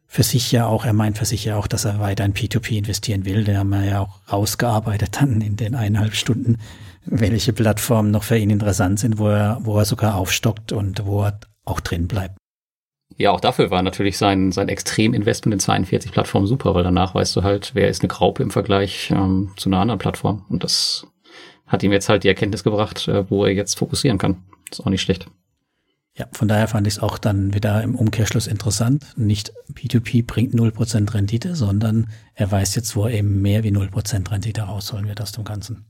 für 0.07 0.23
sich 0.23 0.49
ja 0.53 0.65
auch, 0.65 0.85
er 0.85 0.93
meint 0.93 1.17
für 1.17 1.25
sich 1.25 1.43
ja 1.43 1.57
auch, 1.57 1.67
dass 1.67 1.83
er 1.83 1.99
weiter 1.99 2.23
in 2.23 2.33
P2P 2.33 2.77
investieren 2.77 3.25
will. 3.25 3.43
Den 3.43 3.57
haben 3.57 3.69
wir 3.69 3.83
ja 3.83 3.99
auch 3.99 4.21
rausgearbeitet 4.31 5.17
dann 5.19 5.41
in 5.41 5.57
den 5.57 5.75
eineinhalb 5.75 6.15
Stunden 6.15 6.57
welche 7.05 7.53
Plattformen 7.53 8.11
noch 8.11 8.23
für 8.23 8.37
ihn 8.37 8.49
interessant 8.49 8.99
sind, 8.99 9.17
wo 9.17 9.29
er, 9.29 9.59
wo 9.61 9.77
er 9.77 9.85
sogar 9.85 10.15
aufstockt 10.15 10.71
und 10.71 11.05
wo 11.05 11.23
er 11.23 11.39
auch 11.65 11.79
drin 11.79 12.07
bleibt. 12.07 12.37
Ja, 13.17 13.31
auch 13.31 13.41
dafür 13.41 13.71
war 13.71 13.81
natürlich 13.81 14.17
sein, 14.17 14.51
sein 14.51 14.69
Extrem-Investment 14.69 15.53
in 15.53 15.59
42 15.59 16.11
Plattformen 16.11 16.47
super, 16.47 16.73
weil 16.73 16.83
danach 16.83 17.15
weißt 17.15 17.35
du 17.35 17.43
halt, 17.43 17.71
wer 17.73 17.89
ist 17.89 18.01
eine 18.01 18.07
Graupe 18.07 18.43
im 18.43 18.51
Vergleich 18.51 19.11
ähm, 19.11 19.51
zu 19.57 19.69
einer 19.69 19.79
anderen 19.79 19.99
Plattform. 19.99 20.45
Und 20.49 20.63
das 20.63 21.07
hat 21.67 21.83
ihm 21.83 21.91
jetzt 21.91 22.09
halt 22.09 22.23
die 22.23 22.27
Erkenntnis 22.27 22.63
gebracht, 22.63 23.07
äh, 23.07 23.29
wo 23.29 23.43
er 23.45 23.53
jetzt 23.53 23.77
fokussieren 23.77 24.17
kann. 24.19 24.43
ist 24.71 24.79
auch 24.79 24.89
nicht 24.89 25.01
schlecht. 25.01 25.27
Ja, 26.17 26.27
von 26.31 26.47
daher 26.47 26.67
fand 26.67 26.87
ich 26.87 26.95
es 26.95 26.99
auch 26.99 27.17
dann 27.17 27.53
wieder 27.53 27.81
im 27.81 27.95
Umkehrschluss 27.95 28.47
interessant. 28.47 29.05
Nicht 29.15 29.53
P2P 29.73 30.25
bringt 30.25 30.53
0% 30.53 31.13
Rendite, 31.13 31.55
sondern 31.55 32.07
er 32.35 32.51
weiß 32.51 32.75
jetzt, 32.75 32.95
wo 32.95 33.05
er 33.05 33.13
eben 33.13 33.41
mehr 33.41 33.63
wie 33.63 33.71
0% 33.71 34.29
Rendite 34.31 34.61
rausholen 34.61 35.07
wird 35.07 35.21
aus 35.21 35.31
dem 35.31 35.45
Ganzen. 35.45 35.85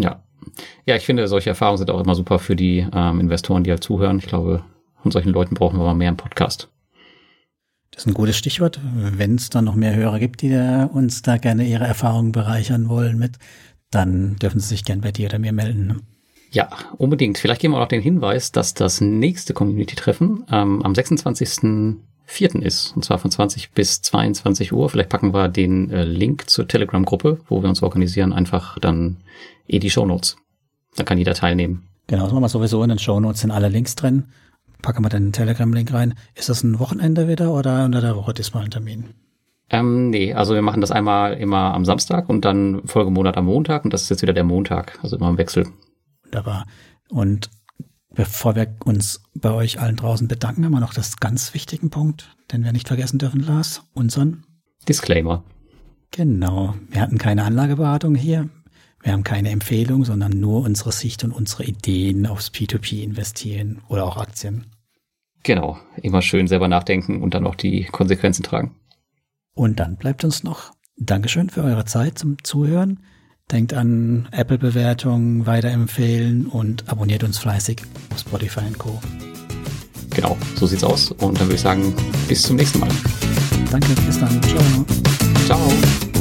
Ja, 0.00 0.22
ja, 0.86 0.96
ich 0.96 1.04
finde, 1.04 1.28
solche 1.28 1.50
Erfahrungen 1.50 1.78
sind 1.78 1.90
auch 1.90 2.00
immer 2.00 2.14
super 2.14 2.38
für 2.38 2.56
die 2.56 2.86
ähm, 2.92 3.20
Investoren, 3.20 3.64
die 3.64 3.70
halt 3.70 3.84
zuhören. 3.84 4.18
Ich 4.18 4.26
glaube, 4.26 4.64
von 5.02 5.10
solchen 5.10 5.30
Leuten 5.30 5.54
brauchen 5.54 5.78
wir 5.78 5.84
mal 5.84 5.94
mehr 5.94 6.08
im 6.08 6.16
Podcast. 6.16 6.68
Das 7.90 8.02
ist 8.02 8.06
ein 8.06 8.14
gutes 8.14 8.38
Stichwort. 8.38 8.80
Wenn 8.94 9.34
es 9.34 9.50
dann 9.50 9.64
noch 9.64 9.74
mehr 9.74 9.94
Hörer 9.94 10.18
gibt, 10.18 10.42
die 10.42 10.50
da 10.50 10.84
uns 10.84 11.22
da 11.22 11.36
gerne 11.36 11.66
ihre 11.66 11.84
Erfahrungen 11.84 12.32
bereichern 12.32 12.88
wollen 12.88 13.18
mit, 13.18 13.38
dann 13.90 14.36
dürfen 14.36 14.60
sie 14.60 14.68
sich 14.68 14.84
gern 14.84 15.02
bei 15.02 15.12
dir 15.12 15.28
oder 15.28 15.38
mir 15.38 15.52
melden. 15.52 16.02
Ja, 16.50 16.68
unbedingt. 16.96 17.38
Vielleicht 17.38 17.60
geben 17.60 17.74
wir 17.74 17.78
auch 17.78 17.82
noch 17.82 17.88
den 17.88 18.02
Hinweis, 18.02 18.52
dass 18.52 18.74
das 18.74 19.00
nächste 19.00 19.54
Community-Treffen 19.54 20.44
ähm, 20.50 20.82
am 20.82 20.94
26.04. 22.32 22.62
ist. 22.62 22.92
Und 22.96 23.04
zwar 23.04 23.18
von 23.18 23.30
20 23.30 23.72
bis 23.72 24.02
22 24.02 24.72
Uhr. 24.72 24.88
Vielleicht 24.88 25.08
packen 25.08 25.34
wir 25.34 25.48
den 25.48 25.90
äh, 25.90 26.04
Link 26.04 26.48
zur 26.48 26.66
Telegram-Gruppe, 26.66 27.40
wo 27.48 27.62
wir 27.62 27.68
uns 27.68 27.82
organisieren, 27.82 28.32
einfach 28.32 28.78
dann 28.78 29.18
eh 29.68 29.78
die 29.78 29.90
Shownotes. 29.90 30.36
Dann 30.96 31.06
kann 31.06 31.18
jeder 31.18 31.34
teilnehmen. 31.34 31.88
Genau, 32.06 32.24
das 32.24 32.32
machen 32.32 32.42
wir 32.42 32.48
sowieso 32.48 32.82
in 32.82 32.90
den 32.90 32.98
Shownotes 32.98 33.40
sind 33.40 33.50
alle 33.50 33.68
Links 33.68 33.94
drin. 33.94 34.24
Packen 34.82 35.04
wir 35.04 35.08
den 35.08 35.32
Telegram-Link 35.32 35.92
rein. 35.92 36.14
Ist 36.34 36.48
das 36.48 36.62
ein 36.64 36.78
Wochenende 36.78 37.28
wieder 37.28 37.52
oder 37.52 37.84
unter 37.84 38.00
der 38.00 38.16
Woche 38.16 38.34
diesmal 38.34 38.64
ein 38.64 38.70
Termin? 38.70 39.14
Ähm, 39.70 40.10
nee, 40.10 40.34
also 40.34 40.54
wir 40.54 40.62
machen 40.62 40.82
das 40.82 40.90
einmal 40.90 41.34
immer 41.34 41.72
am 41.72 41.84
Samstag 41.84 42.28
und 42.28 42.44
dann 42.44 42.82
Folgemonat 42.84 43.38
am 43.38 43.46
Montag 43.46 43.84
und 43.84 43.92
das 43.94 44.02
ist 44.02 44.10
jetzt 44.10 44.22
wieder 44.22 44.34
der 44.34 44.44
Montag, 44.44 44.98
also 45.02 45.16
immer 45.16 45.30
im 45.30 45.38
Wechsel. 45.38 45.66
Wunderbar. 46.24 46.66
Und 47.08 47.48
bevor 48.14 48.54
wir 48.56 48.74
uns 48.84 49.22
bei 49.34 49.50
euch 49.50 49.80
allen 49.80 49.96
draußen 49.96 50.28
bedanken, 50.28 50.64
haben 50.64 50.72
wir 50.72 50.80
noch 50.80 50.94
das 50.94 51.18
ganz 51.18 51.54
wichtigen 51.54 51.90
Punkt, 51.90 52.36
den 52.52 52.64
wir 52.64 52.72
nicht 52.72 52.88
vergessen 52.88 53.18
dürfen, 53.18 53.40
Lars, 53.40 53.82
unseren 53.94 54.44
Disclaimer. 54.88 55.44
Genau. 56.10 56.74
Wir 56.90 57.00
hatten 57.00 57.18
keine 57.18 57.44
Anlageberatung 57.44 58.14
hier. 58.14 58.48
Wir 59.02 59.12
haben 59.12 59.24
keine 59.24 59.50
Empfehlung, 59.50 60.04
sondern 60.04 60.38
nur 60.38 60.62
unsere 60.62 60.92
Sicht 60.92 61.24
und 61.24 61.32
unsere 61.32 61.64
Ideen 61.64 62.26
aufs 62.26 62.50
P2P 62.50 63.02
investieren 63.02 63.80
oder 63.88 64.04
auch 64.04 64.16
Aktien. 64.16 64.66
Genau. 65.42 65.78
Immer 65.96 66.22
schön 66.22 66.46
selber 66.46 66.68
nachdenken 66.68 67.22
und 67.22 67.34
dann 67.34 67.46
auch 67.46 67.56
die 67.56 67.84
Konsequenzen 67.84 68.42
tragen. 68.44 68.76
Und 69.54 69.80
dann 69.80 69.96
bleibt 69.96 70.22
uns 70.24 70.44
noch 70.44 70.72
Dankeschön 70.96 71.50
für 71.50 71.62
eure 71.62 71.84
Zeit 71.84 72.18
zum 72.18 72.42
Zuhören. 72.44 73.00
Denkt 73.50 73.74
an 73.74 74.28
Apple-Bewertungen, 74.32 75.46
weiterempfehlen 75.46 76.46
und 76.46 76.88
abonniert 76.88 77.22
uns 77.22 77.38
fleißig 77.38 77.82
auf 78.10 78.18
Spotify 78.20 78.60
und 78.60 78.78
Co. 78.78 79.00
Genau, 80.14 80.36
so 80.56 80.66
sieht's 80.66 80.84
aus. 80.84 81.10
Und 81.10 81.38
dann 81.38 81.46
würde 81.46 81.56
ich 81.56 81.60
sagen, 81.60 81.94
bis 82.28 82.42
zum 82.42 82.56
nächsten 82.56 82.80
Mal. 82.80 82.90
Danke, 83.70 83.88
bis 84.06 84.18
dann. 84.18 84.40
Ciao. 84.42 84.62
Ciao. 85.46 86.11